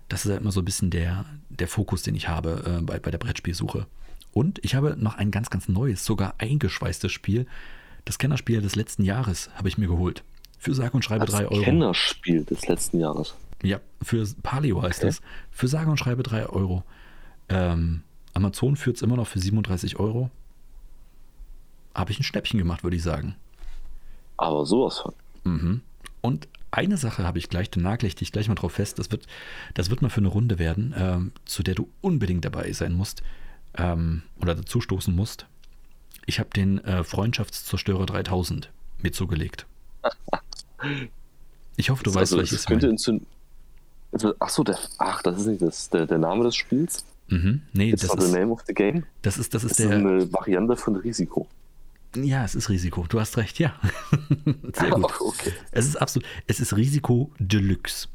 Das 0.09 0.25
ist 0.25 0.31
ja 0.31 0.37
immer 0.37 0.51
so 0.51 0.61
ein 0.61 0.65
bisschen 0.65 0.89
der, 0.89 1.25
der 1.49 1.67
Fokus, 1.67 2.01
den 2.03 2.15
ich 2.15 2.27
habe 2.27 2.77
äh, 2.79 2.81
bei, 2.81 2.99
bei 2.99 3.11
der 3.11 3.17
Brettspielsuche. 3.17 3.85
Und 4.31 4.63
ich 4.63 4.75
habe 4.75 4.95
noch 4.97 5.15
ein 5.17 5.31
ganz, 5.31 5.49
ganz 5.49 5.67
neues, 5.67 6.05
sogar 6.05 6.35
eingeschweißtes 6.37 7.11
Spiel. 7.11 7.45
Das 8.05 8.17
Kennerspiel 8.17 8.61
des 8.61 8.75
letzten 8.75 9.03
Jahres 9.03 9.49
habe 9.55 9.67
ich 9.67 9.77
mir 9.77 9.87
geholt. 9.87 10.23
Für 10.59 10.73
sage 10.73 10.93
und 10.93 11.03
schreibe 11.03 11.25
3 11.25 11.47
Euro. 11.47 11.61
Kennerspiel 11.61 12.43
des 12.45 12.67
letzten 12.67 12.99
Jahres. 12.99 13.35
Ja, 13.63 13.79
für 14.01 14.25
Palio 14.43 14.81
heißt 14.81 14.99
Okay. 14.99 15.07
das. 15.07 15.21
Für 15.51 15.67
sage 15.67 15.89
und 15.89 15.97
schreibe 15.97 16.23
3 16.23 16.47
Euro. 16.47 16.83
Ähm, 17.49 18.03
Amazon 18.33 18.75
führt 18.75 18.97
es 18.97 19.01
immer 19.01 19.15
noch 19.17 19.27
für 19.27 19.39
37 19.39 19.99
Euro. 19.99 20.29
Habe 21.93 22.11
ich 22.11 22.19
ein 22.19 22.23
Schnäppchen 22.23 22.59
gemacht, 22.59 22.83
würde 22.83 22.95
ich 22.95 23.03
sagen. 23.03 23.35
Aber 24.37 24.65
sowas 24.65 24.99
von. 24.99 25.13
Mhm. 25.43 25.81
Und 26.21 26.47
eine 26.71 26.97
Sache 26.97 27.23
habe 27.23 27.37
ich 27.39 27.49
gleich, 27.49 27.69
da 27.71 27.79
nagle 27.79 28.07
ich 28.07 28.15
dich 28.15 28.31
gleich 28.31 28.47
mal 28.47 28.55
drauf 28.55 28.73
fest. 28.73 28.99
Das 28.99 29.11
wird, 29.11 29.25
das 29.73 29.89
wird 29.89 30.01
mal 30.01 30.09
für 30.09 30.19
eine 30.21 30.27
Runde 30.27 30.59
werden, 30.59 30.93
ähm, 30.97 31.31
zu 31.45 31.63
der 31.63 31.75
du 31.75 31.89
unbedingt 32.01 32.43
dabei 32.45 32.71
sein 32.73 32.93
musst 32.93 33.23
ähm, 33.77 34.23
oder 34.41 34.55
dazu 34.55 34.81
stoßen 34.81 35.15
musst. 35.15 35.45
Ich 36.25 36.39
habe 36.39 36.49
den 36.49 36.83
äh, 36.83 37.03
Freundschaftszerstörer 37.03 38.05
3000 38.05 38.69
mir 39.01 39.11
zugelegt. 39.11 39.65
Ich 41.75 41.89
hoffe, 41.91 42.03
du 42.03 42.09
weißt, 42.11 42.33
also, 42.33 42.37
welches 42.37 42.57
das 42.59 42.65
könnte 42.65 42.87
mein. 42.87 43.25
Also, 44.11 44.33
ach 44.39 44.49
so, 44.49 44.63
der, 44.63 44.79
ach, 44.97 45.21
das 45.21 45.39
ist 45.41 45.45
nicht 45.47 45.61
das, 45.61 45.89
der, 45.89 46.05
der 46.07 46.17
Name 46.17 46.43
des 46.43 46.55
Spiels. 46.55 47.05
Mhm. 47.27 47.61
Nee, 47.73 47.91
It's 47.91 48.01
das 48.01 48.11
not 48.11 48.21
the 48.21 48.27
ist, 48.27 48.33
name 48.35 48.51
of 48.51 48.61
the 48.65 48.73
game. 48.73 49.03
das 49.21 49.37
ist, 49.37 49.53
das 49.53 49.63
Das 49.63 49.71
ist 49.71 49.79
ist 49.79 49.89
der. 49.89 49.97
eine 49.97 50.31
Variante 50.33 50.75
von 50.75 50.95
Risiko. 50.95 51.47
Ja, 52.15 52.43
es 52.45 52.55
ist 52.55 52.69
Risiko. 52.69 53.05
Du 53.07 53.19
hast 53.19 53.37
recht, 53.37 53.59
ja. 53.59 53.75
Sehr 54.73 54.89
gut. 54.91 55.13
okay. 55.21 55.53
Es 55.71 55.85
ist 55.85 55.95
absolut, 55.97 56.25
es 56.47 56.59
ist 56.59 56.75
Risiko 56.75 57.31
Deluxe. 57.39 58.07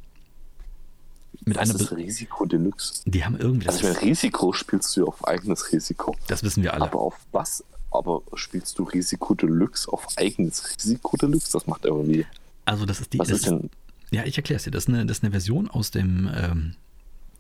Mit 1.44 1.57
Das 1.57 1.70
einer, 1.70 1.81
ist 1.81 1.92
Risiko 1.92 2.46
Deluxe. 2.46 3.02
die 3.07 3.24
haben 3.24 3.37
irgendwie, 3.37 3.66
das, 3.66 3.76
Also, 3.76 3.88
meine, 3.88 4.02
Risiko 4.02 4.52
spielst 4.52 4.96
du 4.96 5.00
ja 5.02 5.07
auf 5.07 5.26
eigenes 5.26 5.72
Risiko. 5.72 6.16
das 6.28 6.42
wissen 6.42 6.62
wir 6.62 6.74
alle. 6.74 6.85
Aber 6.85 7.00
auf 7.00 7.16
was? 7.33 7.64
Aber 7.90 8.22
spielst 8.35 8.78
du 8.78 8.85
Risiko 8.85 9.35
Deluxe 9.35 9.90
auf 9.92 10.07
eigenes 10.16 10.64
Risiko 10.70 11.16
Deluxe? 11.16 11.52
Das 11.52 11.66
macht 11.66 11.85
irgendwie. 11.85 12.26
Also 12.64 12.87
das 12.87 13.00
ist 13.00 13.12
die, 13.12 13.18
Was 13.18 13.28
das 13.28 13.38
ist 13.38 13.46
denn? 13.46 13.70
Ja, 14.11 14.24
ich 14.24 14.37
erkläre 14.37 14.57
es 14.59 14.64
dir. 14.64 14.70
Das 14.70 14.85
ist 14.85 14.88
eine, 14.88 15.05
das 15.07 15.18
ist 15.18 15.24
eine 15.24 15.31
Version 15.33 15.68
aus 15.68 15.90
dem 15.90 16.31
ähm, 16.35 16.74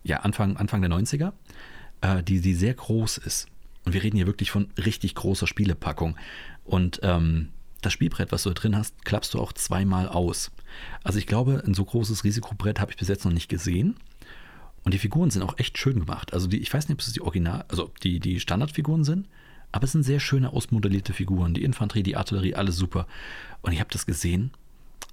ja, 0.04 0.18
Anfang, 0.20 0.56
Anfang 0.56 0.80
der 0.82 0.90
90er, 0.90 1.32
äh, 2.00 2.22
die, 2.22 2.40
die 2.40 2.54
sehr 2.54 2.74
groß 2.74 3.18
ist. 3.18 3.46
Und 3.84 3.94
wir 3.94 4.02
reden 4.02 4.16
hier 4.16 4.26
wirklich 4.26 4.50
von 4.50 4.68
richtig 4.76 5.14
großer 5.14 5.46
Spielepackung. 5.46 6.16
Und 6.64 7.00
ähm, 7.02 7.48
das 7.80 7.92
Spielbrett, 7.92 8.32
was 8.32 8.44
du 8.44 8.50
da 8.50 8.54
drin 8.54 8.76
hast, 8.76 9.04
klappst 9.04 9.34
du 9.34 9.40
auch 9.40 9.52
zweimal 9.52 10.08
aus. 10.08 10.52
Also 11.02 11.18
ich 11.18 11.26
glaube, 11.26 11.62
ein 11.66 11.74
so 11.74 11.84
großes 11.84 12.24
Risikobrett 12.24 12.80
habe 12.80 12.92
ich 12.92 12.96
bis 12.96 13.08
jetzt 13.08 13.24
noch 13.24 13.32
nicht 13.32 13.48
gesehen. 13.48 13.96
Und 14.84 14.94
die 14.94 14.98
Figuren 14.98 15.30
sind 15.30 15.42
auch 15.42 15.58
echt 15.58 15.78
schön 15.78 16.00
gemacht. 16.00 16.32
Also 16.32 16.46
die, 16.46 16.58
ich 16.58 16.72
weiß 16.72 16.88
nicht, 16.88 16.94
ob 16.94 17.00
es 17.00 17.12
die 17.12 17.20
Original, 17.20 17.64
also 17.68 17.90
die, 18.02 18.20
die 18.20 18.40
Standardfiguren 18.40 19.04
sind, 19.04 19.28
aber 19.70 19.84
es 19.84 19.92
sind 19.92 20.02
sehr 20.02 20.20
schöne 20.20 20.52
ausmodellierte 20.52 21.12
Figuren. 21.12 21.54
Die 21.54 21.64
Infanterie, 21.64 22.02
die 22.02 22.16
Artillerie, 22.16 22.54
alles 22.54 22.76
super. 22.76 23.06
Und 23.62 23.72
ich 23.72 23.80
habe 23.80 23.90
das 23.90 24.06
gesehen 24.06 24.52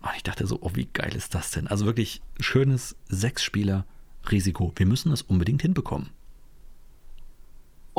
und 0.02 0.10
ich 0.16 0.24
dachte 0.24 0.48
so, 0.48 0.60
oh, 0.62 0.72
wie 0.74 0.88
geil 0.92 1.16
ist 1.16 1.36
das 1.36 1.52
denn? 1.52 1.68
Also 1.68 1.86
wirklich 1.86 2.22
schönes 2.40 2.96
Sechs-Spieler-Risiko. 3.08 4.74
Wir 4.76 4.86
müssen 4.86 5.10
das 5.10 5.22
unbedingt 5.22 5.62
hinbekommen. 5.62 6.10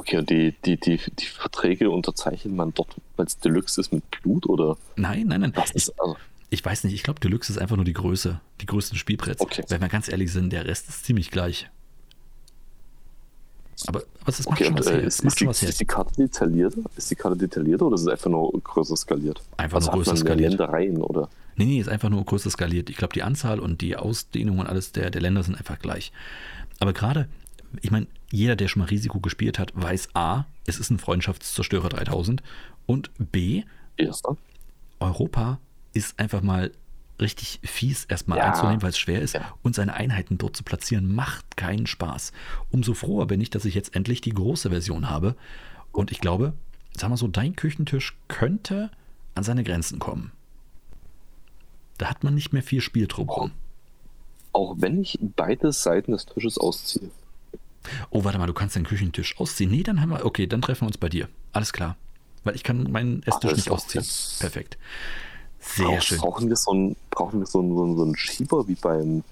Okay, 0.01 0.17
und 0.17 0.31
die, 0.31 0.55
die, 0.65 0.79
die, 0.81 0.97
die 0.97 1.27
Verträge 1.27 1.91
unterzeichnet 1.91 2.55
man 2.55 2.73
dort, 2.73 2.97
weil 3.17 3.27
es 3.27 3.39
Deluxe 3.39 3.79
ist 3.83 3.93
mit 3.93 4.03
Blut 4.11 4.47
oder 4.47 4.79
Nein, 4.97 5.27
nein, 5.27 5.43
nein. 5.43 5.53
was 5.55 5.69
Ich, 5.73 5.77
ist 5.77 6.01
also, 6.01 6.17
ich 6.49 6.65
weiß 6.65 6.85
nicht, 6.85 6.95
ich 6.95 7.03
glaube, 7.03 7.21
Deluxe 7.21 7.53
ist 7.53 7.59
einfach 7.59 7.77
nur 7.77 7.85
die 7.85 7.93
Größe, 7.93 8.41
die 8.63 8.67
größten 8.67 8.97
Spielbretts. 8.97 9.43
Okay. 9.43 9.63
Wenn 9.69 9.83
wir 9.83 9.89
ganz 9.89 10.11
ehrlich 10.11 10.33
sind, 10.33 10.55
der 10.55 10.65
Rest 10.65 10.89
ist 10.89 11.05
ziemlich 11.05 11.31
gleich. 11.31 11.69
Aber, 13.89 14.03
aber 14.23 14.29
es 14.29 14.39
macht 14.47 14.53
Okay, 14.53 14.65
schon 14.65 14.73
und 14.73 14.81
was 14.81 14.87
äh, 14.87 14.93
her. 14.93 15.03
ist, 15.03 15.21
ist, 15.23 15.41
die, 15.41 15.45
ist 15.45 15.81
die 15.81 15.85
Karte 15.85 16.15
detaillierter? 16.17 16.81
Ist 16.97 17.11
die 17.11 17.15
Karte 17.15 17.37
detaillierter 17.37 17.85
oder 17.85 17.97
ist 17.97 18.01
es 18.01 18.09
einfach 18.09 18.31
nur 18.31 18.53
größer 18.53 18.97
skaliert? 18.97 19.43
Einfach 19.59 19.77
also 19.77 19.91
nur 19.91 20.01
hat 20.01 20.07
größer 20.07 20.17
skaliert. 20.17 20.53
Ländereien 20.53 21.03
oder? 21.03 21.29
Nee, 21.57 21.67
nee, 21.67 21.79
ist 21.79 21.91
einfach 21.91 22.09
nur 22.09 22.25
größer 22.25 22.49
skaliert. 22.49 22.89
Ich 22.89 22.97
glaube, 22.97 23.13
die 23.13 23.23
Anzahl 23.23 23.61
und 23.61 23.83
die 23.83 23.97
Ausdehnung 23.97 24.61
und 24.61 24.67
alles 24.67 24.93
der, 24.93 25.11
der 25.11 25.21
Länder 25.21 25.43
sind 25.43 25.57
einfach 25.57 25.79
gleich. 25.79 26.11
Aber 26.79 26.95
gerade, 26.95 27.29
ich 27.83 27.91
meine, 27.91 28.07
jeder, 28.31 28.57
der 28.57 28.69
schon 28.69 28.81
mal 28.81 28.89
Risiko 28.89 29.21
gespielt 29.21 29.59
hat, 29.59 29.73
weiß 29.75 30.11
A, 30.15 30.45
es 30.67 30.79
ist 30.79 30.91
ein 30.91 30.99
Freundschaftszerstörer 30.99 31.89
3000 31.89 32.43
und 32.87 33.11
B, 33.19 33.63
Erster? 33.97 34.37
Europa 34.99 35.59
ist 35.93 36.19
einfach 36.19 36.43
mal 36.43 36.71
richtig 37.21 37.61
fies 37.63 38.05
erstmal 38.07 38.39
Ja. 38.39 38.47
einzunehmen, 38.51 38.83
weil 38.83 38.91
es 38.91 38.99
schwer 38.99 39.21
ist. 39.21 39.35
Ja. 39.35 39.53
Und 39.63 39.75
seine 39.75 39.93
Einheiten 39.95 40.39
dort 40.39 40.57
zu 40.57 40.63
platzieren, 40.65 41.15
macht 41.15 41.57
keinen 41.57 41.87
Spaß. 41.87 42.33
Umso 42.71 42.95
froher 42.95 43.27
bin 43.27 43.41
ich, 43.41 43.51
dass 43.51 43.65
ich 43.67 43.75
jetzt 43.75 43.95
endlich 43.95 44.21
die 44.23 44.31
große 44.33 44.71
Version 44.71 45.11
habe. 45.11 45.37
Und 45.93 46.13
ich 46.13 46.21
glaube, 46.21 46.55
sag 46.97 47.11
mal 47.11 47.17
so, 47.17 47.29
dein 47.29 47.57
Küchentisch 47.57 48.17
könnte 48.29 48.91
an 49.35 49.45
seine 49.45 49.65
Grenzen 49.65 49.99
kommen. 49.99 50.33
Da 51.99 52.07
hat 52.09 52.25
man 52.25 52.35
nicht 52.35 52.53
mehr 52.55 52.63
viel 52.63 52.81
Spiel 52.81 53.07
drum. 53.07 53.53
Auch 54.53 54.75
wenn 54.79 55.01
ich 55.03 55.19
beide 55.37 55.73
Seiten 55.73 56.13
des 56.13 56.25
Tisches 56.25 56.57
ausziehe. 56.57 57.11
Oh, 58.11 58.25
warte 58.25 58.39
mal, 58.39 58.47
du 58.47 58.53
kannst 58.55 58.77
deinen 58.77 58.85
Küchentisch 58.87 59.39
ausziehen. 59.39 59.71
Nee, 59.71 59.83
dann 59.83 60.01
haben 60.01 60.11
wir, 60.11 60.25
okay, 60.27 60.47
dann 60.47 60.61
treffen 60.63 60.83
wir 60.83 60.87
uns 60.89 60.99
bei 60.99 61.09
dir. 61.09 61.29
Alles 61.53 61.73
klar. 61.73 61.97
Weil 62.45 62.55
ich 62.55 62.63
kann 62.65 62.91
meinen 62.91 63.23
Esstisch 63.25 63.51
das 63.51 63.59
nicht 63.59 63.71
ausziehen. 63.71 64.05
Perfekt. 64.41 64.79
Sehr 65.59 65.87
Brauch- 65.87 66.01
schön. 66.03 66.19
Brauchen 66.19 66.49
wir 66.49 66.57
so 66.57 66.71
einen, 66.73 66.97
brauchen 67.11 67.41
wir 67.41 67.47
so 67.47 67.59
einen, 67.61 67.75
so 67.77 67.83
einen, 67.85 67.97
so 67.97 68.03
einen 68.05 68.17
Schieber 68.17 68.67
wie 68.69 68.75
beim 68.75 69.23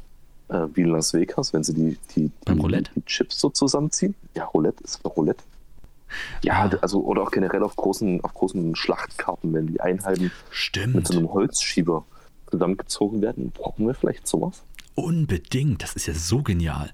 äh, 0.49 0.67
wie 0.75 0.81
in 0.83 0.89
Las 0.89 1.13
Vegas, 1.13 1.53
wenn 1.53 1.63
sie 1.63 1.75
die, 1.75 1.99
die, 2.17 2.31
Beim 2.45 2.57
die, 2.57 2.63
Roulette? 2.63 2.91
die 2.97 3.05
Chips 3.05 3.39
so 3.39 3.51
zusammenziehen? 3.51 4.15
Ja, 4.35 4.45
Roulette 4.47 4.83
ist 4.85 5.05
Roulette. 5.05 5.43
Ja, 6.43 6.55
Ah. 6.73 6.79
also 6.81 7.03
oder 7.05 7.23
auch 7.23 7.31
generell 7.31 7.63
auf 7.63 7.77
großen, 7.77 8.23
auf 8.25 8.33
großen 8.33 8.75
Schlachtkarten, 8.75 9.53
wenn 9.53 9.67
die 9.67 9.81
Einheiten 9.83 10.25
mit 10.25 10.33
Stimmt. 10.51 11.07
so 11.07 11.19
einem 11.19 11.31
Holzschieber 11.33 12.07
zusammengezogen 12.51 13.21
werden, 13.21 13.51
brauchen 13.51 13.87
wir 13.87 13.95
vielleicht 13.95 14.27
sowas. 14.27 14.63
Unbedingt, 14.95 15.83
das 15.83 15.93
ist 15.95 16.07
ja 16.07 16.15
so 16.15 16.43
genial. 16.43 16.91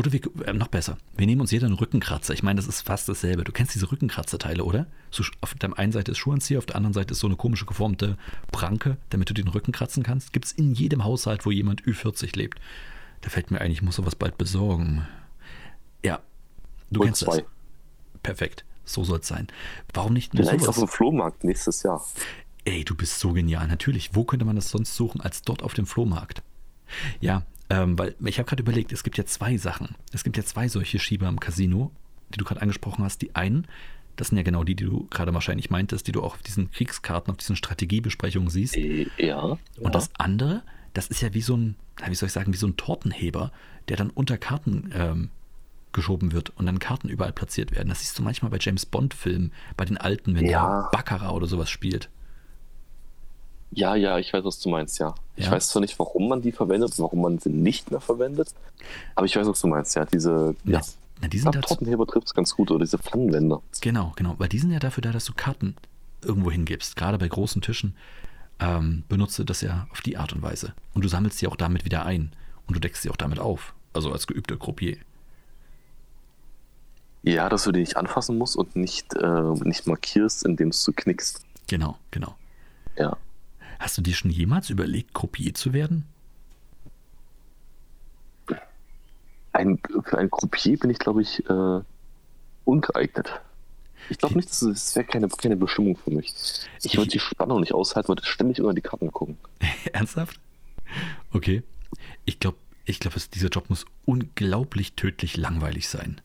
Oder 0.00 0.12
wir, 0.12 0.20
äh, 0.46 0.54
noch 0.54 0.68
besser, 0.68 0.96
wir 1.14 1.26
nehmen 1.26 1.42
uns 1.42 1.50
jeder 1.50 1.66
einen 1.66 1.74
Rückenkratzer. 1.76 2.32
Ich 2.32 2.42
meine, 2.42 2.56
das 2.56 2.66
ist 2.66 2.80
fast 2.80 3.06
dasselbe. 3.06 3.44
Du 3.44 3.52
kennst 3.52 3.74
diese 3.74 3.92
Rückenkratzerteile, 3.92 4.64
oder? 4.64 4.86
So, 5.10 5.22
auf 5.42 5.52
der 5.52 5.78
einen 5.78 5.92
Seite 5.92 6.12
ist 6.12 6.16
Schuhanzieher, 6.16 6.56
auf 6.56 6.64
der 6.64 6.76
anderen 6.76 6.94
Seite 6.94 7.12
ist 7.12 7.20
so 7.20 7.26
eine 7.26 7.36
komische 7.36 7.66
geformte 7.66 8.16
Pranke, 8.50 8.96
damit 9.10 9.28
du 9.28 9.34
den 9.34 9.48
Rücken 9.48 9.72
kratzen 9.72 10.02
kannst. 10.02 10.32
Gibt 10.32 10.46
es 10.46 10.52
in 10.52 10.72
jedem 10.72 11.04
Haushalt, 11.04 11.44
wo 11.44 11.50
jemand 11.50 11.82
Ü40 11.82 12.34
lebt. 12.34 12.58
Da 13.20 13.28
fällt 13.28 13.50
mir 13.50 13.60
ein, 13.60 13.70
ich 13.70 13.82
muss 13.82 13.96
sowas 13.96 14.16
bald 14.16 14.38
besorgen. 14.38 15.06
Ja, 16.02 16.20
du 16.90 17.00
Und 17.00 17.06
kennst 17.08 17.20
zwei. 17.20 17.36
das. 17.42 17.46
Perfekt, 18.22 18.64
so 18.86 19.04
soll 19.04 19.18
es 19.18 19.28
sein. 19.28 19.48
Warum 19.92 20.14
nicht 20.14 20.32
nur 20.32 20.44
Vielleicht 20.44 20.66
auf 20.66 20.76
sowas? 20.76 20.88
dem 20.90 20.96
Flohmarkt 20.96 21.44
nächstes 21.44 21.82
Jahr. 21.82 22.02
Ey, 22.64 22.84
du 22.86 22.94
bist 22.94 23.20
so 23.20 23.34
genial. 23.34 23.68
Natürlich, 23.68 24.14
wo 24.14 24.24
könnte 24.24 24.46
man 24.46 24.56
das 24.56 24.70
sonst 24.70 24.96
suchen 24.96 25.20
als 25.20 25.42
dort 25.42 25.62
auf 25.62 25.74
dem 25.74 25.84
Flohmarkt? 25.84 26.42
Ja, 27.20 27.42
ähm, 27.70 27.98
weil 27.98 28.14
ich 28.24 28.38
habe 28.38 28.48
gerade 28.48 28.62
überlegt, 28.62 28.92
es 28.92 29.02
gibt 29.04 29.16
ja 29.16 29.24
zwei 29.24 29.56
Sachen. 29.56 29.94
Es 30.12 30.24
gibt 30.24 30.36
ja 30.36 30.44
zwei 30.44 30.68
solche 30.68 30.98
Schieber 30.98 31.28
im 31.28 31.40
Casino, 31.40 31.90
die 32.34 32.38
du 32.38 32.44
gerade 32.44 32.60
angesprochen 32.62 33.04
hast. 33.04 33.22
Die 33.22 33.34
einen, 33.36 33.66
das 34.16 34.28
sind 34.28 34.36
ja 34.36 34.42
genau 34.44 34.64
die, 34.64 34.74
die 34.74 34.84
du 34.84 35.06
gerade 35.10 35.32
wahrscheinlich 35.32 35.70
meintest, 35.70 36.06
die 36.06 36.12
du 36.12 36.22
auch 36.22 36.34
auf 36.34 36.42
diesen 36.42 36.70
Kriegskarten, 36.70 37.30
auf 37.30 37.36
diesen 37.38 37.56
Strategiebesprechungen 37.56 38.50
siehst. 38.50 38.76
Äh, 38.76 39.06
ja. 39.16 39.40
Und 39.40 39.58
ja. 39.78 39.90
das 39.90 40.10
andere, 40.18 40.62
das 40.94 41.06
ist 41.06 41.22
ja 41.22 41.32
wie 41.32 41.40
so 41.42 41.56
ein, 41.56 41.76
wie 42.06 42.14
soll 42.14 42.26
ich 42.26 42.32
sagen, 42.32 42.52
wie 42.52 42.58
so 42.58 42.66
ein 42.66 42.76
Tortenheber, 42.76 43.52
der 43.88 43.96
dann 43.96 44.10
unter 44.10 44.36
Karten 44.36 44.90
ähm, 44.94 45.30
geschoben 45.92 46.32
wird 46.32 46.50
und 46.56 46.66
dann 46.66 46.78
Karten 46.78 47.08
überall 47.08 47.32
platziert 47.32 47.72
werden. 47.72 47.88
Das 47.88 48.00
siehst 48.00 48.18
du 48.18 48.22
manchmal 48.22 48.50
bei 48.50 48.58
James 48.60 48.86
Bond-Filmen, 48.86 49.52
bei 49.76 49.84
den 49.84 49.96
alten, 49.96 50.34
wenn 50.34 50.46
Ja. 50.46 50.82
der 50.82 50.98
Baccarat 50.98 51.32
oder 51.32 51.46
sowas 51.46 51.70
spielt. 51.70 52.08
Ja, 53.72 53.94
ja, 53.94 54.18
ich 54.18 54.32
weiß, 54.32 54.44
was 54.44 54.58
du 54.60 54.68
meinst, 54.68 54.98
ja. 54.98 55.14
Ich 55.36 55.46
Ja. 55.46 55.52
weiß 55.52 55.68
zwar 55.68 55.80
nicht, 55.80 55.98
warum 55.98 56.28
man 56.28 56.42
die 56.42 56.52
verwendet, 56.52 56.92
warum 56.98 57.22
man 57.22 57.38
sie 57.38 57.50
nicht 57.50 57.90
mehr 57.90 58.00
verwendet, 58.00 58.52
aber 59.14 59.26
ich 59.26 59.36
weiß, 59.36 59.46
was 59.46 59.60
du 59.60 59.68
meinst, 59.68 59.94
ja. 59.94 60.04
Diese, 60.04 60.56
ja, 60.64 60.80
na, 61.20 61.28
die 61.28 61.36
ich 61.36 61.42
sind 61.44 61.54
dazu, 61.54 61.68
Tortenheber 61.68 62.06
trifft 62.06 62.26
es 62.28 62.34
ganz 62.34 62.54
gut, 62.56 62.70
oder 62.70 62.84
diese 62.84 62.98
Pfannenwender. 62.98 63.62
Genau, 63.80 64.12
genau. 64.16 64.34
Weil 64.38 64.48
die 64.48 64.58
sind 64.58 64.72
ja 64.72 64.78
dafür 64.80 65.02
da, 65.02 65.12
dass 65.12 65.24
du 65.24 65.34
Karten 65.34 65.76
irgendwo 66.22 66.50
hingibst. 66.50 66.96
Gerade 66.96 67.16
bei 67.18 67.28
großen 67.28 67.62
Tischen 67.62 67.94
ähm, 68.58 69.04
benutze 69.08 69.44
das 69.44 69.60
ja 69.60 69.86
auf 69.90 70.00
die 70.02 70.16
Art 70.16 70.32
und 70.32 70.42
Weise. 70.42 70.74
Und 70.94 71.02
du 71.04 71.08
sammelst 71.08 71.38
sie 71.38 71.46
auch 71.46 71.56
damit 71.56 71.84
wieder 71.84 72.04
ein. 72.04 72.32
Und 72.66 72.74
du 72.76 72.80
deckst 72.80 73.02
sie 73.02 73.10
auch 73.10 73.16
damit 73.16 73.38
auf. 73.38 73.74
Also 73.92 74.12
als 74.12 74.26
geübter 74.26 74.56
Croupier. 74.56 74.96
Ja, 77.22 77.48
dass 77.48 77.64
du 77.64 77.72
die 77.72 77.80
nicht 77.80 77.96
anfassen 77.96 78.38
musst 78.38 78.56
und 78.56 78.76
nicht, 78.76 79.14
äh, 79.14 79.40
nicht 79.64 79.86
markierst, 79.86 80.44
indem 80.44 80.70
du 80.70 80.92
knickst. 80.92 81.44
Genau, 81.68 81.96
genau. 82.10 82.34
Ja. 82.96 83.16
Hast 83.80 83.96
du 83.96 84.02
dir 84.02 84.14
schon 84.14 84.30
jemals 84.30 84.68
überlegt, 84.68 85.14
Croupier 85.14 85.54
zu 85.54 85.72
werden? 85.72 86.04
Ein, 89.52 89.80
für 90.04 90.18
ein 90.18 90.30
Croupier 90.30 90.78
bin 90.78 90.90
ich, 90.90 90.98
glaube 90.98 91.22
ich, 91.22 91.44
äh, 91.48 91.80
ungeeignet. 92.66 93.40
Ich 94.10 94.18
glaube 94.18 94.36
nicht, 94.36 94.50
das, 94.50 94.60
das 94.60 94.94
wäre 94.94 95.06
keine, 95.06 95.28
keine 95.28 95.56
Bestimmung 95.56 95.96
für 95.96 96.10
mich. 96.10 96.32
Ich 96.82 96.96
würde 96.98 97.10
die 97.10 97.18
Spannung 97.18 97.60
nicht 97.60 97.72
aushalten, 97.72 98.08
würde 98.08 98.24
ständig 98.24 98.58
über 98.58 98.74
die 98.74 98.82
Karten 98.82 99.10
gucken. 99.10 99.38
Ernsthaft? 99.92 100.38
Okay. 101.32 101.62
Ich 102.26 102.38
glaube, 102.38 102.58
ich 102.84 103.00
glaube, 103.00 103.16
dieser 103.32 103.48
Job 103.48 103.70
muss 103.70 103.86
unglaublich 104.04 104.92
tödlich 104.92 105.38
langweilig 105.38 105.88
sein. 105.88 106.20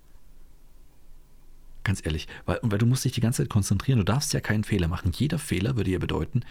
Ganz 1.86 2.06
ehrlich, 2.06 2.28
weil, 2.46 2.60
weil 2.64 2.80
du 2.80 2.86
musst 2.86 3.06
dich 3.06 3.14
die 3.14 3.22
ganze 3.22 3.44
Zeit 3.44 3.50
konzentrieren, 3.50 4.00
du 4.00 4.06
darfst 4.06 4.34
ja 4.34 4.42
keinen 4.42 4.66
Fehler 4.66 4.90
machen. 4.90 5.14
Jeder 5.14 5.40
Fehler 5.40 5.78
würde 5.78 5.92
ja 5.92 6.00
bedeuten, 6.00 6.44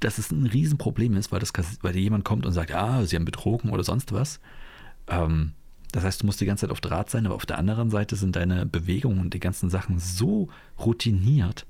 dass 0.00 0.18
es 0.18 0.30
ein 0.30 0.46
Riesenproblem 0.46 1.16
ist, 1.16 1.32
weil, 1.32 1.40
das, 1.40 1.52
weil 1.82 1.92
dir 1.92 2.00
jemand 2.00 2.24
kommt 2.24 2.46
und 2.46 2.52
sagt, 2.52 2.72
ah, 2.72 3.04
sie 3.04 3.16
haben 3.16 3.24
betrogen 3.24 3.70
oder 3.70 3.84
sonst 3.84 4.12
was. 4.12 4.40
Ähm, 5.08 5.52
das 5.92 6.04
heißt, 6.04 6.22
du 6.22 6.26
musst 6.26 6.40
die 6.40 6.46
ganze 6.46 6.62
Zeit 6.62 6.72
auf 6.72 6.80
Draht 6.80 7.10
sein, 7.10 7.26
aber 7.26 7.36
auf 7.36 7.46
der 7.46 7.58
anderen 7.58 7.90
Seite 7.90 8.16
sind 8.16 8.36
deine 8.36 8.66
Bewegungen 8.66 9.20
und 9.20 9.34
die 9.34 9.40
ganzen 9.40 9.70
Sachen 9.70 9.98
so 9.98 10.48
routiniert. 10.78 11.66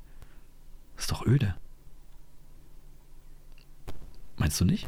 Ist 0.97 1.11
doch 1.11 1.27
öde. 1.27 1.55
Meinst 4.37 4.61
du 4.61 4.65
nicht? 4.65 4.87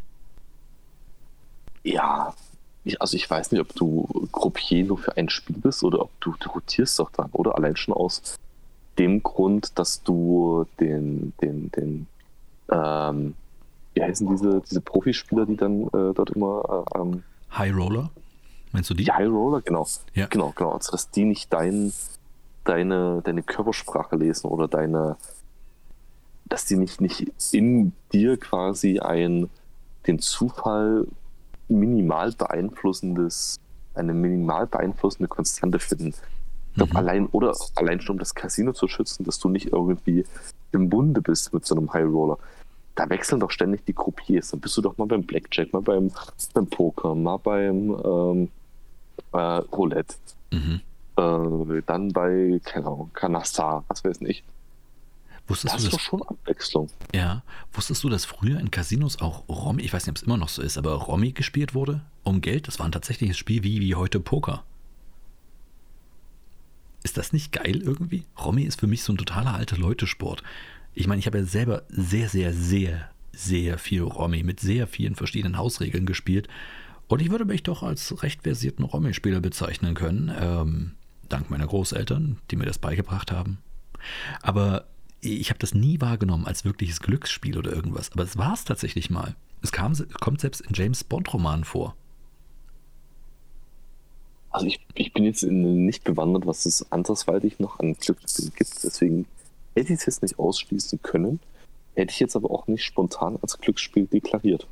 Ja, 1.83 2.33
ich, 2.83 3.01
also 3.01 3.15
ich 3.15 3.29
weiß 3.29 3.51
nicht, 3.51 3.61
ob 3.61 3.73
du 3.75 4.27
Gruppier 4.31 4.85
nur 4.85 4.97
für 4.97 5.15
ein 5.17 5.29
Spiel 5.29 5.57
bist 5.57 5.83
oder 5.83 6.01
ob 6.01 6.09
du, 6.19 6.35
du 6.39 6.49
rotierst 6.49 6.99
doch 6.99 7.11
dann, 7.11 7.29
oder? 7.31 7.55
Allein 7.55 7.75
schon 7.75 7.93
aus 7.93 8.37
dem 8.97 9.21
Grund, 9.21 9.77
dass 9.77 10.03
du 10.03 10.65
den, 10.79 11.33
den, 11.41 11.71
den, 11.71 12.07
ähm, 12.71 13.35
wie 13.93 14.03
heißen 14.03 14.27
diese, 14.27 14.61
diese 14.61 14.81
Profispieler, 14.81 15.45
die 15.45 15.57
dann 15.57 15.83
äh, 15.87 16.13
dort 16.13 16.31
immer 16.31 16.85
äh, 16.93 16.99
ähm, 16.99 17.23
High 17.57 17.75
Roller? 17.75 18.09
Meinst 18.71 18.89
du 18.89 18.93
die? 18.93 19.05
Die 19.05 19.11
High 19.11 19.29
Roller, 19.29 19.61
genau. 19.61 19.87
Ja. 20.13 20.27
Genau, 20.27 20.53
genau. 20.55 20.71
Also 20.71 20.91
dass 20.91 21.09
die 21.09 21.25
nicht 21.25 21.51
dein, 21.51 21.93
deine, 22.63 23.21
deine 23.23 23.43
Körpersprache 23.43 24.15
lesen 24.15 24.47
oder 24.47 24.67
deine, 24.67 25.17
dass 26.45 26.65
die 26.65 26.75
nicht, 26.75 27.01
nicht 27.01 27.31
in 27.51 27.93
dir 28.11 28.37
quasi 28.37 28.99
ein 28.99 29.49
den 30.05 30.19
Zufall 30.19 31.05
minimal 31.67 32.31
beeinflussendes, 32.31 33.59
eine 33.93 34.13
minimal 34.13 34.67
beeinflussende 34.67 35.27
Konstante 35.27 35.79
finden. 35.79 36.13
Glaube, 36.77 36.91
Mhm. 36.91 36.97
allein 36.97 37.25
oder 37.27 37.53
allein 37.75 37.99
schon 38.01 38.13
um 38.15 38.19
das 38.19 38.33
Casino 38.33 38.71
zu 38.73 38.87
schützen, 38.87 39.23
dass 39.25 39.39
du 39.39 39.49
nicht 39.49 39.67
irgendwie 39.73 40.25
im 40.71 40.89
Bunde 40.89 41.21
bist 41.21 41.53
mit 41.53 41.65
so 41.65 41.75
einem 41.75 41.91
High 41.91 42.05
Roller. 42.05 42.37
Da 42.95 43.09
wechseln 43.09 43.39
doch 43.39 43.51
ständig 43.51 43.85
die 43.85 43.93
Croupiers. 43.93 44.49
Dann 44.51 44.59
bist 44.59 44.75
du 44.77 44.81
doch 44.81 44.97
mal 44.97 45.05
beim 45.05 45.23
Blackjack, 45.23 45.71
mal 45.73 45.81
beim, 45.81 46.11
beim 46.53 46.67
Poker, 46.67 47.13
mal 47.15 47.37
beim 47.37 47.95
ähm, 48.05 48.49
äh, 49.33 49.37
Roulette, 49.37 50.15
Mhm. 50.51 50.81
äh, 51.17 51.81
dann 51.85 52.09
bei, 52.13 52.59
keine 52.63 52.85
Ahnung, 52.87 53.09
Canasta, 53.13 53.83
was 53.87 54.03
weiß 54.03 54.21
ich. 54.21 54.43
Wusstest 55.47 55.75
Das 55.75 55.81
du 55.81 55.87
ist 55.87 55.93
doch 55.95 55.99
schon 56.01 56.21
Abwechslung. 56.23 56.89
Ja. 57.15 57.41
Wusstest 57.71 58.03
du, 58.03 58.09
dass 58.09 58.25
früher 58.25 58.59
in 58.59 58.69
Casinos 58.69 59.21
auch 59.21 59.47
Romy, 59.47 59.81
ich 59.83 59.93
weiß 59.93 60.05
nicht, 60.05 60.11
ob 60.11 60.17
es 60.17 60.23
immer 60.23 60.37
noch 60.37 60.49
so 60.49 60.61
ist, 60.61 60.77
aber 60.77 60.93
Romy 60.93 61.31
gespielt 61.31 61.73
wurde 61.73 62.01
um 62.23 62.41
Geld? 62.41 62.67
Das 62.67 62.79
war 62.79 62.85
ein 62.85 62.91
tatsächliches 62.91 63.37
Spiel 63.37 63.63
wie, 63.63 63.79
wie 63.79 63.95
heute 63.95 64.19
Poker. 64.19 64.63
Ist 67.07 67.15
das 67.15 67.31
nicht 67.31 67.53
geil 67.53 67.81
irgendwie? 67.81 68.25
Romy 68.37 68.63
ist 68.63 68.81
für 68.81 68.85
mich 68.85 69.01
so 69.01 69.13
ein 69.13 69.17
totaler 69.17 69.53
alter 69.53 69.77
Leute-Sport. 69.77 70.43
Ich 70.93 71.07
meine, 71.07 71.19
ich 71.19 71.25
habe 71.25 71.37
ja 71.37 71.45
selber 71.45 71.83
sehr, 71.87 72.27
sehr, 72.27 72.51
sehr, 72.51 73.09
sehr 73.31 73.77
viel 73.77 74.01
Romy 74.01 74.43
mit 74.43 74.59
sehr 74.59 74.87
vielen 74.87 75.15
verschiedenen 75.15 75.57
Hausregeln 75.57 76.05
gespielt. 76.05 76.49
Und 77.07 77.21
ich 77.21 77.29
würde 77.29 77.45
mich 77.45 77.63
doch 77.63 77.81
als 77.81 78.21
recht 78.23 78.43
versierten 78.43 78.83
Romy-Spieler 78.83 79.39
bezeichnen 79.39 79.95
können. 79.95 80.29
Ähm, 80.37 80.95
dank 81.29 81.49
meiner 81.49 81.65
Großeltern, 81.65 82.39
die 82.51 82.57
mir 82.57 82.65
das 82.65 82.77
beigebracht 82.77 83.31
haben. 83.31 83.59
Aber 84.41 84.89
ich 85.21 85.49
habe 85.49 85.59
das 85.59 85.73
nie 85.73 86.01
wahrgenommen 86.01 86.45
als 86.45 86.65
wirkliches 86.65 86.99
Glücksspiel 86.99 87.57
oder 87.57 87.71
irgendwas. 87.71 88.11
Aber 88.11 88.23
es 88.25 88.37
war 88.37 88.51
es 88.51 88.65
tatsächlich 88.65 89.09
mal. 89.09 89.37
Es 89.61 89.71
kam, 89.71 89.95
kommt 90.19 90.41
selbst 90.41 90.59
in 90.59 90.73
James 90.73 91.05
Bond-Romanen 91.05 91.63
vor. 91.63 91.95
Also 94.49 94.65
ich, 94.65 94.79
ich 94.95 95.13
bin 95.13 95.23
jetzt 95.25 95.43
nicht 95.43 96.03
bewandert, 96.03 96.45
was 96.45 96.65
es 96.65 96.91
andersweitig 96.91 97.59
noch 97.59 97.79
an 97.79 97.93
Glücksspielen 97.95 98.51
gibt. 98.55 98.83
Deswegen 98.83 99.25
hätte 99.75 99.93
ich 99.93 99.99
es 99.99 100.05
jetzt 100.05 100.21
nicht 100.21 100.39
ausschließen 100.39 101.01
können. 101.01 101.39
Hätte 101.95 102.11
ich 102.13 102.19
jetzt 102.19 102.35
aber 102.35 102.49
auch 102.51 102.67
nicht 102.67 102.83
spontan 102.83 103.37
als 103.41 103.57
Glücksspiel 103.57 104.05
deklariert. 104.07 104.67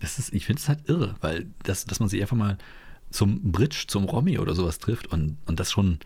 Das 0.00 0.18
ist, 0.18 0.32
ich 0.34 0.46
finde 0.46 0.60
es 0.60 0.68
halt 0.68 0.88
irre, 0.88 1.14
weil 1.20 1.46
das, 1.62 1.84
dass 1.84 2.00
man 2.00 2.08
sich 2.08 2.20
einfach 2.20 2.36
mal 2.36 2.58
zum 3.10 3.52
Bridge, 3.52 3.84
zum 3.86 4.04
Romy 4.04 4.38
oder 4.38 4.54
sowas 4.54 4.78
trifft 4.78 5.06
und, 5.06 5.36
und 5.46 5.60
das 5.60 5.70
schon 5.70 6.00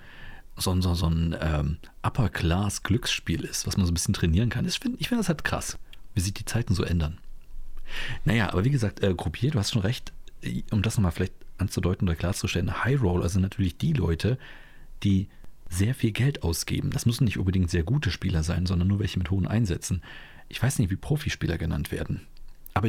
so, 0.56 0.70
ein- 0.72 0.82
so, 0.82 0.94
so 0.94 1.06
ein 1.06 1.36
ähm, 1.40 1.78
Upper-Class-Glücksspiel 2.02 3.44
ist, 3.44 3.66
was 3.66 3.76
man 3.76 3.86
so 3.86 3.92
ein 3.92 3.94
bisschen 3.94 4.14
trainieren 4.14 4.50
kann. 4.50 4.64
Das 4.64 4.76
find, 4.76 5.00
ich 5.00 5.08
finde 5.08 5.20
das 5.20 5.28
halt 5.28 5.44
krass, 5.44 5.78
wie 6.14 6.20
sich 6.20 6.34
die 6.34 6.44
Zeiten 6.44 6.74
so 6.74 6.82
ändern. 6.82 7.18
Naja, 8.24 8.50
aber 8.52 8.64
wie 8.64 8.70
gesagt, 8.70 9.02
äh, 9.02 9.14
Gruppier, 9.14 9.50
du 9.52 9.58
hast 9.58 9.70
schon 9.72 9.82
recht, 9.82 10.12
äh, 10.42 10.62
um 10.72 10.82
das 10.82 10.96
nochmal 10.96 11.12
vielleicht 11.12 11.34
anzudeuten 11.58 12.08
oder 12.08 12.16
klarzustellen, 12.16 12.84
High 12.84 13.00
Roller 13.02 13.28
sind 13.28 13.42
natürlich 13.42 13.78
die 13.78 13.92
Leute, 13.92 14.38
die 15.02 15.28
sehr 15.68 15.94
viel 15.94 16.12
Geld 16.12 16.42
ausgeben. 16.42 16.90
Das 16.90 17.06
müssen 17.06 17.24
nicht 17.24 17.38
unbedingt 17.38 17.70
sehr 17.70 17.82
gute 17.82 18.10
Spieler 18.10 18.42
sein, 18.42 18.66
sondern 18.66 18.88
nur 18.88 19.00
welche 19.00 19.18
mit 19.18 19.30
hohen 19.30 19.46
Einsätzen. 19.46 20.02
Ich 20.48 20.62
weiß 20.62 20.78
nicht, 20.78 20.90
wie 20.90 20.96
Profispieler 20.96 21.58
genannt 21.58 21.90
werden. 21.90 22.26
Aber 22.74 22.88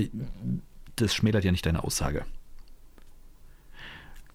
das 0.95 1.13
schmälert 1.15 1.43
ja 1.43 1.51
nicht 1.51 1.65
deine 1.65 1.83
Aussage. 1.83 2.25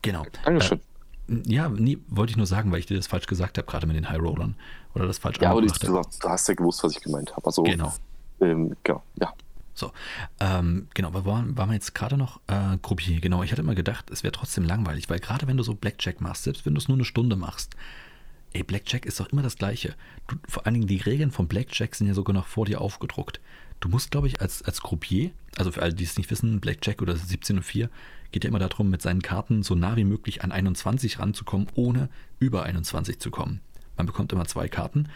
Genau. 0.02 0.26
Dankeschön. 0.44 0.80
Äh, 1.28 1.34
ja, 1.46 1.68
nee, 1.68 1.98
wollte 2.08 2.32
ich 2.32 2.36
nur 2.36 2.46
sagen, 2.46 2.72
weil 2.72 2.80
ich 2.80 2.86
dir 2.86 2.96
das 2.96 3.06
falsch 3.06 3.26
gesagt 3.26 3.56
habe, 3.58 3.66
gerade 3.66 3.86
mit 3.86 3.96
den 3.96 4.08
High 4.08 4.20
Rollern. 4.20 4.56
Oder 4.94 5.06
das 5.06 5.18
falsch 5.18 5.38
ja, 5.40 5.50
aber 5.50 5.62
du 5.62 5.68
hast 5.68 6.48
ja 6.48 6.54
gewusst, 6.54 6.82
was 6.82 6.92
ich 6.96 7.00
gemeint 7.00 7.30
habe. 7.32 7.46
Also, 7.46 7.62
Genau. 7.62 7.92
ähm, 8.40 8.74
genau. 8.82 9.02
Ja. 9.20 9.32
So, 9.74 9.92
ähm, 10.40 10.88
genau, 10.94 11.08
aber 11.08 11.24
waren, 11.24 11.56
waren 11.56 11.70
wir 11.70 11.74
jetzt 11.74 11.94
gerade 11.94 12.16
noch 12.16 12.40
äh, 12.46 12.76
Croupier? 12.82 13.20
Genau, 13.20 13.42
ich 13.42 13.52
hatte 13.52 13.62
immer 13.62 13.74
gedacht, 13.74 14.10
es 14.10 14.22
wäre 14.22 14.32
trotzdem 14.32 14.64
langweilig, 14.64 15.08
weil 15.08 15.18
gerade 15.18 15.46
wenn 15.46 15.56
du 15.56 15.62
so 15.62 15.74
Blackjack 15.74 16.20
machst, 16.20 16.44
selbst 16.44 16.66
wenn 16.66 16.74
du 16.74 16.78
es 16.78 16.88
nur 16.88 16.96
eine 16.96 17.04
Stunde 17.04 17.36
machst, 17.36 17.74
ey, 18.52 18.62
Blackjack 18.62 19.06
ist 19.06 19.18
doch 19.18 19.30
immer 19.30 19.42
das 19.42 19.56
Gleiche. 19.56 19.94
Du, 20.28 20.36
vor 20.46 20.66
allen 20.66 20.74
Dingen 20.74 20.86
die 20.86 20.98
Regeln 20.98 21.30
von 21.30 21.48
Blackjack 21.48 21.94
sind 21.94 22.06
ja 22.06 22.14
sogar 22.14 22.34
noch 22.34 22.46
vor 22.46 22.66
dir 22.66 22.80
aufgedruckt. 22.80 23.40
Du 23.80 23.88
musst, 23.88 24.10
glaube 24.10 24.28
ich, 24.28 24.40
als, 24.40 24.62
als 24.62 24.80
Croupier, 24.82 25.30
also 25.56 25.72
für 25.72 25.82
alle, 25.82 25.94
die 25.94 26.04
es 26.04 26.16
nicht 26.16 26.30
wissen, 26.30 26.60
Blackjack 26.60 27.02
oder 27.02 27.14
17.04 27.14 27.88
geht 28.30 28.44
ja 28.44 28.48
immer 28.48 28.58
darum, 28.58 28.90
mit 28.90 29.02
seinen 29.02 29.22
Karten 29.22 29.62
so 29.62 29.74
nah 29.74 29.96
wie 29.96 30.04
möglich 30.04 30.42
an 30.42 30.52
21 30.52 31.18
ranzukommen, 31.18 31.66
ohne 31.74 32.08
über 32.38 32.62
21 32.62 33.18
zu 33.18 33.30
kommen. 33.30 33.60
Man 33.96 34.06
bekommt 34.06 34.32
immer 34.32 34.46
zwei 34.46 34.68
Karten. 34.68 35.08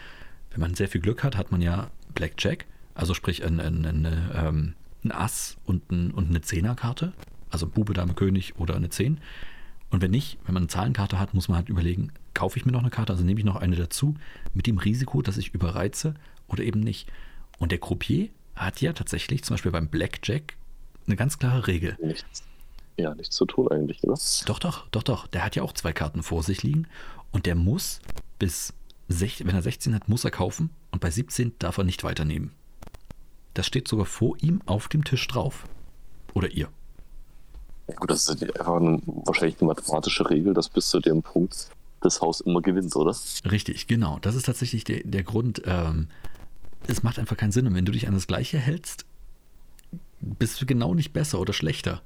Wenn 0.51 0.61
man 0.61 0.75
sehr 0.75 0.87
viel 0.87 1.01
Glück 1.01 1.23
hat, 1.23 1.35
hat 1.35 1.51
man 1.51 1.61
ja 1.61 1.89
Blackjack, 2.13 2.65
also 2.97 3.13
sprich 3.13 3.43
ein, 3.43 3.59
ein, 3.59 3.85
ein, 3.85 4.29
ähm, 4.33 4.73
ein 5.03 5.11
Ass 5.11 5.57
und, 5.65 5.91
ein, 5.91 6.11
und 6.11 6.29
eine 6.29 6.41
Zehnerkarte, 6.41 7.13
also 7.49 7.67
Bube, 7.67 7.93
Dame, 7.93 8.13
König 8.13 8.55
oder 8.57 8.75
eine 8.75 8.89
Zehn. 8.89 9.19
Und 9.89 10.01
wenn 10.01 10.11
nicht, 10.11 10.37
wenn 10.45 10.53
man 10.53 10.63
eine 10.63 10.67
Zahlenkarte 10.67 11.19
hat, 11.19 11.33
muss 11.33 11.47
man 11.47 11.57
halt 11.57 11.69
überlegen, 11.69 12.11
kaufe 12.33 12.59
ich 12.59 12.65
mir 12.65 12.71
noch 12.71 12.81
eine 12.81 12.89
Karte, 12.89 13.13
also 13.13 13.23
nehme 13.23 13.39
ich 13.39 13.45
noch 13.45 13.55
eine 13.55 13.75
dazu, 13.75 14.15
mit 14.53 14.67
dem 14.67 14.77
Risiko, 14.77 15.21
dass 15.21 15.37
ich 15.37 15.53
überreize 15.53 16.15
oder 16.47 16.63
eben 16.63 16.81
nicht. 16.81 17.07
Und 17.57 17.71
der 17.71 17.79
Croupier 17.79 18.29
hat 18.55 18.81
ja 18.81 18.93
tatsächlich, 18.93 19.43
zum 19.43 19.53
Beispiel 19.53 19.71
beim 19.71 19.87
Blackjack, 19.87 20.55
eine 21.05 21.15
ganz 21.15 21.39
klare 21.39 21.67
Regel. 21.67 21.97
Nichts, 22.01 22.43
ja, 22.97 23.15
nichts 23.15 23.35
zu 23.35 23.45
tun 23.45 23.69
eigentlich, 23.69 24.03
oder? 24.03 24.19
Doch, 24.45 24.59
doch, 24.59 24.87
doch, 24.89 25.03
doch. 25.03 25.27
Der 25.27 25.45
hat 25.45 25.55
ja 25.55 25.63
auch 25.63 25.71
zwei 25.71 25.93
Karten 25.93 26.21
vor 26.23 26.43
sich 26.43 26.63
liegen 26.63 26.87
und 27.31 27.45
der 27.45 27.55
muss 27.55 28.01
bis 28.39 28.73
16, 29.07 29.47
wenn 29.47 29.55
er 29.55 29.61
16 29.61 29.95
hat, 29.95 30.09
muss 30.09 30.25
er 30.25 30.31
kaufen 30.31 30.71
und 30.91 30.99
bei 30.99 31.09
17 31.09 31.53
darf 31.59 31.77
er 31.77 31.85
nicht 31.85 32.03
weiternehmen. 32.03 32.51
Das 33.57 33.65
steht 33.65 33.87
sogar 33.87 34.05
vor 34.05 34.35
ihm 34.39 34.61
auf 34.67 34.87
dem 34.87 35.03
Tisch 35.03 35.27
drauf. 35.27 35.67
Oder 36.35 36.51
ihr. 36.51 36.69
Ja, 37.87 37.95
gut, 37.95 38.11
das 38.11 38.29
ist 38.29 38.43
einfach 38.43 38.75
eine, 38.75 39.01
wahrscheinlich 39.05 39.59
eine 39.59 39.69
mathematische 39.69 40.29
Regel, 40.29 40.53
dass 40.53 40.69
bis 40.69 40.89
zu 40.89 40.99
dem 40.99 41.23
Punkt 41.23 41.71
das 42.01 42.21
Haus 42.21 42.39
immer 42.39 42.61
gewinnt, 42.61 42.95
oder? 42.95 43.15
Richtig, 43.49 43.87
genau. 43.87 44.19
Das 44.19 44.35
ist 44.35 44.45
tatsächlich 44.45 44.83
der, 44.83 44.99
der 45.03 45.23
Grund. 45.23 45.63
Ähm, 45.65 46.07
es 46.85 47.01
macht 47.01 47.17
einfach 47.17 47.35
keinen 47.35 47.51
Sinn. 47.51 47.65
Und 47.65 47.73
wenn 47.73 47.85
du 47.85 47.91
dich 47.91 48.07
an 48.07 48.13
das 48.13 48.27
Gleiche 48.27 48.59
hältst, 48.59 49.07
bist 50.21 50.61
du 50.61 50.67
genau 50.67 50.93
nicht 50.93 51.11
besser 51.11 51.39
oder 51.39 51.53
schlechter. 51.53 52.03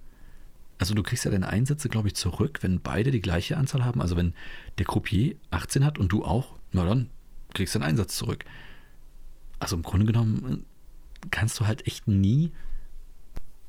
Also 0.78 0.94
du 0.94 1.04
kriegst 1.04 1.26
ja 1.26 1.32
deine 1.32 1.50
Einsätze, 1.50 1.90
glaube 1.90 2.08
ich, 2.08 2.16
zurück, 2.16 2.60
wenn 2.62 2.80
beide 2.80 3.12
die 3.12 3.22
gleiche 3.22 3.58
Anzahl 3.58 3.84
haben. 3.84 4.02
Also 4.02 4.16
wenn 4.16 4.36
der 4.78 4.86
Croupier 4.86 5.36
18 5.50 5.84
hat 5.84 6.00
und 6.00 6.14
du 6.14 6.24
auch, 6.24 6.56
na 6.72 6.86
dann 6.86 7.10
kriegst 7.54 7.76
du 7.76 7.80
deinen 7.80 7.90
Einsatz 7.90 8.16
zurück. 8.16 8.46
Also 9.60 9.76
im 9.76 9.84
Grunde 9.84 10.06
genommen 10.06 10.66
kannst 11.30 11.60
du 11.60 11.68
halt 11.68 11.86
echt 11.88 12.08
nie, 12.08 12.52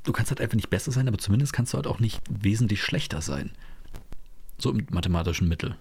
du 0.05 0.13
kannst 0.13 0.31
halt 0.31 0.41
einfach 0.41 0.57
nicht 0.57 0.71
besser 0.71 0.93
sein, 0.93 1.09
aber 1.09 1.19
zumindest 1.19 1.53
kannst 1.53 1.73
du 1.73 1.77
halt 1.77 1.87
auch 1.87 2.01
nicht 2.01 2.21
wesentlich 2.31 2.83
schlechter 2.83 3.21
sein. 3.21 3.51
So 4.59 4.71
im 4.71 4.87
mathematischen 4.91 5.49
Mittel. 5.49 5.77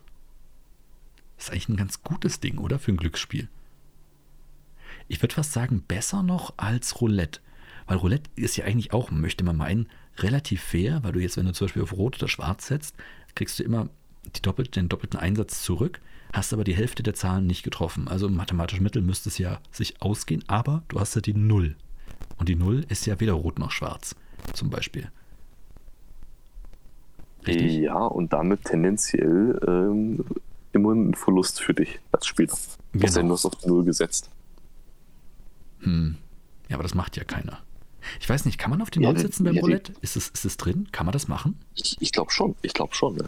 Das 1.38 1.46
ist 1.46 1.52
eigentlich 1.52 1.70
ein 1.70 1.78
ganz 1.78 2.04
gutes 2.04 2.40
Ding, 2.40 2.58
oder? 2.58 2.80
Für 2.80 2.92
ein 2.92 2.98
Glücksspiel. 2.98 3.48
Ich 5.08 5.22
würde 5.22 5.36
fast 5.36 5.54
sagen, 5.54 5.84
besser 5.88 6.24
noch 6.24 6.54
als 6.58 7.02
Roulette. 7.02 7.40
Weil 7.88 7.98
Roulette 7.98 8.30
ist 8.36 8.58
ja 8.58 8.66
eigentlich 8.66 8.94
auch, 8.94 9.12
möchte 9.12 9.44
man 9.44 9.58
meinen, 9.58 9.90
relativ 10.18 10.62
fair, 10.62 11.04
weil 11.04 11.14
du 11.14 11.20
jetzt, 11.20 11.38
wenn 11.38 11.46
du 11.46 11.54
zum 11.54 11.66
Beispiel 11.66 11.82
auf 11.82 11.94
Rot 11.94 12.18
oder 12.18 12.28
Schwarz 12.28 12.68
setzt, 12.68 12.96
kriegst 13.36 13.60
du 13.60 13.64
immer 13.64 13.90
die 14.36 14.42
doppelt, 14.42 14.76
den 14.76 14.90
doppelten 14.90 15.20
Einsatz 15.20 15.64
zurück. 15.64 16.00
Hast 16.34 16.54
aber 16.54 16.64
die 16.64 16.76
Hälfte 16.76 17.04
der 17.04 17.14
Zahlen 17.14 17.48
nicht 17.48 17.64
getroffen. 17.64 18.08
Also 18.08 18.28
im 18.28 18.36
mathematischen 18.36 18.84
Mittel 18.84 19.02
müsste 19.02 19.30
es 19.30 19.38
ja 19.38 19.60
sich 19.72 20.02
ausgehen, 20.02 20.44
aber 20.48 20.84
du 20.88 21.00
hast 21.00 21.16
ja 21.16 21.22
die 21.22 21.34
Null. 21.34 21.76
Und 22.38 22.50
die 22.50 22.56
Null 22.56 22.86
ist 22.90 23.06
ja 23.06 23.20
weder 23.20 23.34
rot 23.34 23.60
noch 23.60 23.72
schwarz, 23.72 24.16
zum 24.54 24.70
Beispiel. 24.70 25.12
Richtig? 27.46 27.78
Ja, 27.78 27.98
und 27.98 28.34
damit 28.34 28.66
tendenziell 28.66 29.60
ähm, 29.68 30.24
immer 30.74 30.94
ein 30.94 31.14
Verlust 31.14 31.62
für 31.62 31.74
dich 31.74 32.00
als 32.12 32.28
Spieler. 32.28 32.56
Genau. 32.94 33.14
Denn 33.14 33.28
du 33.28 33.34
hast 33.34 33.46
auf 33.46 33.56
die 33.56 33.68
Null 33.68 33.84
gesetzt. 33.84 34.30
Hm. 35.80 36.18
Ja, 36.70 36.76
aber 36.76 36.84
das 36.84 36.94
macht 36.94 37.18
ja 37.18 37.24
keiner. 37.24 37.60
Ich 38.20 38.30
weiß 38.30 38.46
nicht, 38.46 38.58
kann 38.58 38.72
man 38.72 38.82
auf 38.82 38.90
die 38.90 39.00
Null 39.00 39.16
ja, 39.16 39.20
setzen 39.20 39.44
beim 39.44 39.56
ja, 39.56 39.62
Roulette? 39.62 39.94
Ist 40.02 40.16
es, 40.16 40.30
ist 40.30 40.46
es 40.46 40.58
drin? 40.58 40.88
Kann 40.92 41.06
man 41.06 41.14
das 41.14 41.28
machen? 41.28 41.60
Ich, 41.76 41.98
ich 42.00 42.12
glaube 42.12 42.32
schon, 42.32 42.56
ich 42.62 42.74
glaube 42.74 42.96
schon. 42.96 43.16
Ne? 43.16 43.26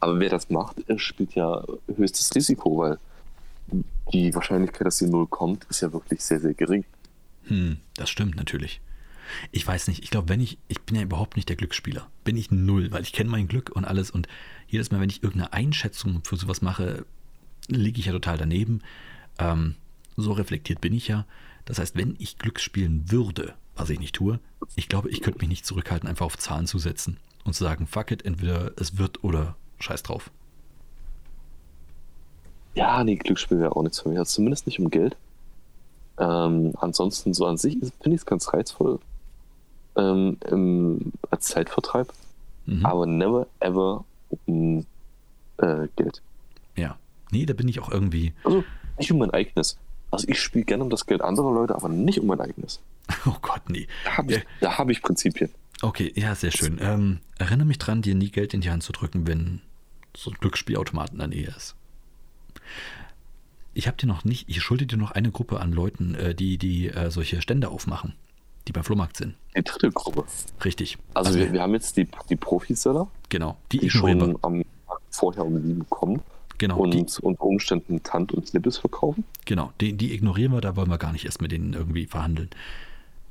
Aber 0.00 0.18
wer 0.20 0.30
das 0.30 0.50
macht, 0.50 0.76
spielt 0.96 1.34
ja 1.34 1.64
höchstes 1.96 2.34
Risiko, 2.34 2.78
weil 2.78 2.98
die 4.12 4.34
Wahrscheinlichkeit, 4.34 4.86
dass 4.86 4.98
die 4.98 5.06
Null 5.06 5.26
kommt, 5.26 5.64
ist 5.64 5.80
ja 5.80 5.92
wirklich 5.92 6.22
sehr, 6.22 6.40
sehr 6.40 6.54
gering. 6.54 6.84
Hm, 7.44 7.78
das 7.94 8.10
stimmt 8.10 8.36
natürlich. 8.36 8.80
Ich 9.50 9.66
weiß 9.66 9.88
nicht, 9.88 10.04
ich 10.04 10.10
glaube, 10.10 10.28
wenn 10.28 10.40
ich, 10.40 10.58
ich 10.68 10.80
bin 10.82 10.96
ja 10.96 11.02
überhaupt 11.02 11.36
nicht 11.36 11.48
der 11.48 11.56
Glücksspieler. 11.56 12.08
Bin 12.22 12.36
ich 12.36 12.50
null, 12.50 12.92
weil 12.92 13.02
ich 13.02 13.12
kenne 13.12 13.30
mein 13.30 13.48
Glück 13.48 13.70
und 13.74 13.84
alles. 13.84 14.10
Und 14.10 14.28
jedes 14.68 14.90
Mal, 14.90 15.00
wenn 15.00 15.10
ich 15.10 15.22
irgendeine 15.22 15.52
Einschätzung 15.52 16.20
für 16.24 16.36
sowas 16.36 16.62
mache, 16.62 17.04
liege 17.68 17.98
ich 17.98 18.06
ja 18.06 18.12
total 18.12 18.38
daneben. 18.38 18.82
Ähm, 19.38 19.74
so 20.16 20.32
reflektiert 20.32 20.80
bin 20.80 20.92
ich 20.92 21.08
ja. 21.08 21.26
Das 21.64 21.78
heißt, 21.78 21.96
wenn 21.96 22.14
ich 22.18 22.38
Glück 22.38 22.60
spielen 22.60 23.10
würde, 23.10 23.54
was 23.74 23.90
ich 23.90 23.98
nicht 23.98 24.14
tue, 24.14 24.38
ich 24.76 24.88
glaube, 24.88 25.10
ich 25.10 25.20
könnte 25.20 25.40
mich 25.40 25.48
nicht 25.48 25.66
zurückhalten, 25.66 26.08
einfach 26.08 26.26
auf 26.26 26.38
Zahlen 26.38 26.66
zu 26.66 26.78
setzen 26.78 27.18
und 27.44 27.54
zu 27.54 27.64
sagen, 27.64 27.86
fuck 27.86 28.10
it, 28.12 28.24
entweder 28.24 28.72
es 28.76 28.98
wird 28.98 29.24
oder 29.24 29.56
scheiß 29.78 30.02
drauf. 30.02 30.30
Ja, 32.74 33.02
nee, 33.04 33.16
Glücksspiel 33.16 33.58
wäre 33.60 33.74
auch 33.74 33.82
nichts 33.82 34.00
für 34.00 34.08
mich. 34.08 34.18
Also 34.18 34.36
zumindest 34.36 34.66
nicht 34.66 34.78
um 34.78 34.90
Geld. 34.90 35.16
Ähm, 36.18 36.74
ansonsten, 36.78 37.34
so 37.34 37.46
an 37.46 37.56
sich 37.56 37.74
finde 37.74 38.14
ich 38.14 38.22
es 38.22 38.26
ganz 38.26 38.52
reizvoll 38.52 38.98
ähm, 39.96 40.38
im, 40.50 41.12
als 41.30 41.46
Zeitvertreib, 41.46 42.12
mhm. 42.66 42.84
aber 42.84 43.06
never 43.06 43.46
ever 43.60 44.04
um 44.46 44.86
äh, 45.58 45.88
Geld. 45.96 46.22
Ja, 46.76 46.96
nee, 47.30 47.46
da 47.46 47.54
bin 47.54 47.68
ich 47.68 47.80
auch 47.80 47.90
irgendwie. 47.90 48.32
Also 48.44 48.64
nicht 48.98 49.12
um 49.12 49.18
mein 49.18 49.30
eigenes. 49.30 49.78
Also 50.10 50.28
ich 50.28 50.40
spiele 50.40 50.64
gerne 50.64 50.84
um 50.84 50.90
das 50.90 51.06
Geld 51.06 51.20
anderer 51.20 51.52
Leute, 51.52 51.74
aber 51.74 51.88
nicht 51.88 52.20
um 52.20 52.26
mein 52.26 52.40
eigenes. 52.40 52.80
Oh 53.24 53.36
Gott, 53.40 53.62
nee. 53.68 53.86
Da 54.04 54.16
habe 54.16 54.32
ich, 54.34 54.46
ja. 54.60 54.78
hab 54.78 54.90
ich 54.90 55.00
Prinzipien. 55.00 55.50
Okay, 55.82 56.12
ja, 56.16 56.34
sehr 56.34 56.50
schön. 56.50 56.78
Ähm, 56.80 57.20
erinnere 57.38 57.66
mich 57.66 57.78
dran, 57.78 58.02
dir 58.02 58.14
nie 58.14 58.30
Geld 58.30 58.52
in 58.54 58.62
die 58.62 58.70
Hand 58.70 58.82
zu 58.82 58.92
drücken, 58.92 59.26
wenn 59.26 59.60
so 60.16 60.30
ein 60.30 60.36
Glücksspielautomat 60.40 61.12
in 61.12 61.18
der 61.18 61.28
Nähe 61.28 61.54
ist. 61.56 61.76
Ich 63.74 63.86
habe 63.86 63.96
dir 63.96 64.06
noch 64.06 64.24
nicht, 64.24 64.48
ich 64.48 64.62
schulde 64.62 64.86
dir 64.86 64.96
noch 64.96 65.10
eine 65.10 65.30
Gruppe 65.30 65.60
an 65.60 65.72
Leuten, 65.72 66.14
äh, 66.14 66.34
die, 66.34 66.56
die 66.56 66.88
äh, 66.88 67.10
solche 67.10 67.42
Stände 67.42 67.68
aufmachen, 67.68 68.14
die 68.66 68.72
beim 68.72 68.84
Flohmarkt 68.84 69.18
sind. 69.18 69.34
Die 69.54 69.62
dritte 69.62 69.90
Gruppe. 69.90 70.24
Richtig. 70.64 70.96
Also, 71.12 71.28
also 71.28 71.40
wir, 71.40 71.52
wir, 71.52 71.62
haben 71.62 71.74
jetzt 71.74 71.96
die, 71.96 72.08
die 72.30 72.36
Profiseller. 72.36 73.08
Genau, 73.28 73.58
die, 73.72 73.78
die 73.78 73.90
schon 73.90 74.38
am, 74.42 74.64
vorher 75.10 75.44
um 75.44 75.62
sieben 75.62 75.88
kommen. 75.90 76.20
Genau. 76.58 76.78
Und 76.78 76.94
die, 76.94 77.04
unter 77.20 77.42
Umständen 77.42 78.02
Tant 78.02 78.32
und 78.32 78.48
Snippes 78.48 78.78
verkaufen. 78.78 79.24
Genau, 79.44 79.72
die, 79.82 79.92
die 79.92 80.14
ignorieren 80.14 80.52
wir, 80.52 80.62
da 80.62 80.74
wollen 80.74 80.88
wir 80.88 80.96
gar 80.96 81.12
nicht 81.12 81.26
erst 81.26 81.42
mit 81.42 81.52
denen 81.52 81.74
irgendwie 81.74 82.06
verhandeln. 82.06 82.48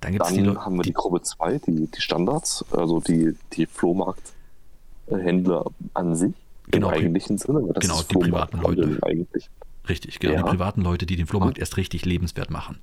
Dann, 0.02 0.12
gibt's 0.12 0.32
Dann 0.32 0.44
die, 0.44 0.56
haben 0.56 0.76
wir 0.76 0.84
die, 0.84 0.90
die 0.90 0.94
Gruppe 0.94 1.24
2, 1.24 1.58
die, 1.66 1.88
die 1.88 2.02
Standards, 2.02 2.64
also 2.72 3.00
die, 3.00 3.36
die 3.54 3.66
Flohmarkthändler 3.66 5.66
an 5.96 6.16
sich 6.16 6.36
genau, 6.72 6.90
im 6.90 6.96
eigentlichen 6.96 7.38
Sinne. 7.38 7.62
Das 7.74 7.82
genau, 7.82 8.02
die 8.02 8.16
privaten 8.16 8.60
Leute. 8.60 9.00
Eigentlich. 9.04 9.50
Richtig, 9.88 10.20
genau, 10.20 10.34
ja. 10.34 10.44
die 10.44 10.50
privaten 10.50 10.82
Leute, 10.82 11.06
die 11.06 11.16
den 11.16 11.28
Flohmarkt 11.28 11.58
erst 11.58 11.78
richtig 11.78 12.06
lebenswert 12.06 12.50
machen. 12.50 12.80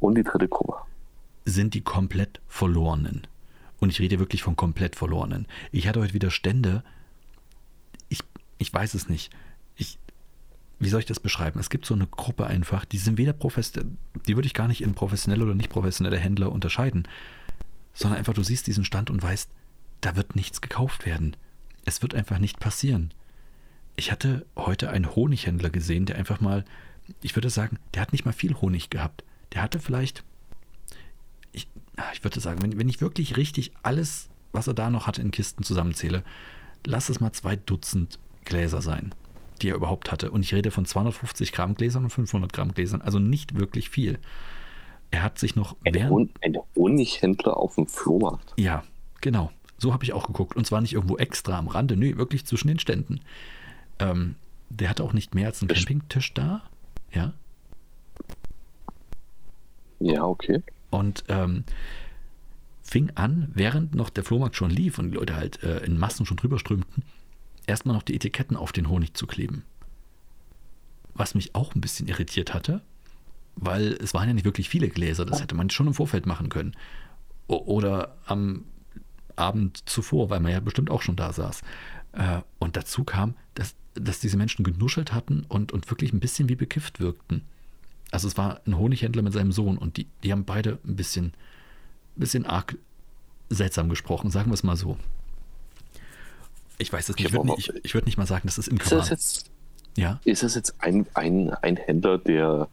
Und 0.00 0.16
die 0.16 0.22
dritte 0.22 0.48
Gruppe. 0.48 0.74
Sind 1.44 1.74
die 1.74 1.80
komplett 1.80 2.40
Verlorenen. 2.46 3.26
Und 3.80 3.90
ich 3.90 4.00
rede 4.00 4.18
wirklich 4.18 4.42
von 4.42 4.56
komplett 4.56 4.96
Verlorenen. 4.96 5.46
Ich 5.70 5.86
hatte 5.86 6.00
heute 6.00 6.14
wieder 6.14 6.30
Stände, 6.30 6.82
ich, 8.08 8.20
ich 8.58 8.72
weiß 8.72 8.94
es 8.94 9.08
nicht. 9.08 9.30
Ich, 9.76 9.98
wie 10.78 10.88
soll 10.88 11.00
ich 11.00 11.06
das 11.06 11.20
beschreiben? 11.20 11.60
Es 11.60 11.70
gibt 11.70 11.86
so 11.86 11.94
eine 11.94 12.06
Gruppe 12.06 12.46
einfach, 12.46 12.84
die 12.84 12.98
sind 12.98 13.18
weder 13.18 13.32
professionell, 13.32 13.92
die 14.26 14.36
würde 14.36 14.46
ich 14.46 14.54
gar 14.54 14.68
nicht 14.68 14.82
in 14.82 14.94
professionelle 14.94 15.44
oder 15.44 15.54
nicht 15.54 15.70
professionelle 15.70 16.18
Händler 16.18 16.50
unterscheiden, 16.50 17.06
sondern 17.92 18.18
einfach, 18.18 18.34
du 18.34 18.42
siehst 18.42 18.66
diesen 18.66 18.84
Stand 18.84 19.10
und 19.10 19.22
weißt, 19.22 19.50
da 20.00 20.16
wird 20.16 20.36
nichts 20.36 20.60
gekauft 20.60 21.06
werden. 21.06 21.36
Es 21.88 22.02
wird 22.02 22.14
einfach 22.14 22.38
nicht 22.38 22.60
passieren. 22.60 23.14
Ich 23.96 24.12
hatte 24.12 24.44
heute 24.54 24.90
einen 24.90 25.16
Honighändler 25.16 25.70
gesehen, 25.70 26.04
der 26.04 26.16
einfach 26.16 26.38
mal, 26.38 26.66
ich 27.22 27.34
würde 27.34 27.48
sagen, 27.48 27.78
der 27.94 28.02
hat 28.02 28.12
nicht 28.12 28.26
mal 28.26 28.32
viel 28.32 28.54
Honig 28.56 28.90
gehabt. 28.90 29.24
Der 29.54 29.62
hatte 29.62 29.80
vielleicht, 29.80 30.22
ich, 31.50 31.66
ich 32.12 32.22
würde 32.22 32.40
sagen, 32.40 32.60
wenn, 32.60 32.78
wenn 32.78 32.90
ich 32.90 33.00
wirklich 33.00 33.38
richtig 33.38 33.72
alles, 33.82 34.28
was 34.52 34.66
er 34.66 34.74
da 34.74 34.90
noch 34.90 35.06
hatte 35.06 35.22
in 35.22 35.30
Kisten 35.30 35.62
zusammenzähle, 35.62 36.24
lass 36.84 37.08
es 37.08 37.20
mal 37.20 37.32
zwei 37.32 37.56
Dutzend 37.56 38.18
Gläser 38.44 38.82
sein, 38.82 39.14
die 39.62 39.70
er 39.70 39.76
überhaupt 39.76 40.12
hatte. 40.12 40.30
Und 40.30 40.42
ich 40.42 40.52
rede 40.52 40.70
von 40.70 40.84
250 40.84 41.52
Gramm 41.52 41.74
Gläsern 41.74 42.04
und 42.04 42.10
500 42.10 42.52
Gramm 42.52 42.74
Gläsern, 42.74 43.00
also 43.00 43.18
nicht 43.18 43.58
wirklich 43.58 43.88
viel. 43.88 44.18
Er 45.10 45.22
hat 45.22 45.38
sich 45.38 45.56
noch 45.56 45.74
ein, 45.86 45.94
während, 45.94 46.32
ein 46.44 46.54
Honighändler 46.76 47.56
auf 47.56 47.76
dem 47.76 47.86
Flohmarkt. 47.86 48.52
Ja, 48.58 48.84
genau. 49.22 49.50
So 49.78 49.92
habe 49.92 50.04
ich 50.04 50.12
auch 50.12 50.26
geguckt. 50.26 50.56
Und 50.56 50.66
zwar 50.66 50.80
nicht 50.80 50.92
irgendwo 50.92 51.16
extra 51.16 51.58
am 51.58 51.68
Rande, 51.68 51.96
nö, 51.96 52.16
wirklich 52.16 52.44
zwischen 52.44 52.68
den 52.68 52.78
Ständen. 52.78 53.20
Ähm, 53.98 54.34
der 54.68 54.90
hatte 54.90 55.04
auch 55.04 55.12
nicht 55.12 55.34
mehr 55.34 55.46
als 55.46 55.62
einen 55.62 55.68
Campingtisch 55.68 56.34
da. 56.34 56.62
Ja. 57.12 57.32
Ja, 60.00 60.24
okay. 60.24 60.62
Und 60.90 61.24
ähm, 61.28 61.64
fing 62.82 63.10
an, 63.14 63.50
während 63.54 63.94
noch 63.94 64.10
der 64.10 64.24
Flohmarkt 64.24 64.56
schon 64.56 64.70
lief 64.70 64.98
und 64.98 65.10
die 65.10 65.16
Leute 65.16 65.36
halt 65.36 65.62
äh, 65.62 65.78
in 65.84 65.98
Massen 65.98 66.26
schon 66.26 66.36
drüber 66.36 66.58
strömten, 66.58 67.02
erstmal 67.66 67.94
noch 67.94 68.02
die 68.02 68.14
Etiketten 68.14 68.56
auf 68.56 68.72
den 68.72 68.88
Honig 68.88 69.14
zu 69.14 69.26
kleben. 69.26 69.64
Was 71.14 71.34
mich 71.34 71.54
auch 71.54 71.74
ein 71.74 71.80
bisschen 71.80 72.08
irritiert 72.08 72.54
hatte, 72.54 72.80
weil 73.56 73.94
es 73.94 74.14
waren 74.14 74.28
ja 74.28 74.34
nicht 74.34 74.44
wirklich 74.44 74.68
viele 74.68 74.88
Gläser, 74.88 75.24
das 75.24 75.42
hätte 75.42 75.56
man 75.56 75.68
schon 75.68 75.88
im 75.88 75.94
Vorfeld 75.94 76.26
machen 76.26 76.48
können. 76.48 76.76
O 77.48 77.56
oder 77.56 78.16
am 78.26 78.64
Abend 79.38 79.88
zuvor, 79.88 80.30
weil 80.30 80.40
man 80.40 80.52
ja 80.52 80.60
bestimmt 80.60 80.90
auch 80.90 81.02
schon 81.02 81.16
da 81.16 81.32
saß. 81.32 81.62
Äh, 82.12 82.40
und 82.58 82.76
dazu 82.76 83.04
kam, 83.04 83.34
dass, 83.54 83.74
dass 83.94 84.20
diese 84.20 84.36
Menschen 84.36 84.64
genuschelt 84.64 85.12
hatten 85.12 85.44
und, 85.48 85.72
und 85.72 85.90
wirklich 85.90 86.12
ein 86.12 86.20
bisschen 86.20 86.48
wie 86.48 86.56
bekifft 86.56 87.00
wirkten. 87.00 87.44
Also 88.10 88.26
es 88.28 88.36
war 88.36 88.60
ein 88.66 88.78
Honighändler 88.78 89.22
mit 89.22 89.32
seinem 89.32 89.52
Sohn 89.52 89.78
und 89.78 89.96
die, 89.96 90.06
die 90.22 90.32
haben 90.32 90.44
beide 90.44 90.78
ein 90.84 90.96
bisschen, 90.96 91.34
bisschen 92.16 92.46
arg 92.46 92.76
seltsam 93.50 93.88
gesprochen, 93.88 94.30
sagen 94.30 94.50
wir 94.50 94.54
es 94.54 94.62
mal 94.62 94.76
so. 94.76 94.96
Ich 96.78 96.92
weiß 96.92 97.08
es 97.08 97.16
nicht, 97.16 97.26
ich 97.26 97.32
würde 97.32 97.46
nicht, 97.46 97.68
ich, 97.68 97.84
ich 97.84 97.94
würd 97.94 98.06
nicht 98.06 98.18
mal 98.18 98.26
sagen, 98.26 98.46
dass 98.46 98.58
es 98.58 98.68
im 98.68 98.78
Koran... 98.78 99.00
Ist 99.00 99.10
das 99.10 99.10
jetzt, 99.10 99.50
ja? 99.96 100.20
ist 100.24 100.42
das 100.42 100.54
jetzt 100.54 100.74
ein, 100.78 101.06
ein, 101.14 101.50
ein 101.50 101.76
Händler, 101.76 102.18
der 102.18 102.68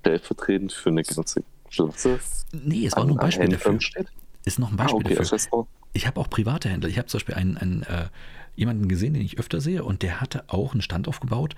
stellvertretend 0.00 0.72
für 0.72 0.90
eine 0.90 1.02
ganze 1.02 1.42
Klasse 1.70 2.20
Nee, 2.52 2.86
es 2.86 2.96
war 2.96 3.04
nur 3.04 3.16
ein 3.16 3.20
Beispiel 3.20 3.48
dafür. 3.48 3.80
Steht? 3.80 4.06
Ist 4.44 4.58
noch 4.58 4.70
ein 4.70 4.76
Beispiel 4.76 5.02
ah, 5.02 5.04
okay, 5.04 5.14
dafür. 5.16 5.30
Das 5.30 5.48
ich 5.92 6.06
habe 6.06 6.20
auch 6.20 6.28
private 6.28 6.68
Händler. 6.68 6.88
Ich 6.88 6.98
habe 6.98 7.08
zum 7.08 7.18
Beispiel 7.18 7.34
einen, 7.34 7.56
einen 7.56 7.82
äh, 7.84 8.08
jemanden 8.54 8.88
gesehen, 8.88 9.14
den 9.14 9.22
ich 9.22 9.38
öfter 9.38 9.60
sehe, 9.60 9.84
und 9.84 10.02
der 10.02 10.20
hatte 10.20 10.44
auch 10.48 10.72
einen 10.72 10.82
Stand 10.82 11.08
aufgebaut. 11.08 11.54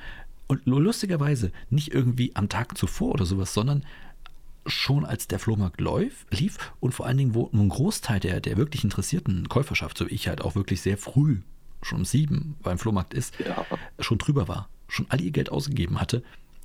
Und 0.46 0.64
lustigerweise 0.66 1.52
nicht 1.68 1.92
irgendwie 1.92 2.34
am 2.34 2.48
Tag 2.48 2.78
zuvor 2.78 3.12
oder 3.12 3.26
sowas, 3.26 3.52
sondern 3.52 3.84
schon 4.66 5.04
als 5.04 5.28
der 5.28 5.38
Flohmarkt 5.38 5.80
läuf, 5.80 6.26
lief 6.30 6.58
und 6.80 6.92
vor 6.92 7.06
allen 7.06 7.18
Dingen, 7.18 7.34
wo 7.34 7.50
ein 7.52 7.68
Großteil 7.68 8.20
der, 8.20 8.40
der 8.40 8.56
wirklich 8.56 8.84
interessierten 8.84 9.48
Käuferschaft, 9.48 9.96
so 9.98 10.08
wie 10.08 10.14
ich 10.14 10.28
halt 10.28 10.42
auch 10.42 10.54
wirklich 10.54 10.80
sehr 10.80 10.98
früh, 10.98 11.40
schon 11.82 11.98
um 11.98 12.04
sieben 12.04 12.56
beim 12.62 12.78
Flohmarkt 12.78 13.14
ist, 13.14 13.38
ja. 13.40 13.64
schon 13.98 14.18
drüber 14.18 14.48
war, 14.48 14.68
schon 14.88 15.06
all 15.08 15.20
ihr 15.20 15.30
Geld 15.30 15.50
ausgegeben 15.50 16.00
hatte, 16.00 16.22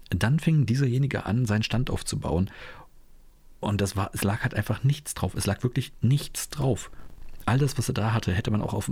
dann 0.09 0.39
fing 0.39 0.66
dieserjenige 0.66 1.26
an, 1.26 1.45
seinen 1.45 1.64
Stand 1.64 1.89
aufzubauen. 1.89 2.49
Und 3.59 3.80
das 3.80 3.95
war, 3.95 4.11
es 4.14 4.24
lag 4.24 4.41
halt 4.43 4.53
einfach 4.53 4.84
nichts 4.84 5.14
drauf. 5.14 5.36
Es 5.36 5.45
lag 5.45 5.64
wirklich 5.64 5.93
nichts 6.01 6.49
drauf. 6.49 6.91
All 7.45 7.57
das, 7.57 7.77
was 7.77 7.89
er 7.89 7.93
da 7.93 8.13
hatte, 8.13 8.33
hätte 8.33 8.51
man 8.51 8.61
auch 8.61 8.73
auf 8.73 8.89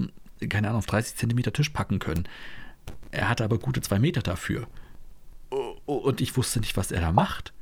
keine 0.49 0.67
Ahnung, 0.67 0.79
auf 0.79 0.85
30 0.85 1.15
Zentimeter 1.15 1.53
Tisch 1.53 1.69
packen 1.69 1.99
können. 1.99 2.27
Er 3.11 3.29
hatte 3.29 3.43
aber 3.43 3.59
gute 3.59 3.81
zwei 3.81 3.99
Meter 3.99 4.21
dafür. 4.21 4.67
Und 5.85 6.21
ich 6.21 6.35
wusste 6.37 6.59
nicht, 6.59 6.77
was 6.77 6.91
er 6.91 7.01
da 7.01 7.11
macht. 7.11 7.53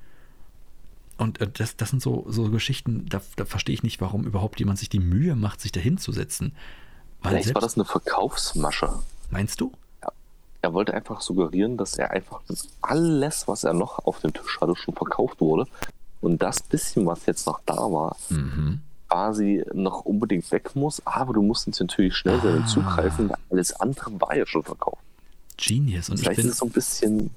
Und 1.17 1.41
äh, 1.41 1.49
das, 1.51 1.75
das 1.75 1.89
sind 1.89 2.01
so, 2.01 2.25
so 2.29 2.49
Geschichten, 2.49 3.05
da, 3.09 3.21
da 3.35 3.45
verstehe 3.45 3.73
ich 3.73 3.83
nicht, 3.83 3.99
warum 3.99 4.25
überhaupt 4.25 4.59
jemand 4.59 4.79
sich 4.79 4.89
die 4.89 4.99
Mühe 4.99 5.35
macht, 5.35 5.59
sich 5.59 5.71
da 5.71 5.79
hinzusetzen. 5.79 6.55
Vielleicht 7.21 7.53
war 7.53 7.61
das 7.61 7.75
eine 7.75 7.83
Verkaufsmasche. 7.83 8.89
Meinst 9.29 9.59
du? 9.59 9.73
Ja. 10.01 10.11
Er 10.61 10.73
wollte 10.73 10.93
einfach 10.93 11.19
suggerieren, 11.19 11.75
dass 11.75 11.97
er 11.97 12.11
einfach 12.11 12.41
alles, 12.81 13.47
was 13.47 13.65
er 13.65 13.73
noch 13.73 14.05
auf 14.05 14.19
dem 14.21 14.33
Tisch 14.33 14.61
hatte, 14.61 14.75
schon 14.75 14.95
verkauft 14.95 15.41
wurde. 15.41 15.65
Und 16.21 16.41
das 16.41 16.61
bisschen, 16.61 17.05
was 17.05 17.25
jetzt 17.25 17.47
noch 17.47 17.59
da 17.65 17.75
war, 17.75 18.15
mhm 18.29 18.81
quasi 19.10 19.64
noch 19.74 20.01
unbedingt 20.01 20.49
weg 20.51 20.76
muss, 20.76 21.05
aber 21.05 21.34
du 21.34 21.41
musst 21.41 21.68
jetzt 21.68 21.80
natürlich 21.80 22.16
schnell 22.16 22.39
ah. 22.39 22.66
zugreifen, 22.66 23.30
weil 23.30 23.38
alles 23.49 23.74
andere 23.74 24.20
war 24.22 24.36
ja 24.36 24.45
schon 24.45 24.64
verkauft. 24.64 25.01
Genius. 25.57 26.10
Und 26.10 26.16
ich 26.16 26.22
Vielleicht 26.22 26.38
bin, 26.38 26.45
ist 26.45 26.53
es 26.53 26.57
so 26.60 26.66
ein 26.66 26.72
bisschen. 26.72 27.32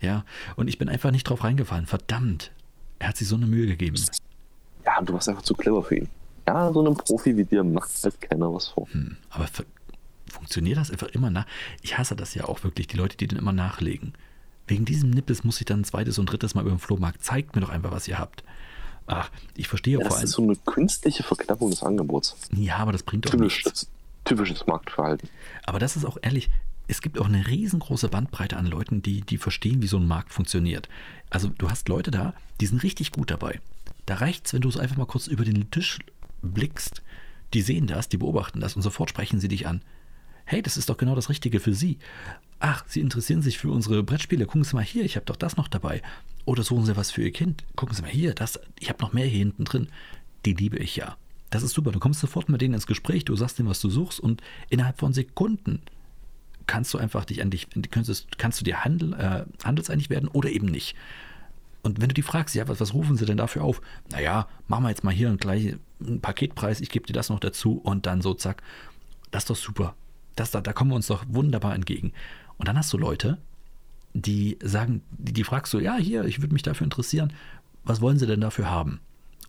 ja, 0.00 0.24
und 0.56 0.68
ich 0.68 0.78
bin 0.78 0.88
einfach 0.88 1.10
nicht 1.10 1.24
drauf 1.28 1.44
reingefallen. 1.44 1.86
Verdammt. 1.86 2.52
Er 2.98 3.08
hat 3.08 3.16
sich 3.16 3.28
so 3.28 3.36
eine 3.36 3.46
Mühe 3.46 3.66
gegeben. 3.66 4.00
Ja, 4.84 5.00
du 5.02 5.12
warst 5.12 5.28
einfach 5.28 5.42
zu 5.42 5.54
clever 5.54 5.82
für 5.82 5.96
ihn. 5.96 6.08
Ja, 6.46 6.72
so 6.72 6.80
einem 6.80 6.94
Profi 6.96 7.36
wie 7.36 7.44
dir 7.44 7.64
macht 7.64 7.90
halt 8.04 8.20
keiner 8.20 8.52
was 8.54 8.68
vor. 8.68 8.86
Hm, 8.92 9.16
aber 9.30 9.46
fu- 9.48 9.64
funktioniert 10.32 10.78
das 10.78 10.90
einfach 10.92 11.08
immer 11.08 11.28
nach? 11.28 11.44
Ich 11.82 11.98
hasse 11.98 12.14
das 12.14 12.34
ja 12.34 12.44
auch 12.44 12.62
wirklich, 12.62 12.86
die 12.86 12.96
Leute, 12.96 13.16
die 13.16 13.26
dann 13.26 13.38
immer 13.38 13.52
nachlegen. 13.52 14.12
Wegen 14.68 14.84
diesem 14.84 15.10
Nippes 15.10 15.44
muss 15.44 15.60
ich 15.60 15.66
dann 15.66 15.80
ein 15.80 15.84
zweites 15.84 16.18
und 16.18 16.26
drittes 16.26 16.54
Mal 16.54 16.62
über 16.62 16.70
den 16.70 16.78
Flohmarkt. 16.78 17.22
Zeigt 17.22 17.54
mir 17.54 17.62
doch 17.62 17.68
einfach, 17.68 17.90
was 17.90 18.08
ihr 18.08 18.18
habt. 18.18 18.42
Ach, 19.06 19.30
ich 19.54 19.68
verstehe 19.68 19.94
Ja, 19.94 20.00
vor 20.00 20.08
das 20.08 20.16
allem. 20.18 20.24
ist 20.24 20.32
so 20.32 20.42
eine 20.42 20.56
künstliche 20.56 21.22
Verknappung 21.22 21.70
des 21.70 21.82
Angebots. 21.82 22.36
Ja, 22.52 22.76
aber 22.78 22.92
das 22.92 23.02
bringt 23.02 23.26
doch 23.26 23.34
nichts. 23.34 23.62
Typisches, 23.62 23.88
typisches 24.24 24.66
Marktverhalten. 24.66 25.28
Aber 25.64 25.78
das 25.78 25.96
ist 25.96 26.04
auch 26.04 26.16
ehrlich, 26.22 26.50
es 26.88 27.00
gibt 27.00 27.18
auch 27.18 27.26
eine 27.26 27.46
riesengroße 27.46 28.08
Bandbreite 28.08 28.56
an 28.56 28.66
Leuten, 28.66 29.02
die, 29.02 29.20
die 29.22 29.38
verstehen, 29.38 29.82
wie 29.82 29.86
so 29.88 29.96
ein 29.98 30.06
Markt 30.06 30.32
funktioniert. 30.32 30.88
Also 31.30 31.48
du 31.48 31.70
hast 31.70 31.88
Leute 31.88 32.10
da, 32.10 32.34
die 32.60 32.66
sind 32.66 32.82
richtig 32.82 33.12
gut 33.12 33.30
dabei. 33.30 33.60
Da 34.06 34.16
reicht's, 34.16 34.52
wenn 34.52 34.60
du 34.60 34.70
so 34.70 34.78
einfach 34.78 34.96
mal 34.96 35.06
kurz 35.06 35.26
über 35.26 35.44
den 35.44 35.70
Tisch 35.70 35.98
blickst. 36.42 37.02
Die 37.54 37.62
sehen 37.62 37.86
das, 37.86 38.08
die 38.08 38.16
beobachten 38.18 38.60
das 38.60 38.76
und 38.76 38.82
sofort 38.82 39.10
sprechen 39.10 39.40
sie 39.40 39.48
dich 39.48 39.66
an. 39.66 39.82
Hey, 40.44 40.62
das 40.62 40.76
ist 40.76 40.88
doch 40.88 40.96
genau 40.96 41.16
das 41.16 41.28
Richtige 41.28 41.58
für 41.58 41.74
Sie. 41.74 41.98
Ach, 42.60 42.84
Sie 42.86 43.00
interessieren 43.00 43.42
sich 43.42 43.58
für 43.58 43.68
unsere 43.70 44.04
Brettspiele. 44.04 44.46
Gucken 44.46 44.62
Sie 44.62 44.76
mal 44.76 44.84
hier, 44.84 45.04
ich 45.04 45.16
habe 45.16 45.26
doch 45.26 45.34
das 45.34 45.56
noch 45.56 45.66
dabei. 45.66 46.02
Oder 46.46 46.62
suchen 46.62 46.86
Sie 46.86 46.96
was 46.96 47.10
für 47.10 47.22
Ihr 47.22 47.32
Kind. 47.32 47.64
Gucken 47.74 47.94
Sie 47.94 48.02
mal 48.02 48.10
hier, 48.10 48.32
das, 48.32 48.58
ich 48.80 48.88
habe 48.88 49.02
noch 49.02 49.12
mehr 49.12 49.26
hier 49.26 49.40
hinten 49.40 49.64
drin. 49.64 49.88
Die 50.46 50.54
liebe 50.54 50.78
ich 50.78 50.96
ja. 50.96 51.16
Das 51.50 51.62
ist 51.62 51.74
super. 51.74 51.92
Du 51.92 51.98
kommst 51.98 52.20
sofort 52.20 52.48
mit 52.48 52.60
denen 52.60 52.74
ins 52.74 52.86
Gespräch, 52.86 53.24
du 53.24 53.36
sagst 53.36 53.58
denen, 53.58 53.68
was 53.68 53.80
du 53.80 53.90
suchst 53.90 54.20
und 54.20 54.42
innerhalb 54.70 54.98
von 54.98 55.12
Sekunden 55.12 55.82
kannst 56.66 56.94
du 56.94 56.98
einfach 56.98 57.24
dich 57.24 57.42
an 57.42 57.50
dich, 57.50 57.68
kannst, 57.90 58.38
kannst 58.38 58.60
du 58.60 58.64
dir 58.64 58.84
handel, 58.84 59.12
äh, 59.14 59.44
handelseinig 59.64 60.08
werden 60.08 60.28
oder 60.28 60.48
eben 60.48 60.66
nicht. 60.66 60.96
Und 61.82 62.00
wenn 62.00 62.08
du 62.08 62.14
die 62.14 62.22
fragst, 62.22 62.54
ja, 62.54 62.66
was, 62.66 62.80
was 62.80 62.94
rufen 62.94 63.16
sie 63.16 63.26
denn 63.26 63.36
dafür 63.36 63.62
auf? 63.62 63.80
Naja, 64.10 64.48
machen 64.66 64.84
wir 64.84 64.88
jetzt 64.88 65.04
mal 65.04 65.14
hier 65.14 65.28
einen 65.28 65.38
gleich 65.38 65.76
einen 66.00 66.20
Paketpreis, 66.20 66.80
ich 66.80 66.90
gebe 66.90 67.06
dir 67.06 67.12
das 67.12 67.28
noch 67.28 67.40
dazu 67.40 67.78
und 67.78 68.06
dann 68.06 68.22
so 68.22 68.34
zack. 68.34 68.62
Das 69.30 69.44
ist 69.44 69.50
doch 69.50 69.56
super. 69.56 69.94
Das, 70.34 70.50
da, 70.50 70.60
da 70.60 70.72
kommen 70.72 70.90
wir 70.90 70.96
uns 70.96 71.06
doch 71.06 71.24
wunderbar 71.28 71.74
entgegen. 71.74 72.12
Und 72.58 72.68
dann 72.68 72.76
hast 72.76 72.92
du 72.92 72.98
Leute, 72.98 73.38
die 74.22 74.58
sagen, 74.62 75.02
die, 75.10 75.32
die 75.32 75.44
fragst 75.44 75.72
du, 75.74 75.78
ja, 75.78 75.96
hier, 75.96 76.24
ich 76.24 76.40
würde 76.40 76.54
mich 76.54 76.62
dafür 76.62 76.84
interessieren, 76.84 77.32
was 77.84 78.00
wollen 78.00 78.18
sie 78.18 78.26
denn 78.26 78.40
dafür 78.40 78.70
haben? 78.70 79.00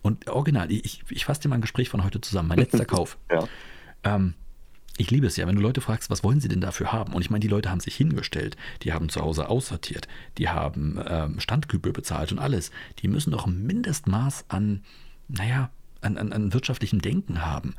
Und 0.02 0.28
original, 0.28 0.70
ich, 0.70 1.02
ich 1.08 1.24
fasse 1.24 1.40
dir 1.40 1.48
mal 1.48 1.56
ein 1.56 1.62
Gespräch 1.62 1.88
von 1.88 2.04
heute 2.04 2.20
zusammen, 2.20 2.48
mein 2.48 2.58
letzter 2.58 2.84
Kauf. 2.86 3.18
Ja. 3.30 3.48
Ähm, 4.04 4.34
ich 4.98 5.10
liebe 5.10 5.26
es 5.26 5.36
ja, 5.36 5.46
wenn 5.46 5.56
du 5.56 5.62
Leute 5.62 5.80
fragst, 5.80 6.10
was 6.10 6.22
wollen 6.22 6.40
sie 6.40 6.48
denn 6.48 6.60
dafür 6.60 6.92
haben? 6.92 7.14
Und 7.14 7.22
ich 7.22 7.30
meine, 7.30 7.40
die 7.40 7.48
Leute 7.48 7.70
haben 7.70 7.80
sich 7.80 7.94
hingestellt, 7.94 8.56
die 8.82 8.92
haben 8.92 9.08
zu 9.08 9.22
Hause 9.22 9.48
aussortiert, 9.48 10.06
die 10.36 10.48
haben 10.48 11.00
ähm, 11.08 11.40
Standgebühr 11.40 11.92
bezahlt 11.92 12.30
und 12.32 12.38
alles. 12.38 12.70
Die 12.98 13.08
müssen 13.08 13.30
doch 13.30 13.46
ein 13.46 13.64
Mindestmaß 13.64 14.46
an, 14.48 14.82
naja, 15.28 15.70
an, 16.00 16.18
an, 16.18 16.32
an 16.32 16.52
wirtschaftlichem 16.52 17.00
Denken 17.00 17.44
haben. 17.44 17.74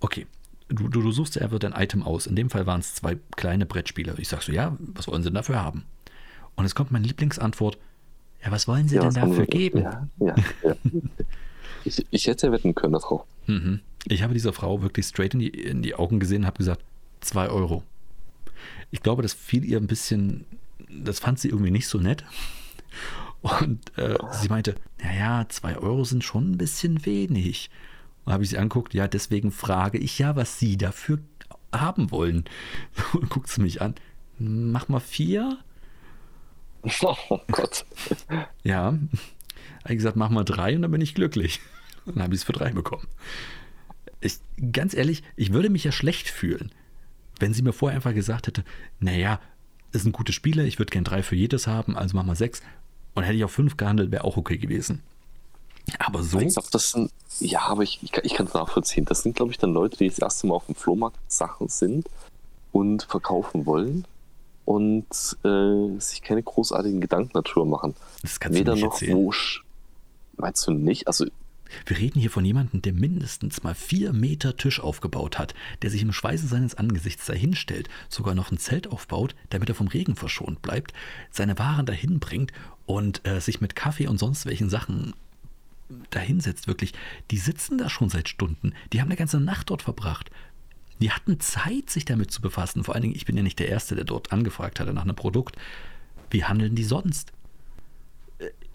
Okay, 0.00 0.26
du, 0.68 0.88
du, 0.88 1.00
du 1.00 1.12
suchst 1.12 1.36
dir 1.36 1.42
einfach 1.42 1.58
dein 1.58 1.72
Item 1.72 2.02
aus. 2.02 2.26
In 2.26 2.36
dem 2.36 2.50
Fall 2.50 2.66
waren 2.66 2.80
es 2.80 2.94
zwei 2.94 3.16
kleine 3.36 3.64
Brettspiele. 3.64 4.14
Ich 4.18 4.28
sag 4.28 4.42
so, 4.42 4.52
ja, 4.52 4.76
was 4.78 5.08
wollen 5.08 5.22
sie 5.22 5.28
denn 5.28 5.34
dafür 5.34 5.62
haben? 5.62 5.84
Und 6.56 6.64
es 6.64 6.74
kommt 6.74 6.90
meine 6.90 7.06
Lieblingsantwort, 7.06 7.78
ja, 8.44 8.50
was 8.50 8.66
wollen 8.68 8.88
sie 8.88 8.96
ja, 8.96 9.02
denn 9.02 9.14
dafür 9.14 9.38
wir- 9.38 9.46
geben? 9.46 9.78
Ja, 9.82 10.08
ja, 10.20 10.34
ja. 10.64 10.74
ich, 11.84 12.06
ich 12.10 12.26
hätte 12.26 12.46
ja 12.48 12.52
wetten 12.52 12.74
können 12.74 12.92
darauf. 12.94 13.24
Mhm. 13.46 13.80
Ich 14.08 14.22
habe 14.22 14.34
dieser 14.34 14.52
Frau 14.52 14.82
wirklich 14.82 15.06
straight 15.06 15.34
in 15.34 15.40
die, 15.40 15.48
in 15.48 15.82
die 15.82 15.94
Augen 15.94 16.20
gesehen 16.20 16.42
und 16.42 16.46
habe 16.46 16.58
gesagt, 16.58 16.82
2 17.20 17.48
Euro. 17.48 17.82
Ich 18.90 19.02
glaube, 19.02 19.22
das 19.22 19.34
fiel 19.34 19.64
ihr 19.64 19.78
ein 19.78 19.86
bisschen, 19.88 20.44
das 20.88 21.18
fand 21.18 21.38
sie 21.40 21.48
irgendwie 21.48 21.70
nicht 21.72 21.88
so 21.88 21.98
nett. 21.98 22.24
Und 23.42 23.96
äh, 23.98 24.16
sie 24.32 24.48
meinte, 24.48 24.74
naja, 25.02 25.46
2 25.48 25.76
Euro 25.78 26.04
sind 26.04 26.24
schon 26.24 26.52
ein 26.52 26.58
bisschen 26.58 27.04
wenig. 27.04 27.70
Und 28.24 28.32
habe 28.32 28.42
ich 28.44 28.50
sie 28.50 28.58
anguckt, 28.58 28.94
ja, 28.94 29.06
deswegen 29.08 29.50
frage 29.52 29.98
ich 29.98 30.18
ja, 30.18 30.36
was 30.36 30.58
sie 30.58 30.76
dafür 30.76 31.18
haben 31.72 32.10
wollen. 32.10 32.44
Und 33.12 33.28
guckt 33.30 33.48
sie 33.48 33.60
mich 33.60 33.82
an, 33.82 33.94
mach 34.38 34.88
mal 34.88 35.00
vier. 35.00 35.58
Oh 37.02 37.40
Gott. 37.50 37.84
Ja, 38.62 38.86
habe 38.86 39.00
ich 39.88 39.96
gesagt, 39.96 40.16
mach 40.16 40.30
mal 40.30 40.44
drei 40.44 40.76
und 40.76 40.82
dann 40.82 40.90
bin 40.90 41.00
ich 41.00 41.14
glücklich. 41.14 41.60
Und 42.04 42.16
dann 42.16 42.24
habe 42.24 42.34
ich 42.34 42.40
es 42.40 42.44
für 42.44 42.52
drei 42.52 42.70
bekommen. 42.70 43.06
Ich, 44.20 44.38
ganz 44.72 44.94
ehrlich, 44.94 45.22
ich 45.36 45.52
würde 45.52 45.70
mich 45.70 45.84
ja 45.84 45.92
schlecht 45.92 46.28
fühlen, 46.28 46.72
wenn 47.38 47.52
sie 47.52 47.62
mir 47.62 47.72
vorher 47.72 47.96
einfach 47.96 48.14
gesagt 48.14 48.46
hätte, 48.46 48.64
naja, 49.00 49.40
das 49.92 50.02
sind 50.02 50.12
gute 50.12 50.32
Spiele, 50.32 50.66
ich 50.66 50.78
würde 50.78 50.90
gern 50.90 51.04
drei 51.04 51.22
für 51.22 51.36
jedes 51.36 51.66
haben, 51.66 51.96
also 51.96 52.16
mach 52.16 52.24
mal 52.24 52.36
sechs. 52.36 52.62
Und 53.14 53.24
hätte 53.24 53.36
ich 53.36 53.44
auf 53.44 53.52
fünf 53.52 53.76
gehandelt, 53.76 54.10
wäre 54.10 54.24
auch 54.24 54.36
okay 54.36 54.58
gewesen. 54.58 55.02
Aber 55.98 56.22
so, 56.22 56.40
Ich 56.40 56.52
glaube, 56.52 56.68
das 56.70 56.90
sind, 56.90 57.10
ja, 57.40 57.60
aber 57.62 57.82
ich, 57.82 58.02
ich, 58.02 58.12
ich 58.24 58.34
kann 58.34 58.46
es 58.46 58.54
nachvollziehen. 58.54 59.04
Das 59.04 59.22
sind, 59.22 59.36
glaube 59.36 59.52
ich, 59.52 59.58
dann 59.58 59.72
Leute, 59.72 59.96
die 59.96 60.08
das 60.08 60.18
erste 60.18 60.46
Mal 60.46 60.54
auf 60.54 60.66
dem 60.66 60.74
Flohmarkt 60.74 61.18
Sachen 61.28 61.68
sind 61.68 62.08
und 62.72 63.04
verkaufen 63.04 63.66
wollen 63.66 64.04
und 64.66 65.06
äh, 65.44 65.98
sich 65.98 66.20
keine 66.20 66.42
großartigen 66.42 67.00
Gedanken 67.00 67.32
darüber 67.32 67.64
machen. 67.64 67.94
das 68.20 68.38
kannst 68.38 68.56
du 68.56 68.60
Weder 68.60 68.74
nicht 68.74 68.84
noch, 68.84 68.92
erzählen. 68.92 69.16
wo. 69.16 69.32
Meinst 70.36 70.66
du 70.66 70.72
nicht? 70.72 71.06
Also, 71.06 71.24
Wir 71.86 71.96
reden 71.96 72.20
hier 72.20 72.30
von 72.30 72.44
jemandem, 72.44 72.82
der 72.82 72.92
mindestens 72.92 73.62
mal 73.62 73.74
vier 73.74 74.12
Meter 74.12 74.56
Tisch 74.56 74.80
aufgebaut 74.80 75.38
hat, 75.38 75.54
der 75.80 75.90
sich 75.90 76.02
im 76.02 76.12
Schweiße 76.12 76.46
seines 76.46 76.74
Angesichts 76.74 77.24
dahinstellt, 77.26 77.88
sogar 78.10 78.34
noch 78.34 78.50
ein 78.52 78.58
Zelt 78.58 78.88
aufbaut, 78.88 79.34
damit 79.48 79.68
er 79.70 79.74
vom 79.74 79.88
Regen 79.88 80.14
verschont 80.16 80.60
bleibt, 80.60 80.92
seine 81.30 81.58
Waren 81.58 81.86
dahin 81.86 82.18
bringt 82.20 82.52
und 82.84 83.26
äh, 83.26 83.40
sich 83.40 83.60
mit 83.62 83.74
Kaffee 83.76 84.08
und 84.08 84.18
sonst 84.18 84.44
welchen 84.46 84.68
Sachen 84.68 85.14
dahinsetzt, 86.10 86.66
wirklich. 86.66 86.92
Die 87.30 87.38
sitzen 87.38 87.78
da 87.78 87.88
schon 87.88 88.08
seit 88.08 88.28
Stunden. 88.28 88.74
Die 88.92 89.00
haben 89.00 89.08
eine 89.08 89.16
ganze 89.16 89.38
Nacht 89.40 89.70
dort 89.70 89.82
verbracht. 89.82 90.30
Die 91.00 91.10
hatten 91.10 91.40
Zeit, 91.40 91.90
sich 91.90 92.04
damit 92.04 92.30
zu 92.30 92.40
befassen. 92.40 92.84
Vor 92.84 92.94
allen 92.94 93.02
Dingen, 93.02 93.14
ich 93.14 93.26
bin 93.26 93.36
ja 93.36 93.42
nicht 93.42 93.58
der 93.58 93.68
Erste, 93.68 93.94
der 93.94 94.04
dort 94.04 94.32
angefragt 94.32 94.80
hatte 94.80 94.92
nach 94.94 95.02
einem 95.02 95.16
Produkt. 95.16 95.56
Wie 96.30 96.44
handeln 96.44 96.74
die 96.74 96.84
sonst? 96.84 97.32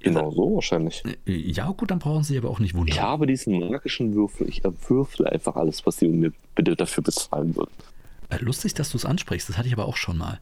genau 0.01 0.31
so 0.31 0.55
wahrscheinlich. 0.55 1.03
Äh, 1.25 1.31
Ja, 1.35 1.69
gut, 1.71 1.91
dann 1.91 1.99
brauchen 1.99 2.23
sie 2.23 2.37
aber 2.37 2.49
auch 2.49 2.59
nicht 2.59 2.73
wundern. 2.73 2.95
Ich 2.95 3.01
habe 3.01 3.27
diesen 3.27 3.59
magischen 3.59 4.15
Würfel. 4.15 4.49
Ich 4.49 4.63
erwürfle 4.65 5.31
einfach 5.31 5.55
alles, 5.55 5.85
was 5.85 5.97
die 5.97 6.07
mir 6.07 6.31
bitte 6.55 6.75
dafür 6.75 7.03
bezahlen 7.03 7.55
würden. 7.55 7.71
Äh, 8.29 8.37
Lustig, 8.37 8.73
dass 8.73 8.89
du 8.89 8.97
es 8.97 9.05
ansprichst. 9.05 9.47
Das 9.49 9.57
hatte 9.57 9.67
ich 9.67 9.73
aber 9.73 9.85
auch 9.85 9.97
schon 9.97 10.17
mal. 10.17 10.39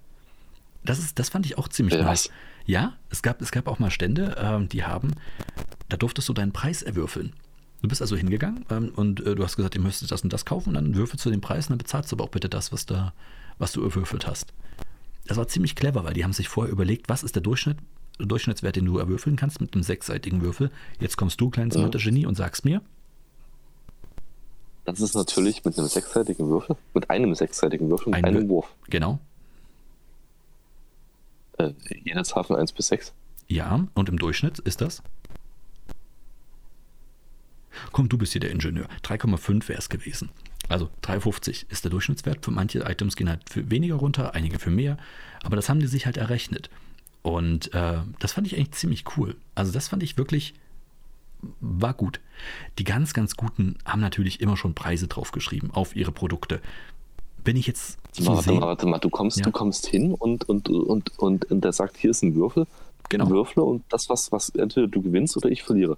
Das, 0.85 0.97
ist, 0.99 1.19
das 1.19 1.27
fand 1.29 1.45
ich 1.45 1.57
auch 1.57 1.67
ziemlich 1.67 1.95
Äh, 1.95 2.03
nice. 2.03 2.29
was? 2.29 2.29
Ja, 2.65 2.93
es 3.09 3.21
gab, 3.21 3.41
es 3.41 3.51
gab 3.51 3.67
auch 3.67 3.79
mal 3.79 3.91
Stände, 3.91 4.35
ähm, 4.39 4.69
die 4.69 4.83
haben, 4.85 5.11
da 5.89 5.97
durftest 5.97 6.29
du 6.29 6.33
deinen 6.33 6.53
Preis 6.53 6.81
erwürfeln. 6.81 7.33
Du 7.81 7.87
bist 7.87 8.01
also 8.01 8.15
hingegangen 8.17 8.65
ähm, 8.69 8.91
und 8.95 9.25
äh, 9.25 9.35
du 9.35 9.43
hast 9.43 9.55
gesagt, 9.55 9.75
ihr 9.75 9.81
müsstet 9.81 10.11
das 10.11 10.21
und 10.23 10.33
das 10.33 10.45
kaufen 10.45 10.69
und 10.69 10.73
dann 10.75 10.95
würfelst 10.95 11.25
du 11.25 11.29
den 11.29 11.39
Preis 11.41 11.67
und 11.67 11.71
dann 11.71 11.77
bezahlst 11.77 12.11
du 12.11 12.15
aber 12.17 12.25
auch 12.25 12.29
bitte 12.29 12.49
das, 12.49 12.71
was, 12.73 12.85
da, 12.85 13.13
was 13.57 13.71
du 13.71 13.81
erwürfelt 13.83 14.27
hast. 14.27 14.53
Das 15.27 15.37
war 15.37 15.47
ziemlich 15.47 15.75
clever, 15.75 16.03
weil 16.03 16.13
die 16.13 16.23
haben 16.23 16.33
sich 16.33 16.49
vorher 16.49 16.71
überlegt, 16.71 17.07
was 17.07 17.23
ist 17.23 17.35
der 17.35 17.41
Durchschnitt, 17.43 17.77
Durchschnittswert, 18.17 18.75
den 18.75 18.83
du 18.85 18.97
erwürfeln 18.97 19.37
kannst 19.37 19.61
mit 19.61 19.73
einem 19.73 19.83
sechsseitigen 19.83 20.41
Würfel. 20.41 20.71
Jetzt 20.99 21.15
kommst 21.15 21.39
du, 21.39 21.49
kleines 21.49 21.75
Ja. 21.75 21.81
Mathe-Genie, 21.83 22.25
und 22.25 22.35
sagst 22.35 22.65
mir, 22.65 22.81
Das 24.83 24.99
ist 24.99 25.15
natürlich 25.15 25.63
mit 25.63 25.77
einem 25.77 25.87
sechsseitigen 25.87 26.49
Würfel, 26.49 26.75
mit 26.93 27.09
einem 27.09 27.33
sechsseitigen 27.35 27.89
Würfel, 27.89 28.09
mit 28.09 28.15
Ein 28.17 28.25
einem 28.25 28.49
Wurf. 28.49 28.67
genau, 28.89 29.19
Äh, 31.57 31.73
jede 32.03 32.23
Zahl 32.23 32.43
von 32.43 32.55
1 32.57 32.71
bis 32.73 32.87
6. 32.87 33.13
Ja, 33.47 33.85
und 33.93 34.09
im 34.09 34.17
Durchschnitt 34.17 34.59
ist 34.59 34.81
das? 34.81 35.01
Komm, 37.91 38.09
du 38.09 38.17
bist 38.17 38.31
hier 38.33 38.41
der 38.41 38.51
Ingenieur. 38.51 38.87
3,5 39.03 39.67
wäre 39.69 39.79
es 39.79 39.89
gewesen. 39.89 40.29
Also 40.67 40.89
3,50 41.03 41.65
ist 41.69 41.83
der 41.83 41.91
Durchschnittswert. 41.91 42.45
Für 42.45 42.51
manche 42.51 42.79
Items 42.79 43.15
gehen 43.15 43.29
halt 43.29 43.41
für 43.49 43.69
weniger 43.71 43.95
runter, 43.95 44.35
einige 44.35 44.59
für 44.59 44.69
mehr. 44.69 44.97
Aber 45.43 45.55
das 45.55 45.69
haben 45.69 45.79
die 45.79 45.87
sich 45.87 46.05
halt 46.05 46.17
errechnet. 46.17 46.69
Und 47.21 47.73
äh, 47.73 47.97
das 48.19 48.33
fand 48.33 48.47
ich 48.47 48.55
eigentlich 48.55 48.71
ziemlich 48.71 49.03
cool. 49.17 49.35
Also 49.55 49.71
das 49.71 49.87
fand 49.87 50.03
ich 50.03 50.17
wirklich, 50.17 50.53
war 51.59 51.93
gut. 51.93 52.19
Die 52.77 52.83
ganz, 52.83 53.13
ganz 53.13 53.35
guten 53.35 53.77
haben 53.85 53.99
natürlich 54.01 54.41
immer 54.41 54.57
schon 54.57 54.73
Preise 54.75 55.07
draufgeschrieben 55.07 55.71
auf 55.71 55.95
ihre 55.95 56.11
Produkte. 56.11 56.61
Bin 57.43 57.55
ich 57.55 57.67
jetzt 57.67 57.97
Warte 58.19 58.43
sehen? 58.43 58.59
mal, 58.59 58.67
warte 58.67 58.85
mal, 58.85 58.99
du 58.99 59.09
kommst, 59.09 59.37
Ja. 59.37 59.43
du 59.45 59.51
kommst 59.51 59.87
hin 59.87 60.13
und, 60.13 60.47
und, 60.47 60.69
und, 60.69 61.17
und, 61.19 61.45
und 61.49 61.63
der 61.63 61.71
sagt, 61.73 61.97
hier 61.97 62.11
ist 62.11 62.21
ein 62.23 62.35
Würfel. 62.35 62.67
Genau. 63.09 63.29
Würfle 63.29 63.63
und 63.63 63.83
das, 63.89 64.07
was, 64.09 64.31
was 64.31 64.49
entweder 64.49 64.87
du 64.87 65.01
gewinnst 65.01 65.35
oder 65.37 65.49
ich 65.49 65.63
verliere. 65.63 65.97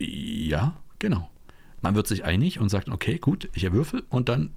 Ja, 0.00 0.76
genau. 0.98 1.28
Man 1.80 1.94
wird 1.94 2.06
sich 2.06 2.24
einig 2.24 2.60
und 2.60 2.68
sagt, 2.68 2.88
okay, 2.88 3.18
gut, 3.18 3.48
ich 3.54 3.64
erwürfel 3.64 4.02
und 4.08 4.28
dann 4.28 4.50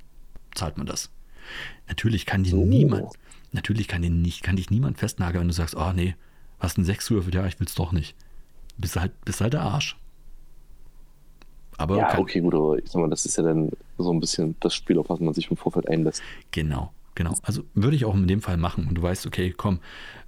zahlt 0.56 0.78
man 0.78 0.88
das. 0.88 1.12
Natürlich 1.88 2.26
kann 2.26 2.44
die 2.44 2.52
So. 2.52 2.64
niemand, 2.66 3.14
natürlich 3.52 3.88
kann, 3.88 4.02
die 4.02 4.10
nicht, 4.10 4.44
kann 4.44 4.56
dich 4.56 4.70
niemand 4.70 4.98
festnageln, 4.98 5.42
wenn 5.42 5.48
du 5.48 5.54
sagst, 5.54 5.76
oh 5.76 5.92
nee, 5.94 6.16
hast 6.60 6.78
einen 6.78 6.86
Sechswürfel, 6.86 7.34
ja, 7.34 7.46
ich 7.46 7.60
will's 7.60 7.76
doch 7.76 7.92
nicht. 7.92 8.16
Bist 8.78 8.96
halt, 8.96 9.12
bist 9.26 9.42
halt 9.42 9.54
der 9.54 9.62
Arsch. 9.62 9.98
Aber 11.78 11.98
Ja, 11.98 12.18
okay, 12.18 12.42
gut, 12.42 12.54
aber 12.54 12.78
ich 12.78 12.90
sag 12.90 13.02
mal, 13.02 13.10
das 13.10 13.26
ist 13.26 13.38
ja 13.38 13.44
dann 13.44 13.72
so 13.98 14.12
ein 14.12 14.20
bisschen 14.20 14.56
das 14.60 14.74
Spiel, 14.76 14.98
auf 14.98 15.10
was 15.10 15.20
man 15.20 15.34
sich 15.34 15.50
im 15.50 15.58
Vorfeld 15.58 15.90
einlässt. 15.90 16.22
genau. 16.52 16.92
genau. 17.16 17.36
Also 17.44 17.64
würde 17.74 17.96
ich 17.96 18.06
auch 18.06 18.16
in 18.16 18.28
dem 18.28 18.42
Fall 18.42 18.58
machen. 18.58 18.88
Und 18.88 18.96
du 18.96 19.02
weißt, 19.02 19.26
okay, 19.26 19.54
komm, 19.56 19.80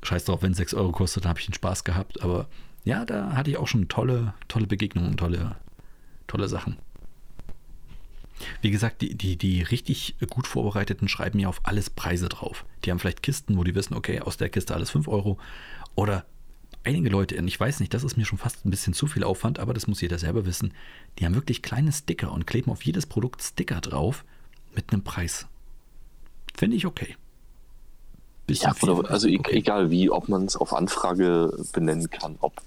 scheiß 0.01 0.25
drauf, 0.25 0.41
wenn 0.41 0.51
es 0.51 0.57
6 0.57 0.73
Euro 0.73 0.91
kostet, 0.91 1.25
dann 1.25 1.29
habe 1.29 1.39
ich 1.39 1.45
den 1.45 1.53
Spaß 1.53 1.83
gehabt. 1.83 2.21
Aber 2.23 2.47
ja, 2.83 3.05
da 3.05 3.35
hatte 3.35 3.49
ich 3.49 3.57
auch 3.57 3.67
schon 3.67 3.87
tolle, 3.87 4.33
tolle 4.47 4.67
Begegnungen, 4.67 5.17
tolle, 5.17 5.55
tolle 6.27 6.47
Sachen. 6.47 6.77
Wie 8.61 8.71
gesagt, 8.71 9.01
die, 9.01 9.15
die, 9.15 9.37
die 9.37 9.61
richtig 9.61 10.15
gut 10.29 10.47
vorbereiteten 10.47 11.07
schreiben 11.07 11.39
ja 11.39 11.47
auf 11.47 11.61
alles 11.63 11.89
Preise 11.89 12.29
drauf. 12.29 12.65
Die 12.83 12.91
haben 12.91 12.99
vielleicht 12.99 13.23
Kisten, 13.23 13.57
wo 13.57 13.63
die 13.63 13.75
wissen, 13.75 13.93
okay, 13.93 14.19
aus 14.19 14.37
der 14.37 14.49
Kiste 14.49 14.73
alles 14.73 14.89
5 14.89 15.07
Euro. 15.07 15.37
Oder 15.95 16.25
einige 16.83 17.09
Leute, 17.09 17.37
und 17.37 17.47
ich 17.47 17.59
weiß 17.59 17.79
nicht, 17.79 17.93
das 17.93 18.03
ist 18.03 18.17
mir 18.17 18.25
schon 18.25 18.37
fast 18.37 18.65
ein 18.65 18.69
bisschen 18.69 18.93
zu 18.93 19.07
viel 19.07 19.23
Aufwand, 19.23 19.59
aber 19.59 19.73
das 19.73 19.87
muss 19.87 20.01
jeder 20.01 20.19
selber 20.19 20.45
wissen, 20.45 20.73
die 21.17 21.25
haben 21.25 21.35
wirklich 21.35 21.61
kleine 21.61 21.91
Sticker 21.91 22.31
und 22.31 22.47
kleben 22.47 22.71
auf 22.71 22.83
jedes 22.83 23.05
Produkt 23.05 23.41
Sticker 23.41 23.79
drauf 23.79 24.25
mit 24.75 24.91
einem 24.91 25.03
Preis. 25.03 25.47
Finde 26.53 26.75
ich 26.75 26.85
okay. 26.85 27.15
Bisschen 28.45 28.73
ja, 28.81 28.89
oder, 28.89 29.09
also 29.09 29.29
okay. 29.29 29.55
egal 29.55 29.89
wie, 29.89 30.09
ob 30.09 30.27
man 30.27 30.45
es 30.45 30.57
auf 30.57 30.73
Anfrage 30.73 31.57
benennen 31.71 32.09
kann, 32.09 32.35
ob 32.41 32.61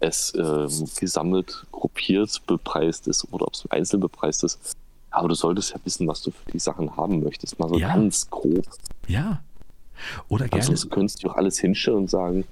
es 0.00 0.34
ähm, 0.34 0.88
gesammelt, 0.98 1.66
gruppiert 1.72 2.40
bepreist 2.46 3.06
ist 3.06 3.26
oder 3.32 3.46
ob 3.46 3.54
es 3.54 3.70
einzeln 3.70 4.00
bepreist 4.00 4.44
ist. 4.44 4.76
Aber 5.10 5.28
du 5.28 5.34
solltest 5.34 5.72
ja 5.72 5.76
wissen, 5.84 6.06
was 6.08 6.22
du 6.22 6.30
für 6.30 6.50
die 6.52 6.58
Sachen 6.58 6.96
haben 6.96 7.22
möchtest. 7.22 7.58
Mal 7.58 7.68
so 7.68 7.78
ja. 7.78 7.88
ganz 7.94 8.28
grob. 8.30 8.66
Ja. 9.06 9.42
Oder 10.28 10.48
gerne. 10.48 10.62
Ansonsten 10.62 10.88
könntest 10.90 11.22
du 11.22 11.30
auch 11.30 11.36
alles 11.36 11.58
hinstellen 11.58 11.98
und 11.98 12.10
sagen, 12.10 12.44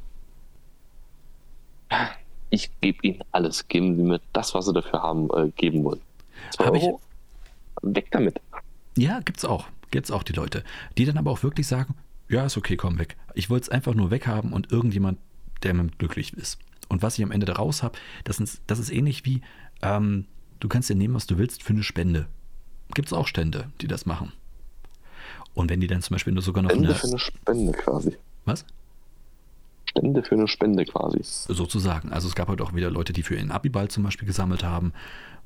ich 2.50 2.70
gebe 2.80 2.98
ihnen 3.02 3.22
alles. 3.32 3.68
Geben 3.68 3.96
sie 3.96 4.02
mir 4.02 4.20
das, 4.32 4.54
was 4.54 4.66
sie 4.66 4.72
dafür 4.72 5.02
haben, 5.02 5.28
äh, 5.34 5.50
geben 5.56 5.84
wollen. 5.84 6.00
Hab 6.58 6.74
ich, 6.74 6.88
weg 7.82 8.08
damit. 8.10 8.40
Ja, 8.96 9.20
gibt's 9.20 9.44
auch. 9.44 9.66
Gibt's 9.90 10.10
auch 10.10 10.22
die 10.22 10.32
Leute, 10.32 10.64
die 10.98 11.06
dann 11.06 11.16
aber 11.16 11.30
auch 11.30 11.42
wirklich 11.42 11.66
sagen, 11.66 11.94
ja, 12.28 12.44
ist 12.44 12.58
okay, 12.58 12.76
komm 12.76 12.98
weg. 12.98 13.16
Ich 13.34 13.48
wollte 13.48 13.64
es 13.64 13.68
einfach 13.70 13.94
nur 13.94 14.10
weghaben 14.10 14.52
und 14.52 14.70
irgendjemand, 14.70 15.18
der 15.62 15.72
mit 15.72 15.98
glücklich 15.98 16.34
ist. 16.34 16.58
Und 16.88 17.02
was 17.02 17.18
ich 17.18 17.24
am 17.24 17.30
Ende 17.30 17.46
daraus 17.46 17.82
habe, 17.82 17.98
das 18.24 18.40
ist, 18.40 18.62
das 18.66 18.78
ist 18.78 18.90
ähnlich 18.90 19.24
wie, 19.24 19.42
ähm, 19.82 20.26
du 20.60 20.68
kannst 20.68 20.88
dir 20.88 20.94
nehmen, 20.94 21.14
was 21.14 21.26
du 21.26 21.38
willst 21.38 21.62
für 21.62 21.72
eine 21.72 21.82
Spende. 21.82 22.26
Gibt 22.94 23.08
es 23.08 23.12
auch 23.12 23.26
Stände, 23.26 23.70
die 23.80 23.88
das 23.88 24.06
machen. 24.06 24.32
Und 25.54 25.70
wenn 25.70 25.80
die 25.80 25.86
dann 25.86 26.02
zum 26.02 26.14
Beispiel 26.14 26.32
nur 26.32 26.42
sogar 26.42 26.62
noch 26.62 26.70
Spende 26.70 26.88
eine, 26.88 26.96
für 26.96 27.08
eine 27.08 27.18
Spende 27.18 27.72
quasi. 27.72 28.16
Was? 28.44 28.64
Spende 29.86 30.22
für 30.22 30.34
eine 30.34 30.48
Spende 30.48 30.84
quasi. 30.84 31.20
Sozusagen. 31.22 32.12
Also 32.12 32.28
es 32.28 32.34
gab 32.34 32.48
halt 32.48 32.60
auch 32.60 32.74
wieder 32.74 32.90
Leute, 32.90 33.12
die 33.12 33.22
für 33.22 33.34
ihren 33.34 33.50
Abiball 33.50 33.88
zum 33.88 34.04
Beispiel 34.04 34.26
gesammelt 34.26 34.62
haben, 34.62 34.92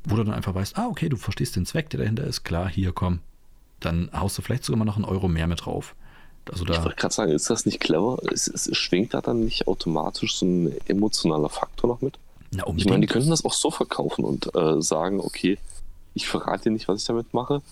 wo 0.04 0.16
du 0.16 0.24
dann 0.24 0.34
einfach 0.34 0.54
weißt, 0.54 0.76
ah, 0.78 0.86
okay, 0.86 1.08
du 1.08 1.16
verstehst 1.16 1.56
den 1.56 1.66
Zweck, 1.66 1.90
der 1.90 2.00
dahinter 2.00 2.24
ist, 2.24 2.44
klar, 2.44 2.68
hier 2.68 2.92
komm. 2.92 3.20
Dann 3.80 4.10
haust 4.12 4.38
du 4.38 4.42
vielleicht 4.42 4.64
sogar 4.64 4.78
mal 4.78 4.84
noch 4.84 4.96
einen 4.96 5.04
Euro 5.04 5.28
mehr 5.28 5.46
mit 5.46 5.64
drauf. 5.64 5.94
Also 6.50 6.64
da 6.64 6.74
ich 6.74 6.82
wollte 6.82 6.96
gerade 6.96 7.14
sagen, 7.14 7.32
ist 7.32 7.50
das 7.50 7.66
nicht 7.66 7.80
clever? 7.80 8.18
Es, 8.32 8.48
es, 8.48 8.76
schwingt 8.76 9.14
da 9.14 9.20
dann 9.20 9.40
nicht 9.40 9.68
automatisch 9.68 10.36
so 10.36 10.46
ein 10.46 10.74
emotionaler 10.86 11.48
Faktor 11.48 11.88
noch 11.88 12.00
mit? 12.00 12.18
Na, 12.50 12.64
ich 12.76 12.86
meine, 12.86 13.00
die 13.00 13.06
könnten 13.06 13.30
das 13.30 13.44
auch 13.44 13.52
so 13.52 13.70
verkaufen 13.70 14.24
und 14.24 14.54
äh, 14.54 14.80
sagen, 14.82 15.20
okay, 15.20 15.58
ich 16.14 16.28
verrate 16.28 16.64
dir 16.64 16.70
nicht, 16.70 16.88
was 16.88 17.00
ich 17.00 17.06
damit 17.06 17.32
mache, 17.32 17.62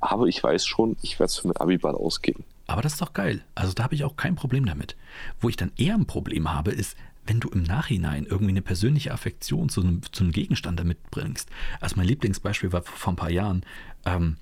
aber 0.00 0.26
ich 0.26 0.42
weiß 0.42 0.66
schon, 0.66 0.96
ich 1.02 1.18
werde 1.18 1.30
es 1.30 1.38
für 1.38 1.48
mein 1.48 1.56
Abiball 1.56 1.94
ausgeben. 1.94 2.44
Aber 2.66 2.82
das 2.82 2.94
ist 2.94 3.02
doch 3.02 3.12
geil. 3.12 3.44
Also 3.54 3.72
da 3.72 3.84
habe 3.84 3.94
ich 3.94 4.04
auch 4.04 4.16
kein 4.16 4.34
Problem 4.34 4.66
damit. 4.66 4.96
Wo 5.40 5.48
ich 5.48 5.56
dann 5.56 5.70
eher 5.76 5.94
ein 5.94 6.06
Problem 6.06 6.52
habe, 6.52 6.72
ist, 6.72 6.96
wenn 7.26 7.40
du 7.40 7.48
im 7.48 7.62
Nachhinein 7.62 8.26
irgendwie 8.26 8.50
eine 8.50 8.62
persönliche 8.62 9.12
Affektion 9.12 9.68
zu 9.68 9.80
einem, 9.80 10.00
zu 10.12 10.24
einem 10.24 10.32
Gegenstand 10.32 10.78
damit 10.78 11.10
bringst. 11.10 11.48
Also 11.80 11.96
mein 11.96 12.06
Lieblingsbeispiel 12.06 12.72
war 12.72 12.82
vor 12.82 13.12
ein 13.12 13.16
paar 13.16 13.30
Jahren 13.30 13.64
ähm, 14.04 14.36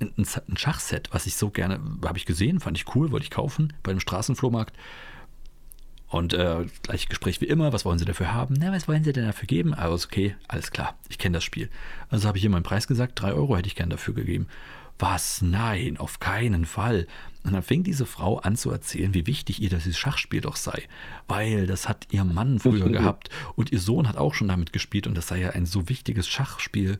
ein, 0.00 0.12
ein 0.16 0.56
Schachset, 0.56 1.08
was 1.12 1.26
ich 1.26 1.36
so 1.36 1.50
gerne, 1.50 1.80
habe 2.04 2.18
ich 2.18 2.26
gesehen, 2.26 2.60
fand 2.60 2.76
ich 2.76 2.94
cool, 2.94 3.10
wollte 3.10 3.24
ich 3.24 3.30
kaufen 3.30 3.72
bei 3.82 3.90
einem 3.90 4.00
Straßenflohmarkt. 4.00 4.76
Und 6.08 6.32
äh, 6.32 6.64
gleiche 6.82 7.08
Gespräch 7.08 7.40
wie 7.42 7.46
immer, 7.46 7.72
was 7.74 7.84
wollen 7.84 7.98
Sie 7.98 8.06
dafür 8.06 8.32
haben? 8.32 8.54
Na, 8.58 8.72
was 8.72 8.88
wollen 8.88 9.04
Sie 9.04 9.12
denn 9.12 9.26
dafür 9.26 9.46
geben? 9.46 9.74
Also 9.74 10.06
okay, 10.06 10.36
alles 10.48 10.70
klar, 10.70 10.96
ich 11.10 11.18
kenne 11.18 11.36
das 11.36 11.44
Spiel. 11.44 11.68
Also 12.08 12.26
habe 12.26 12.38
ich 12.38 12.42
hier 12.42 12.50
meinen 12.50 12.62
Preis 12.62 12.86
gesagt, 12.86 13.20
drei 13.20 13.32
Euro 13.32 13.56
hätte 13.56 13.68
ich 13.68 13.76
gern 13.76 13.90
dafür 13.90 14.14
gegeben. 14.14 14.48
Was? 14.98 15.42
Nein, 15.42 15.96
auf 15.98 16.18
keinen 16.18 16.64
Fall. 16.64 17.06
Und 17.44 17.52
dann 17.52 17.62
fing 17.62 17.84
diese 17.84 18.06
Frau 18.06 18.38
an 18.38 18.56
zu 18.56 18.70
erzählen, 18.70 19.14
wie 19.14 19.26
wichtig 19.26 19.62
ihr 19.62 19.68
dieses 19.68 19.96
Schachspiel 19.98 20.40
doch 20.40 20.56
sei. 20.56 20.82
Weil 21.28 21.66
das 21.66 21.88
hat 21.88 22.08
ihr 22.10 22.24
Mann 22.24 22.58
früher 22.58 22.88
gehabt 22.90 23.28
und 23.54 23.70
ihr 23.70 23.78
Sohn 23.78 24.08
hat 24.08 24.16
auch 24.16 24.34
schon 24.34 24.48
damit 24.48 24.72
gespielt 24.72 25.06
und 25.06 25.14
das 25.14 25.28
sei 25.28 25.40
ja 25.40 25.50
ein 25.50 25.66
so 25.66 25.88
wichtiges 25.88 26.26
Schachspiel. 26.26 26.98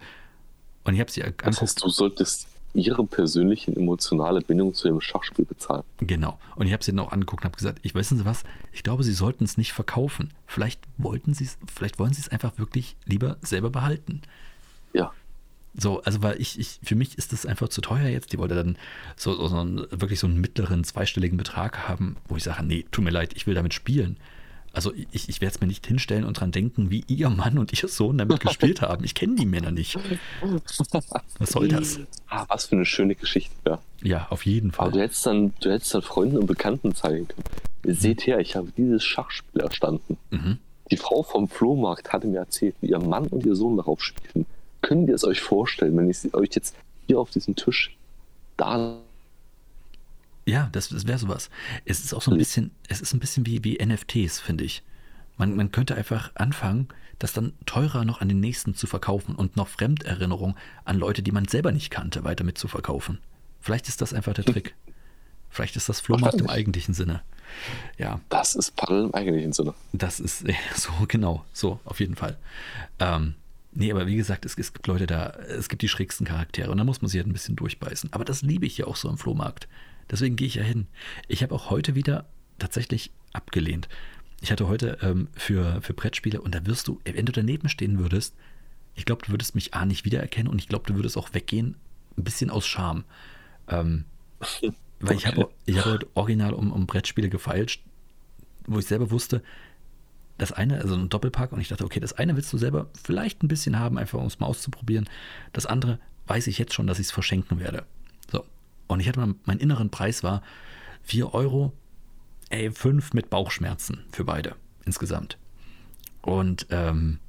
Und 0.84 0.94
ich 0.94 1.00
habe 1.00 1.10
sie 1.10 1.22
angeguckt. 1.22 1.46
Das 1.48 1.62
heißt, 1.62 1.82
du 1.82 1.88
solltest 1.88 2.46
ihre 2.74 3.04
persönliche 3.04 3.74
emotionale 3.74 4.40
Bindung 4.40 4.74
zu 4.74 4.88
dem 4.88 5.00
Schachspiel 5.00 5.44
bezahlen. 5.44 5.82
Genau. 6.00 6.38
Und 6.56 6.66
ich 6.66 6.72
habe 6.72 6.84
sie 6.84 6.92
dann 6.92 7.00
auch 7.00 7.12
angeguckt 7.12 7.42
und 7.42 7.46
habe 7.46 7.56
gesagt, 7.56 7.80
ich 7.82 7.94
wissen 7.94 8.18
Sie 8.18 8.24
was, 8.24 8.44
ich 8.72 8.82
glaube, 8.82 9.02
Sie 9.04 9.12
sollten 9.12 9.44
es 9.44 9.56
nicht 9.56 9.72
verkaufen. 9.72 10.30
Vielleicht 10.46 10.80
wollten 10.96 11.34
Sie 11.34 11.44
es, 11.44 11.58
vielleicht 11.72 11.98
wollen 11.98 12.12
Sie 12.12 12.20
es 12.20 12.28
einfach 12.28 12.58
wirklich 12.58 12.96
lieber 13.06 13.36
selber 13.42 13.70
behalten. 13.70 14.22
Ja. 14.92 15.12
So, 15.74 16.02
also 16.02 16.22
weil 16.22 16.40
ich, 16.40 16.58
ich, 16.58 16.80
für 16.82 16.94
mich 16.94 17.18
ist 17.18 17.32
das 17.32 17.46
einfach 17.46 17.68
zu 17.68 17.80
teuer 17.80 18.08
jetzt. 18.08 18.32
Die 18.32 18.38
wollte 18.38 18.54
dann 18.54 18.76
so, 19.16 19.34
so, 19.34 19.48
so 19.48 19.58
einen, 19.58 19.86
wirklich 19.90 20.18
so 20.18 20.26
einen 20.26 20.40
mittleren 20.40 20.84
zweistelligen 20.84 21.38
Betrag 21.38 21.88
haben, 21.88 22.16
wo 22.26 22.36
ich 22.36 22.42
sage, 22.44 22.64
nee, 22.64 22.84
tut 22.90 23.04
mir 23.04 23.10
leid, 23.10 23.32
ich 23.34 23.46
will 23.46 23.54
damit 23.54 23.74
spielen. 23.74 24.16
Also 24.78 24.92
ich, 25.10 25.28
ich 25.28 25.40
werde 25.40 25.56
es 25.56 25.60
mir 25.60 25.66
nicht 25.66 25.88
hinstellen 25.88 26.24
und 26.24 26.38
dran 26.38 26.52
denken, 26.52 26.88
wie 26.88 27.02
ihr 27.08 27.30
Mann 27.30 27.58
und 27.58 27.72
ihr 27.72 27.88
Sohn 27.88 28.16
damit 28.16 28.38
gespielt 28.38 28.80
haben. 28.80 29.02
Ich 29.02 29.16
kenne 29.16 29.34
die 29.34 29.44
Männer 29.44 29.72
nicht. 29.72 29.98
Was 31.40 31.50
soll 31.50 31.66
das? 31.66 31.98
Ah, 32.28 32.44
was 32.46 32.66
für 32.66 32.76
eine 32.76 32.84
schöne 32.84 33.16
Geschichte, 33.16 33.52
ja. 33.66 33.80
Ja, 34.04 34.28
auf 34.30 34.46
jeden 34.46 34.70
Fall. 34.70 34.86
Aber 34.86 34.96
du 34.96 35.02
hättest 35.02 35.26
dann, 35.26 35.52
du 35.58 35.72
hättest 35.72 35.94
dann 35.94 36.02
Freunden 36.02 36.38
und 36.38 36.46
Bekannten 36.46 36.94
zeigen 36.94 37.26
können. 37.26 37.42
Ihr 37.82 37.94
mhm. 37.94 37.98
seht 37.98 38.24
her, 38.28 38.38
ich 38.38 38.54
habe 38.54 38.68
dieses 38.76 39.04
Schachspiel 39.04 39.62
erstanden. 39.62 40.16
Mhm. 40.30 40.58
Die 40.92 40.96
Frau 40.96 41.24
vom 41.24 41.48
Flohmarkt 41.48 42.12
hatte 42.12 42.28
mir 42.28 42.38
erzählt, 42.38 42.76
wie 42.80 42.90
ihr 42.90 43.00
Mann 43.00 43.26
und 43.26 43.44
ihr 43.44 43.56
Sohn 43.56 43.76
darauf 43.78 44.00
spielen. 44.00 44.46
Könnt 44.80 45.08
ihr 45.08 45.16
es 45.16 45.24
euch 45.24 45.40
vorstellen, 45.40 45.96
wenn 45.96 46.08
ich 46.08 46.32
euch 46.34 46.50
jetzt 46.54 46.76
hier 47.08 47.18
auf 47.18 47.30
diesem 47.30 47.56
Tisch 47.56 47.96
da 48.56 48.96
ja, 50.48 50.68
das, 50.72 50.88
das 50.88 51.06
wäre 51.06 51.18
sowas. 51.18 51.50
Es 51.84 52.00
ist 52.00 52.14
auch 52.14 52.22
so 52.22 52.30
ein 52.30 52.38
bisschen, 52.38 52.70
es 52.88 53.00
ist 53.00 53.12
ein 53.12 53.20
bisschen 53.20 53.46
wie, 53.46 53.62
wie 53.64 53.84
NFTs, 53.84 54.40
finde 54.40 54.64
ich. 54.64 54.82
Man, 55.36 55.54
man 55.54 55.70
könnte 55.70 55.94
einfach 55.94 56.32
anfangen, 56.34 56.88
das 57.18 57.32
dann 57.32 57.52
teurer 57.66 58.04
noch 58.04 58.20
an 58.20 58.28
den 58.28 58.40
nächsten 58.40 58.74
zu 58.74 58.86
verkaufen 58.86 59.34
und 59.34 59.56
noch 59.56 59.68
Fremderinnerung 59.68 60.56
an 60.84 60.98
Leute, 60.98 61.22
die 61.22 61.32
man 61.32 61.46
selber 61.46 61.70
nicht 61.70 61.90
kannte, 61.90 62.24
weiter 62.24 62.44
mit 62.44 62.58
zu 62.58 62.66
verkaufen. 62.66 63.18
Vielleicht 63.60 63.88
ist 63.88 64.00
das 64.00 64.14
einfach 64.14 64.34
der 64.34 64.44
Trick. 64.44 64.74
Vielleicht 65.50 65.76
ist 65.76 65.88
das 65.88 66.00
Flohmarkt 66.00 66.40
im 66.40 66.48
eigentlichen 66.48 66.94
Sinne. 66.94 67.22
Ja. 67.96 68.20
Das 68.28 68.54
ist 68.54 68.76
Paddel 68.76 69.04
im 69.04 69.14
eigentlichen 69.14 69.52
Sinne. 69.52 69.74
Das 69.92 70.20
ist 70.20 70.44
so, 70.76 70.92
genau, 71.08 71.44
so, 71.52 71.80
auf 71.84 72.00
jeden 72.00 72.16
Fall. 72.16 72.36
Ähm, 72.98 73.34
nee, 73.72 73.90
aber 73.90 74.06
wie 74.06 74.16
gesagt, 74.16 74.44
es, 74.44 74.56
es, 74.56 74.72
gibt 74.72 74.86
Leute 74.86 75.06
da, 75.06 75.30
es 75.30 75.68
gibt 75.68 75.82
die 75.82 75.88
schrägsten 75.88 76.26
Charaktere 76.26 76.70
und 76.70 76.78
da 76.78 76.84
muss 76.84 77.02
man 77.02 77.08
sich 77.08 77.18
halt 77.18 77.26
ein 77.26 77.32
bisschen 77.32 77.56
durchbeißen. 77.56 78.12
Aber 78.12 78.24
das 78.24 78.42
liebe 78.42 78.66
ich 78.66 78.78
ja 78.78 78.86
auch 78.86 78.96
so 78.96 79.08
im 79.08 79.18
Flohmarkt. 79.18 79.68
Deswegen 80.10 80.36
gehe 80.36 80.46
ich 80.46 80.54
ja 80.54 80.62
hin. 80.62 80.86
Ich 81.26 81.42
habe 81.42 81.54
auch 81.54 81.70
heute 81.70 81.94
wieder 81.94 82.26
tatsächlich 82.58 83.10
abgelehnt. 83.32 83.88
Ich 84.40 84.52
hatte 84.52 84.68
heute 84.68 84.98
ähm, 85.02 85.28
für, 85.34 85.82
für 85.82 85.94
Brettspiele 85.94 86.40
und 86.40 86.54
da 86.54 86.64
wirst 86.66 86.88
du, 86.88 87.00
wenn 87.04 87.26
du 87.26 87.32
daneben 87.32 87.68
stehen 87.68 87.98
würdest, 87.98 88.34
ich 88.94 89.04
glaube, 89.04 89.24
du 89.24 89.32
würdest 89.32 89.54
mich 89.54 89.74
A 89.74 89.84
nicht 89.84 90.04
wiedererkennen 90.04 90.50
und 90.50 90.58
ich 90.58 90.68
glaube, 90.68 90.86
du 90.86 90.94
würdest 90.94 91.16
auch 91.16 91.32
weggehen, 91.32 91.76
ein 92.16 92.24
bisschen 92.24 92.50
aus 92.50 92.66
Scham. 92.66 93.04
Ähm, 93.68 94.04
weil 95.00 95.16
ich 95.16 95.26
habe 95.26 95.48
ich 95.66 95.78
hab 95.78 95.84
heute 95.84 96.08
original 96.14 96.52
um, 96.52 96.72
um 96.72 96.86
Brettspiele 96.86 97.28
gefeilt, 97.28 97.78
wo 98.66 98.78
ich 98.78 98.86
selber 98.86 99.10
wusste, 99.10 99.42
das 100.36 100.52
eine, 100.52 100.80
also 100.80 100.94
ein 100.94 101.08
Doppelpack, 101.08 101.52
und 101.52 101.60
ich 101.60 101.68
dachte, 101.68 101.84
okay, 101.84 102.00
das 102.00 102.12
eine 102.12 102.36
willst 102.36 102.52
du 102.52 102.58
selber 102.58 102.88
vielleicht 103.02 103.42
ein 103.42 103.48
bisschen 103.48 103.78
haben, 103.78 103.98
einfach 103.98 104.18
um 104.18 104.26
es 104.26 104.38
mal 104.38 104.46
auszuprobieren. 104.46 105.08
Das 105.52 105.66
andere 105.66 105.98
weiß 106.26 106.46
ich 106.46 106.58
jetzt 106.58 106.74
schon, 106.74 106.86
dass 106.86 106.98
ich 106.98 107.06
es 107.06 107.12
verschenken 107.12 107.58
werde. 107.58 107.84
Und 108.88 109.00
ich 109.00 109.08
hatte 109.08 109.20
mal, 109.20 109.34
mein 109.44 109.58
inneren 109.58 109.90
Preis 109.90 110.22
war 110.24 110.42
4 111.02 111.32
Euro, 111.34 111.72
ey, 112.50 112.70
5 112.70 113.12
mit 113.12 113.30
Bauchschmerzen 113.30 114.04
für 114.10 114.24
beide 114.24 114.56
insgesamt. 114.84 115.38
Und 116.22 116.66
ähm, 116.70 117.20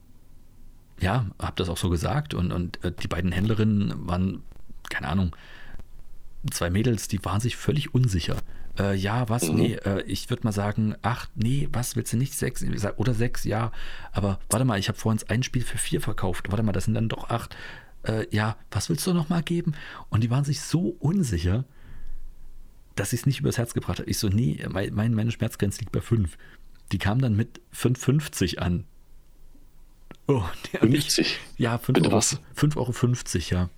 ja, 0.99 1.28
habe 1.39 1.53
das 1.55 1.70
auch 1.70 1.78
so 1.78 1.89
gesagt. 1.89 2.34
Und, 2.34 2.51
und 2.51 2.84
äh, 2.84 2.91
die 2.91 3.07
beiden 3.07 3.32
Händlerinnen 3.32 4.07
waren, 4.07 4.43
keine 4.89 5.07
Ahnung, 5.10 5.36
zwei 6.51 6.70
Mädels, 6.70 7.07
die 7.07 7.24
waren 7.24 7.39
sich 7.39 7.55
völlig 7.55 7.93
unsicher. 7.93 8.38
Äh, 8.78 8.95
ja, 8.95 9.28
was? 9.30 9.49
Mhm. 9.49 9.55
Nee, 9.55 9.74
äh, 9.86 10.01
ich 10.03 10.30
würde 10.30 10.43
mal 10.43 10.51
sagen, 10.51 10.95
acht, 11.01 11.30
nee, 11.36 11.68
was 11.72 11.95
willst 11.95 12.14
du 12.14 12.18
nicht? 12.18 12.34
Sechs 12.34 12.64
oder 12.97 13.14
sechs, 13.14 13.43
ja. 13.43 13.72
Aber 14.12 14.39
warte 14.49 14.66
mal, 14.66 14.80
ich 14.80 14.88
habe 14.88 14.97
vorhin 14.97 15.22
ein 15.28 15.43
Spiel 15.43 15.64
für 15.64 15.78
vier 15.78 16.01
verkauft. 16.01 16.49
Warte 16.49 16.64
mal, 16.64 16.72
das 16.72 16.86
sind 16.86 16.93
dann 16.93 17.10
doch 17.10 17.30
acht 17.30 17.55
äh, 18.10 18.28
ja, 18.32 18.57
was 18.72 18.89
willst 18.89 19.05
du 19.07 19.14
noch 19.14 19.30
mal 19.30 19.43
geben? 19.43 19.74
Und 20.10 20.24
die 20.24 20.30
waren 20.30 20.43
sich 20.43 20.62
so 20.62 20.95
unsicher, 20.99 21.66
dass 22.95 23.14
ich 23.14 23.22
es 23.22 23.26
nicht 23.26 23.39
übers 23.39 23.57
Herz 23.57 23.74
gebracht 23.74 23.99
habe. 23.99 24.10
Ich 24.10 24.18
so, 24.18 24.28
nee, 24.30 24.66
mein, 24.70 25.14
meine 25.14 25.32
Schmerzgrenze 25.32 25.80
liegt 25.80 25.91
bei 25.91 26.01
5. 26.01 26.38
Die 26.91 26.97
kam 26.97 27.22
dann 27.22 27.36
mit 27.36 27.62
5,50 27.74 28.57
an. 28.57 28.86
Oh, 30.28 30.43
50? 30.80 31.20
Ich, 31.20 31.39
ja, 31.57 31.76
5,50 31.76 32.05
Euro, 32.05 32.22
5 32.55 32.78
Euro, 32.78 32.91
50, 32.91 33.49
ja. 33.51 33.70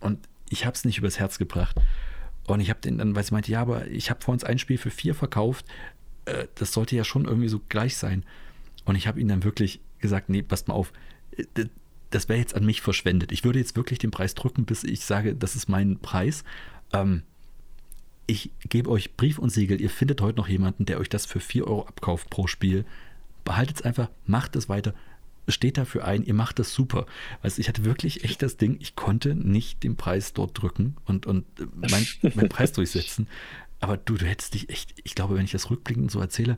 Und 0.00 0.18
ich 0.50 0.66
habe 0.66 0.74
es 0.74 0.84
nicht 0.84 0.98
übers 0.98 1.18
Herz 1.18 1.38
gebracht. 1.38 1.76
Und 2.46 2.60
ich 2.60 2.70
habe 2.70 2.80
den 2.80 2.98
dann, 2.98 3.16
weil 3.16 3.24
sie 3.24 3.32
meinte, 3.32 3.50
ja, 3.50 3.60
aber 3.60 3.86
ich 3.86 4.10
habe 4.10 4.22
vor 4.22 4.32
uns 4.32 4.44
ein 4.44 4.58
Spiel 4.58 4.78
für 4.78 4.90
vier 4.90 5.14
verkauft. 5.14 5.64
Äh, 6.26 6.48
das 6.56 6.72
sollte 6.72 6.96
ja 6.96 7.04
schon 7.04 7.24
irgendwie 7.24 7.48
so 7.48 7.60
gleich 7.68 7.96
sein. 7.96 8.24
Und 8.84 8.96
ich 8.96 9.06
habe 9.06 9.18
ihnen 9.20 9.30
dann 9.30 9.44
wirklich 9.44 9.80
gesagt, 10.00 10.28
nee, 10.28 10.42
passt 10.42 10.68
mal 10.68 10.74
auf, 10.74 10.92
äh, 11.36 11.66
das 12.14 12.28
wäre 12.28 12.38
jetzt 12.38 12.54
an 12.54 12.64
mich 12.64 12.80
verschwendet. 12.80 13.32
Ich 13.32 13.44
würde 13.44 13.58
jetzt 13.58 13.76
wirklich 13.76 13.98
den 13.98 14.10
Preis 14.10 14.34
drücken, 14.34 14.64
bis 14.64 14.84
ich 14.84 15.04
sage, 15.04 15.34
das 15.34 15.56
ist 15.56 15.68
mein 15.68 15.98
Preis. 15.98 16.44
Ähm, 16.92 17.22
ich 18.26 18.50
gebe 18.68 18.90
euch 18.90 19.16
Brief 19.16 19.38
und 19.38 19.50
Siegel, 19.50 19.80
ihr 19.80 19.90
findet 19.90 20.20
heute 20.20 20.38
noch 20.38 20.48
jemanden, 20.48 20.86
der 20.86 20.98
euch 20.98 21.08
das 21.08 21.26
für 21.26 21.40
4 21.40 21.66
Euro 21.66 21.86
abkauft 21.86 22.30
pro 22.30 22.46
Spiel. 22.46 22.84
Behaltet 23.44 23.76
es 23.76 23.82
einfach, 23.82 24.08
macht 24.26 24.56
es 24.56 24.68
weiter, 24.68 24.94
steht 25.48 25.76
dafür 25.76 26.04
ein, 26.06 26.24
ihr 26.24 26.34
macht 26.34 26.58
das 26.58 26.72
super. 26.72 27.06
Also 27.42 27.60
ich 27.60 27.68
hatte 27.68 27.84
wirklich 27.84 28.24
echt 28.24 28.42
das 28.42 28.56
Ding, 28.56 28.78
ich 28.80 28.96
konnte 28.96 29.34
nicht 29.34 29.82
den 29.82 29.96
Preis 29.96 30.32
dort 30.32 30.60
drücken 30.60 30.96
und, 31.04 31.26
und 31.26 31.44
meinen 31.74 32.06
mein 32.34 32.48
Preis 32.48 32.72
durchsetzen. 32.72 33.28
Aber 33.80 33.96
du, 33.96 34.14
du 34.14 34.24
hättest 34.24 34.54
dich 34.54 34.70
echt, 34.70 34.94
ich 35.02 35.14
glaube, 35.14 35.34
wenn 35.36 35.44
ich 35.44 35.52
das 35.52 35.68
rückblickend 35.68 36.10
so 36.10 36.20
erzähle, 36.20 36.56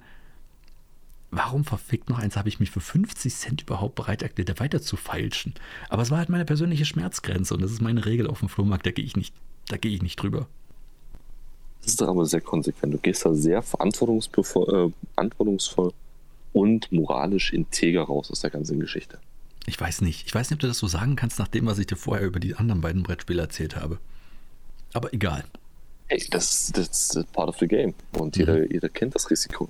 warum 1.31 1.65
verfickt 1.65 2.09
noch 2.09 2.19
eins 2.19 2.37
habe 2.37 2.49
ich 2.49 2.61
mich 2.61 2.71
für 2.71 2.81
50 2.81 3.35
Cent 3.35 3.63
überhaupt 3.63 3.95
bereit 3.95 4.23
erklärt, 4.23 4.61
weiter 4.61 4.81
zu 4.81 4.97
feilschen? 4.97 5.55
Aber 5.89 6.03
es 6.03 6.11
war 6.11 6.19
halt 6.19 6.29
meine 6.29 6.45
persönliche 6.45 6.85
Schmerzgrenze 6.85 7.55
und 7.55 7.63
das 7.63 7.73
ist 7.73 7.83
meine 7.83 8.05
Regel 8.07 8.27
auf 8.27 8.41
dem 8.41 8.49
Flohmarkt, 8.49 8.87
da 8.87 8.91
gehe 8.91 9.05
ich 9.05 9.17
nicht, 9.17 9.35
da 9.69 9.77
gehe 9.77 9.93
ich 9.93 10.03
nicht 10.03 10.17
drüber. 10.17 10.47
Das 11.81 11.93
ist 11.93 12.01
doch 12.01 12.09
aber 12.09 12.27
sehr 12.27 12.41
konsequent. 12.41 12.95
Du 12.95 12.99
gehst 12.99 13.25
da 13.25 13.33
sehr 13.33 13.63
verantwortungsvoll, 13.63 14.91
äh, 14.91 14.93
verantwortungsvoll 15.15 15.93
und 16.53 16.91
moralisch 16.91 17.53
integer 17.53 18.03
raus 18.03 18.31
aus 18.31 18.41
der 18.41 18.51
ganzen 18.51 18.81
Geschichte. 18.81 19.19
Ich 19.67 19.81
weiß 19.81 20.01
nicht. 20.01 20.27
Ich 20.27 20.35
weiß 20.35 20.51
nicht, 20.51 20.57
ob 20.57 20.61
du 20.61 20.69
das 20.69 20.79
so 20.79 20.87
sagen 20.87 21.17
kannst, 21.17 21.39
nach 21.39 21.49
dem, 21.49 21.67
was 21.67 21.79
ich 21.79 21.87
dir 21.87 21.97
vorher 21.97 22.27
über 22.27 22.41
die 22.41 22.55
anderen 22.55 22.81
beiden 22.81 23.03
Brettspiele 23.03 23.43
erzählt 23.43 23.77
habe. 23.77 23.99
Aber 24.95 25.13
egal. 25.13 25.45
Hey, 26.09 26.25
das, 26.31 26.73
das 26.73 27.15
ist 27.15 27.33
part 27.33 27.49
of 27.49 27.59
the 27.59 27.67
game. 27.67 27.95
Und 28.19 28.37
mhm. 28.37 28.41
jeder, 28.41 28.73
jeder 28.73 28.89
kennt 28.89 29.15
das 29.15 29.31
Risiko. 29.31 29.69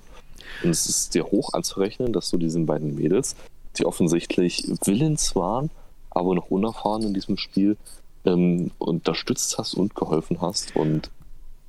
Und 0.62 0.70
es 0.70 0.86
ist 0.86 1.14
dir 1.14 1.24
hoch 1.24 1.52
anzurechnen, 1.52 2.12
dass 2.12 2.30
du 2.30 2.38
diesen 2.38 2.66
beiden 2.66 2.94
Mädels, 2.94 3.36
die 3.78 3.86
offensichtlich 3.86 4.64
willens 4.84 5.34
waren, 5.36 5.70
aber 6.10 6.34
noch 6.34 6.50
unerfahren 6.50 7.02
in 7.02 7.14
diesem 7.14 7.36
Spiel, 7.36 7.76
ähm, 8.24 8.70
unterstützt 8.78 9.58
hast 9.58 9.74
und 9.74 9.94
geholfen 9.94 10.40
hast 10.40 10.74
und 10.76 11.10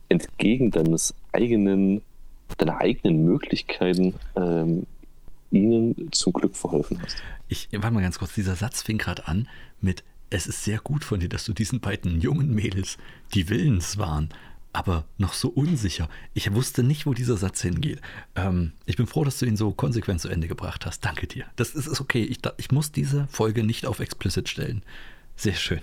entgegen 0.09 0.71
deines 0.71 1.13
eigenen, 1.31 2.01
deiner 2.57 2.79
eigenen 2.79 3.25
Möglichkeiten 3.25 4.15
ähm, 4.35 4.85
ihnen 5.51 6.09
zum 6.11 6.33
Glück 6.33 6.55
verholfen 6.55 7.01
hast. 7.01 7.17
Ich 7.47 7.69
warte 7.71 7.91
mal 7.91 8.01
ganz 8.01 8.19
kurz, 8.19 8.33
dieser 8.33 8.55
Satz 8.55 8.81
fing 8.81 8.97
gerade 8.97 9.27
an 9.27 9.47
mit 9.81 10.03
es 10.29 10.47
ist 10.47 10.63
sehr 10.63 10.79
gut 10.79 11.03
von 11.03 11.19
dir, 11.19 11.29
dass 11.29 11.45
du 11.45 11.53
diesen 11.53 11.79
beiden 11.79 12.19
jungen 12.19 12.53
Mädels, 12.53 12.97
die 13.33 13.49
willens 13.49 13.97
waren, 13.97 14.29
aber 14.77 15.05
noch 15.17 15.33
so 15.33 15.49
unsicher. 15.49 16.07
Ich 16.33 16.53
wusste 16.53 16.83
nicht, 16.83 17.05
wo 17.05 17.13
dieser 17.13 17.37
Satz 17.37 17.61
hingeht. 17.61 17.99
Ähm, 18.35 18.73
ich 18.85 18.95
bin 18.95 19.07
froh, 19.07 19.23
dass 19.23 19.39
du 19.39 19.45
ihn 19.45 19.57
so 19.57 19.71
konsequent 19.71 20.21
zu 20.21 20.29
Ende 20.29 20.47
gebracht 20.47 20.85
hast. 20.85 21.03
Danke 21.03 21.25
dir. 21.25 21.45
Das 21.55 21.71
ist, 21.71 21.87
ist 21.87 21.99
okay. 21.99 22.23
Ich, 22.23 22.39
ich 22.57 22.71
muss 22.71 22.91
diese 22.91 23.27
Folge 23.27 23.63
nicht 23.63 23.85
auf 23.85 23.99
explicit 23.99 24.49
stellen. 24.49 24.83
Sehr 25.35 25.55
schön 25.55 25.81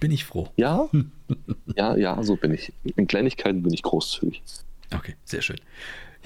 bin 0.00 0.10
ich 0.10 0.24
froh. 0.26 0.48
Ja, 0.56 0.90
ja, 1.76 1.96
ja, 1.96 2.22
so 2.22 2.36
bin 2.36 2.52
ich. 2.52 2.74
In 2.96 3.06
Kleinigkeiten 3.06 3.62
bin 3.62 3.72
ich 3.72 3.82
großzügig. 3.82 4.42
Okay, 4.94 5.14
sehr 5.24 5.40
schön. 5.40 5.58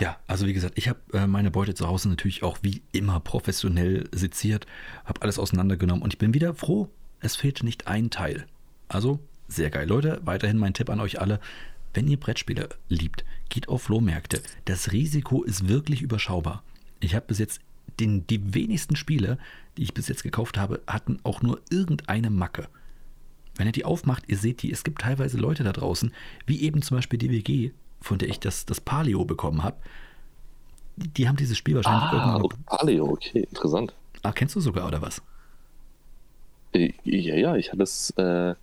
Ja, 0.01 0.17
also 0.27 0.47
wie 0.47 0.53
gesagt, 0.53 0.77
ich 0.77 0.89
habe 0.89 0.99
äh, 1.13 1.29
meine 1.29 1.53
Beute 1.53 1.75
zu 1.75 1.87
Hause 1.87 2.09
natürlich 2.09 2.43
auch 2.43 2.59
wie 2.63 2.83
immer 2.91 3.21
professionell 3.21 4.09
seziert, 4.11 4.67
habe 5.05 5.23
alles 5.23 5.39
auseinandergenommen 5.39 6.03
und 6.03 6.13
ich 6.13 6.19
bin 6.19 6.35
wieder 6.35 6.55
froh, 6.55 6.89
es 7.21 7.37
fehlt 7.37 7.63
nicht 7.63 7.87
ein 7.87 8.11
Teil. 8.11 8.47
Also 8.89 9.21
sehr 9.47 9.71
geil. 9.71 9.87
Leute, 9.87 10.21
weiterhin 10.25 10.59
mein 10.59 10.75
Tipp 10.75 10.91
an 10.91 10.99
euch 10.99 11.21
alle. 11.21 11.39
Wenn 11.99 12.07
ihr 12.07 12.21
Brettspiele 12.21 12.69
liebt, 12.89 13.25
geht 13.49 13.69
auf 13.69 13.83
Flohmärkte. 13.83 14.41
Das 14.67 14.93
Risiko 14.93 15.43
ist 15.43 15.67
wirklich 15.67 16.01
überschaubar. 16.01 16.63
Ich 17.01 17.17
habe 17.17 17.27
bis 17.27 17.41
jetzt 17.41 17.61
den, 17.99 18.25
die 18.29 18.55
wenigsten 18.55 18.95
Spiele, 18.95 19.37
die 19.77 19.83
ich 19.83 19.95
bis 19.95 20.07
jetzt 20.07 20.23
gekauft 20.23 20.59
habe, 20.59 20.81
hatten 20.87 21.19
auch 21.25 21.43
nur 21.43 21.61
irgendeine 21.71 22.31
Macke. 22.31 22.69
Wenn 23.57 23.67
ihr 23.67 23.73
die 23.73 23.85
aufmacht, 23.85 24.23
ihr 24.29 24.39
seht 24.39 24.63
die, 24.63 24.71
es 24.71 24.85
gibt 24.85 25.01
teilweise 25.01 25.39
Leute 25.39 25.65
da 25.65 25.73
draußen, 25.73 26.13
wie 26.47 26.63
eben 26.63 26.83
zum 26.83 26.99
Beispiel 26.99 27.19
die 27.19 27.33
WG, 27.33 27.73
von 28.01 28.19
der 28.19 28.29
ich 28.29 28.39
das, 28.39 28.65
das 28.65 28.81
Paleo 28.81 29.25
bekommen 29.25 29.65
habe. 29.65 29.79
Die, 30.99 31.09
die 31.09 31.29
haben 31.29 31.35
dieses 31.35 31.59
Spiel 31.59 31.75
wahrscheinlich 31.75 32.13
ah, 32.13 32.13
irgendwann. 32.13 32.43
Oh, 32.43 32.49
Paleo, 32.67 33.09
okay, 33.09 33.41
interessant. 33.41 33.93
Ah, 34.23 34.31
kennst 34.31 34.55
du 34.55 34.61
sogar, 34.61 34.87
oder 34.87 35.03
was? 35.03 35.21
Äh, 36.75 36.93
ja, 37.03 37.35
ja, 37.35 37.57
ich 37.57 37.73
hatte 37.73 37.83
es 37.83 38.11
äh, 38.11 38.55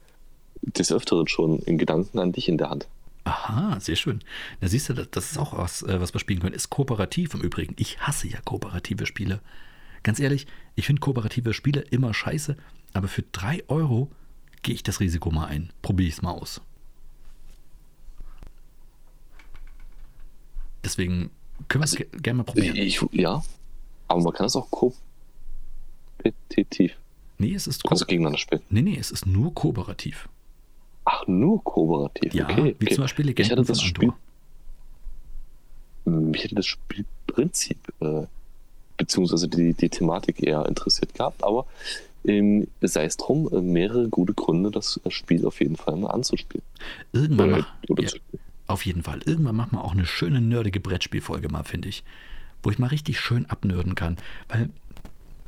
des 0.62 0.94
Öfteren 0.94 1.28
schon 1.28 1.60
in 1.60 1.78
Gedanken 1.78 2.20
an 2.20 2.32
dich 2.32 2.48
in 2.48 2.58
der 2.58 2.70
Hand. 2.70 2.88
Aha, 3.26 3.80
sehr 3.80 3.96
schön. 3.96 4.22
Da 4.62 4.68
siehst 4.68 4.88
du, 4.90 4.94
das 4.94 5.32
ist 5.32 5.38
auch 5.40 5.58
was, 5.58 5.82
äh, 5.82 6.00
was 6.00 6.14
wir 6.14 6.20
spielen 6.20 6.40
können. 6.40 6.54
Ist 6.54 6.70
kooperativ 6.70 7.34
im 7.34 7.42
Übrigen. 7.42 7.76
Ich 7.78 8.00
hasse 8.00 8.28
ja 8.28 8.40
kooperative 8.46 9.08
Spiele. 9.08 9.42
Ganz 10.04 10.20
ehrlich, 10.20 10.46
ich 10.76 10.86
finde 10.86 11.00
kooperative 11.00 11.54
Spiele 11.56 11.82
immer 11.82 12.14
scheiße, 12.14 12.56
aber 12.94 13.08
für 13.08 13.24
drei 13.24 13.64
Euro 13.68 14.12
gehe 14.62 14.76
ich 14.76 14.84
das 14.84 15.00
Risiko 15.00 15.32
mal 15.32 15.48
ein. 15.48 15.72
Probiere 15.82 16.08
ich 16.08 16.14
es 16.14 16.22
mal 16.22 16.32
aus. 16.32 16.62
Deswegen 20.84 21.32
können 21.68 21.82
wir 21.82 21.86
es 21.86 21.96
also, 21.98 22.06
gerne 22.22 22.38
mal 22.38 22.44
probieren. 22.44 22.76
Ich, 22.76 23.04
ja, 23.12 23.42
aber 24.08 24.22
man 24.22 24.34
kann 24.34 24.46
es 24.46 24.56
auch 24.56 24.70
kompetitiv. 26.20 26.96
Nee, 27.40 27.56
es 27.56 27.66
ist 27.66 27.84
also 27.90 28.06
gegeneinander 28.06 28.38
spielen. 28.38 28.62
Nee, 28.70 28.84
nee, 28.84 28.98
es 29.00 29.10
ist 29.10 29.26
nur 29.26 29.52
kooperativ. 29.56 30.30
Ach, 31.26 31.28
nur 31.28 31.64
kooperativ. 31.64 32.34
Ja, 32.34 32.46
okay, 32.46 32.76
wie 32.80 32.86
okay. 32.86 32.96
zum 32.96 33.04
Beispiel 33.04 33.26
Legenden 33.26 33.46
ich 33.46 33.52
hatte 33.52 33.68
das 33.68 33.82
Spiel, 33.82 34.14
Mich 36.06 36.44
hätte 36.44 36.56
das 36.56 36.68
Spielprinzip 36.68 37.78
äh, 38.00 38.28
beziehungsweise 38.98 39.48
die, 39.48 39.74
die 39.74 39.90
Thematik 39.90 40.42
eher 40.42 40.66
interessiert 40.66 41.14
gehabt, 41.14 41.44
aber 41.44 41.66
ähm, 42.26 42.68
sei 42.82 43.06
es 43.06 43.18
drum, 43.18 43.50
äh, 43.52 43.62
mehrere 43.62 44.08
gute 44.10 44.34
Gründe, 44.34 44.72
das 44.72 45.00
Spiel 45.10 45.46
auf 45.46 45.60
jeden 45.60 45.76
Fall 45.76 45.96
mal 45.96 46.10
anzuspielen. 46.10 46.66
Irgendwann 47.12 47.54
oder, 47.54 47.68
oder 47.90 48.04
ja, 48.04 48.10
auf 48.68 48.86
jeden 48.86 49.04
Fall. 49.04 49.22
Irgendwann 49.26 49.56
machen 49.56 49.74
wir 49.74 49.84
auch 49.84 49.94
eine 49.94 50.06
schöne 50.06 50.42
nerdige 50.42 50.80
Brettspielfolge 50.80 51.50
mal, 51.50 51.64
finde 51.64 51.90
ich. 51.90 52.04
Wo 52.64 52.72
ich 52.72 52.80
mal 52.80 52.88
richtig 52.88 53.20
schön 53.20 53.46
abnörden 53.46 53.94
kann. 53.94 54.18
Weil 54.48 54.70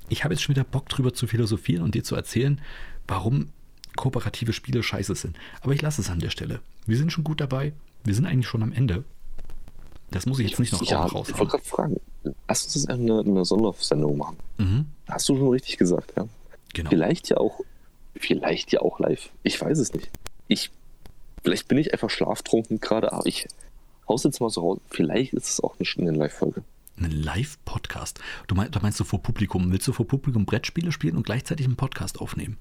ich 0.10 0.24
habe 0.24 0.36
jetzt 0.36 0.44
schon 0.44 0.56
wieder 0.56 0.64
Bock 0.64 0.88
drüber 0.88 1.14
zu 1.14 1.26
philosophieren 1.26 1.84
und 1.84 1.96
dir 1.96 2.04
zu 2.04 2.16
erzählen, 2.16 2.62
warum 3.08 3.50
kooperative 3.98 4.54
Spiele 4.54 4.82
scheiße 4.82 5.16
sind. 5.16 5.38
Aber 5.62 5.74
ich 5.74 5.82
lasse 5.82 6.00
es 6.00 6.10
an 6.10 6.20
der 6.20 6.30
Stelle. 6.30 6.62
Wir 6.86 6.98
sind 6.98 7.12
schon 7.12 7.26
gut 7.26 7.42
dabei. 7.42 7.74
Wir 8.06 8.16
sind 8.16 8.26
eigentlich 8.26 8.48
schon 8.48 8.64
am 8.64 8.72
Ende. 8.72 9.04
Das 10.12 10.26
muss 10.26 10.40
ich 10.40 10.50
jetzt 10.50 10.60
nicht 10.60 10.72
noch 10.72 10.82
ja, 10.84 11.02
raushauen. 11.02 11.26
Ich 11.28 11.38
wollte 11.38 11.52
gerade 11.52 11.66
fragen, 11.66 12.00
lass 12.48 12.64
uns 12.64 12.74
das 12.74 12.86
eine, 12.86 13.20
eine 13.20 13.44
Sondersendung 13.44 14.18
machen. 14.18 14.38
Mhm. 14.58 14.86
Hast 15.10 15.28
du 15.28 15.36
schon 15.36 15.50
richtig 15.50 15.78
gesagt, 15.78 16.14
ja? 16.16 16.28
Genau. 16.74 16.90
Vielleicht 16.90 17.28
ja 17.28 17.38
auch, 17.38 17.60
vielleicht 18.16 18.72
ja 18.72 18.82
auch 18.82 19.00
live. 19.00 19.30
Ich 19.44 19.60
weiß 19.60 19.78
es 19.80 19.94
nicht. 19.94 20.10
Ich, 20.48 20.72
vielleicht 21.44 21.68
bin 21.68 21.78
ich 21.78 21.92
einfach 21.92 22.10
schlaftrunken 22.10 22.80
gerade, 22.80 23.12
aber 23.12 23.26
ich 23.26 23.48
haus 24.08 24.24
jetzt 24.24 24.40
mal 24.40 24.50
so 24.50 24.62
raus. 24.62 24.80
Vielleicht 24.90 25.34
ist 25.34 25.50
es 25.50 25.60
auch 25.60 25.76
eine, 25.78 26.10
eine 26.10 26.18
Live-Folge. 26.18 26.64
Ein 27.00 27.12
Live-Podcast? 27.12 28.20
Du 28.48 28.56
meinst, 28.56 28.76
da 28.76 28.80
meinst 28.80 29.00
du 29.00 29.04
vor 29.04 29.22
Publikum? 29.22 29.72
Willst 29.72 29.88
du 29.88 29.94
vor 29.94 30.08
Publikum 30.08 30.46
Brettspiele 30.46 30.92
spielen 30.92 31.18
und 31.18 31.26
gleichzeitig 31.26 31.66
einen 31.66 31.76
Podcast 31.76 32.20
aufnehmen? 32.20 32.58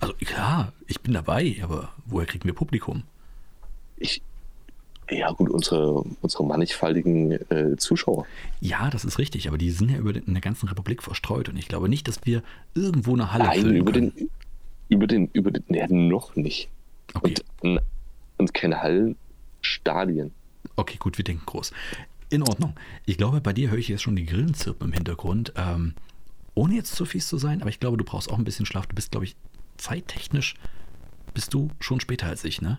Also 0.00 0.14
klar, 0.14 0.72
ich 0.86 1.00
bin 1.00 1.14
dabei, 1.14 1.56
aber 1.62 1.92
woher 2.06 2.26
kriegen 2.26 2.44
wir 2.44 2.54
Publikum? 2.54 3.04
Ich, 3.96 4.22
ja, 5.10 5.30
gut, 5.32 5.50
unsere, 5.50 6.04
unsere 6.20 6.44
mannigfaltigen 6.44 7.32
äh, 7.50 7.76
Zuschauer. 7.76 8.26
Ja, 8.60 8.90
das 8.90 9.04
ist 9.04 9.18
richtig, 9.18 9.48
aber 9.48 9.58
die 9.58 9.70
sind 9.70 9.90
ja 9.90 9.98
über 9.98 10.12
den, 10.12 10.24
in 10.24 10.34
der 10.34 10.40
ganzen 10.40 10.68
Republik 10.68 11.02
verstreut 11.02 11.48
und 11.48 11.56
ich 11.56 11.68
glaube 11.68 11.88
nicht, 11.88 12.08
dass 12.08 12.24
wir 12.24 12.42
irgendwo 12.74 13.12
eine 13.12 13.32
Halle 13.32 13.44
Nein, 13.44 13.60
füllen 13.60 13.76
über 13.76 13.92
können. 13.92 14.14
den, 14.16 14.30
über 14.88 15.06
den, 15.06 15.30
über 15.32 15.50
den, 15.50 15.62
ja, 15.68 15.86
noch 15.88 16.36
nicht. 16.36 16.68
Okay. 17.14 17.34
Und, 17.60 17.80
und 18.38 18.54
keine 18.54 18.82
Hallen, 18.82 19.16
Stadien. 19.60 20.32
Okay, 20.76 20.96
gut, 20.98 21.18
wir 21.18 21.24
denken 21.24 21.44
groß. 21.46 21.72
In 22.30 22.42
Ordnung. 22.42 22.74
Ich 23.06 23.18
glaube, 23.18 23.40
bei 23.40 23.52
dir 23.52 23.70
höre 23.70 23.78
ich 23.78 23.88
jetzt 23.88 24.02
schon 24.02 24.16
die 24.16 24.26
Grillen 24.26 24.54
zirpen 24.54 24.88
im 24.88 24.92
Hintergrund. 24.92 25.52
Ähm, 25.56 25.94
ohne 26.54 26.74
jetzt 26.74 26.94
zu 26.94 27.04
fies 27.04 27.28
zu 27.28 27.36
sein, 27.36 27.60
aber 27.60 27.70
ich 27.70 27.80
glaube, 27.80 27.96
du 27.96 28.04
brauchst 28.04 28.30
auch 28.30 28.38
ein 28.38 28.44
bisschen 28.44 28.66
Schlaf. 28.66 28.86
Du 28.86 28.94
bist, 28.94 29.10
glaube 29.10 29.26
ich, 29.26 29.36
zeittechnisch 29.76 30.54
bist 31.32 31.52
du 31.52 31.70
schon 31.80 32.00
später 32.00 32.26
als 32.26 32.44
ich, 32.44 32.62
ne? 32.62 32.78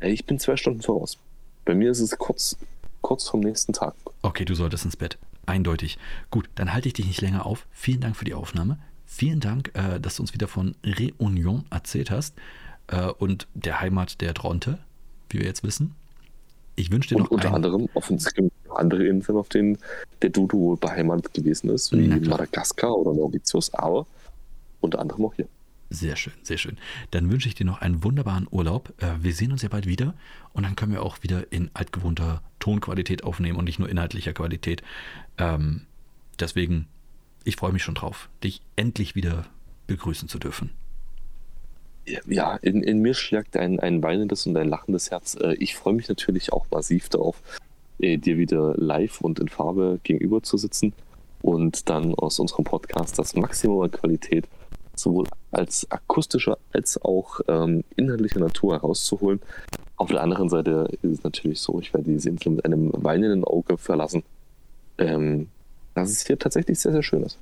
Ich 0.00 0.24
bin 0.24 0.38
zwei 0.38 0.56
Stunden 0.56 0.82
voraus. 0.82 1.18
Bei 1.64 1.74
mir 1.74 1.90
ist 1.90 2.00
es 2.00 2.16
kurz, 2.18 2.56
kurz 3.00 3.28
vom 3.28 3.40
nächsten 3.40 3.72
Tag. 3.72 3.94
Okay, 4.22 4.44
du 4.44 4.54
solltest 4.54 4.84
ins 4.84 4.96
Bett. 4.96 5.18
Eindeutig. 5.46 5.98
Gut, 6.30 6.48
dann 6.54 6.72
halte 6.72 6.88
ich 6.88 6.94
dich 6.94 7.06
nicht 7.06 7.20
länger 7.20 7.46
auf. 7.46 7.66
Vielen 7.70 8.00
Dank 8.00 8.16
für 8.16 8.24
die 8.24 8.34
Aufnahme. 8.34 8.78
Vielen 9.06 9.40
Dank, 9.40 9.72
äh, 9.74 10.00
dass 10.00 10.16
du 10.16 10.22
uns 10.22 10.32
wieder 10.32 10.48
von 10.48 10.74
Reunion 10.84 11.64
erzählt 11.70 12.10
hast 12.10 12.34
äh, 12.88 13.06
und 13.06 13.46
der 13.54 13.80
Heimat 13.80 14.20
der 14.20 14.34
Tronte, 14.34 14.78
wie 15.30 15.38
wir 15.38 15.46
jetzt 15.46 15.62
wissen. 15.62 15.94
Ich 16.76 16.90
wünsche 16.90 17.10
dir 17.10 17.16
und 17.16 17.24
noch 17.24 17.30
unter 17.30 17.48
einen... 17.48 17.56
anderem 17.56 17.88
offensichtlich 17.94 18.50
andere 18.68 19.06
Inseln, 19.06 19.38
auf 19.38 19.48
denen 19.48 19.78
der 20.22 20.30
Dudu 20.30 20.76
beheimatet 20.76 21.32
gewesen 21.32 21.70
ist, 21.70 21.92
wie 21.92 22.08
Madagaskar 22.08 22.96
oder 22.96 23.14
Mauritius, 23.14 23.72
aber 23.74 24.06
unter 24.80 24.98
anderem 24.98 25.26
auch 25.26 25.34
hier. 25.34 25.46
Sehr 25.90 26.16
schön, 26.16 26.32
sehr 26.42 26.58
schön. 26.58 26.78
Dann 27.10 27.30
wünsche 27.30 27.48
ich 27.48 27.54
dir 27.54 27.66
noch 27.66 27.80
einen 27.80 28.02
wunderbaren 28.02 28.48
Urlaub. 28.50 28.92
Äh, 29.02 29.12
wir 29.20 29.34
sehen 29.34 29.52
uns 29.52 29.62
ja 29.62 29.68
bald 29.68 29.86
wieder 29.86 30.14
und 30.52 30.64
dann 30.64 30.76
können 30.76 30.92
wir 30.92 31.02
auch 31.02 31.22
wieder 31.22 31.52
in 31.52 31.70
altgewohnter 31.74 32.42
Tonqualität 32.58 33.24
aufnehmen 33.24 33.58
und 33.58 33.66
nicht 33.66 33.78
nur 33.78 33.88
inhaltlicher 33.88 34.32
Qualität. 34.32 34.82
Ähm, 35.38 35.82
deswegen, 36.40 36.86
ich 37.44 37.56
freue 37.56 37.72
mich 37.72 37.82
schon 37.82 37.94
drauf, 37.94 38.28
dich 38.42 38.62
endlich 38.76 39.14
wieder 39.14 39.46
begrüßen 39.86 40.28
zu 40.28 40.38
dürfen. 40.38 40.70
Ja, 42.26 42.56
in, 42.56 42.82
in 42.82 43.00
mir 43.00 43.14
schlägt 43.14 43.56
ein, 43.56 43.80
ein 43.80 44.02
weinendes 44.02 44.46
und 44.46 44.56
ein 44.56 44.68
lachendes 44.68 45.10
Herz. 45.10 45.36
Äh, 45.40 45.54
ich 45.54 45.74
freue 45.74 45.94
mich 45.94 46.08
natürlich 46.08 46.52
auch 46.52 46.66
massiv 46.70 47.08
darauf, 47.08 47.42
äh, 47.98 48.18
dir 48.18 48.36
wieder 48.36 48.74
live 48.76 49.20
und 49.20 49.38
in 49.38 49.48
Farbe 49.48 50.00
gegenüber 50.02 50.42
zu 50.42 50.56
sitzen 50.56 50.92
und 51.40 51.88
dann 51.88 52.14
aus 52.14 52.38
unserem 52.38 52.64
Podcast 52.64 53.18
das 53.18 53.34
Maximum 53.34 53.82
an 53.82 53.90
Qualität 53.90 54.46
sowohl 54.98 55.26
als 55.50 55.90
akustischer 55.90 56.58
als 56.72 57.02
auch 57.02 57.40
ähm, 57.48 57.84
inhaltlicher 57.96 58.40
Natur 58.40 58.74
herauszuholen. 58.74 59.40
Auf 59.96 60.08
der 60.08 60.22
anderen 60.22 60.48
Seite 60.48 60.88
ist 61.02 61.18
es 61.18 61.24
natürlich 61.24 61.60
so, 61.60 61.80
ich 61.80 61.92
werde 61.94 62.10
diese 62.10 62.28
Insel 62.28 62.52
mit 62.52 62.64
einem 62.64 62.90
weinenden 62.94 63.44
Auge 63.44 63.78
verlassen, 63.78 64.24
ähm, 64.98 65.48
dass 65.94 66.10
es 66.10 66.26
hier 66.26 66.38
tatsächlich 66.38 66.78
sehr, 66.78 66.92
sehr 66.92 67.02
schön 67.02 67.22
ist. 67.22 67.38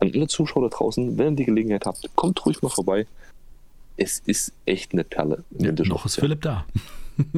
An 0.00 0.10
alle 0.14 0.26
Zuschauer 0.26 0.68
da 0.68 0.76
draußen, 0.76 1.18
wenn 1.18 1.32
ihr 1.32 1.36
die 1.36 1.44
Gelegenheit 1.44 1.86
habt, 1.86 2.08
kommt 2.16 2.44
ruhig 2.46 2.62
mal 2.62 2.70
vorbei. 2.70 3.06
Es 3.96 4.20
ist 4.26 4.52
echt 4.66 4.92
eine 4.92 5.04
Perle. 5.04 5.44
Ja, 5.58 5.72
noch 5.72 6.06
ist 6.06 6.16
Philipp 6.16 6.42
da. 6.42 6.66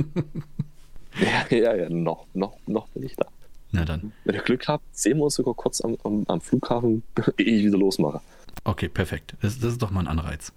ja, 1.21 1.57
ja, 1.57 1.75
ja, 1.75 1.91
noch, 1.91 2.27
noch, 2.33 2.57
noch 2.67 2.89
bin 2.89 3.03
ich 3.03 3.17
da. 3.17 3.27
Na 3.73 3.85
dann. 3.85 4.13
Wenn 4.25 4.37
ihr 4.37 4.43
Glück 4.43 4.67
habt, 4.69 4.85
sehen 4.97 5.19
wir 5.19 5.25
uns 5.25 5.35
sogar 5.35 5.55
kurz 5.55 5.81
am, 5.81 5.97
am, 6.05 6.25
am 6.29 6.41
Flughafen, 6.41 7.03
ehe 7.39 7.59
ich 7.59 7.65
wieder 7.67 7.79
losmache. 7.79 8.21
Okay, 8.65 8.89
perfekt. 8.89 9.35
Das, 9.41 9.59
das, 9.59 9.73
ist 9.73 9.83
doch 9.83 9.91
mal 9.91 10.01
ein 10.01 10.09
Anreiz. 10.09 10.53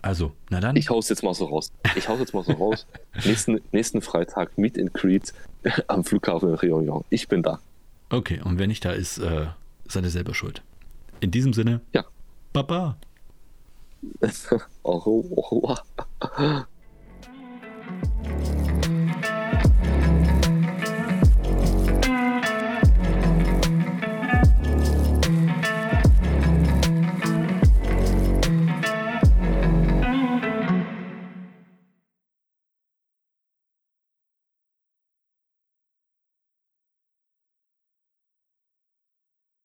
Also, 0.00 0.32
na 0.50 0.60
dann. 0.60 0.76
Ich 0.76 0.90
hau's 0.90 1.08
jetzt 1.08 1.22
mal 1.22 1.34
so 1.34 1.46
raus. 1.46 1.72
Ich 1.96 2.08
hau's 2.08 2.18
jetzt 2.18 2.34
mal 2.34 2.42
so 2.42 2.52
raus. 2.52 2.86
nächsten, 3.24 3.60
nächsten 3.72 4.02
Freitag 4.02 4.56
Meet 4.58 4.78
and 4.78 4.94
Greet 4.94 5.32
am 5.86 6.04
Flughafen 6.04 6.50
in 6.50 6.56
Réunion. 6.56 7.04
Ich 7.10 7.28
bin 7.28 7.42
da. 7.42 7.60
Okay, 8.10 8.40
und 8.42 8.58
wer 8.58 8.66
nicht 8.66 8.84
da 8.84 8.92
ist, 8.92 9.18
äh, 9.18 9.46
seid 9.86 10.04
ihr 10.04 10.10
selber 10.10 10.34
schuld. 10.34 10.62
In 11.20 11.30
diesem 11.30 11.52
Sinne. 11.52 11.80
Ja. 11.92 12.04
Baba. 12.52 12.96
au 14.82 14.96
revoir. 14.98 15.84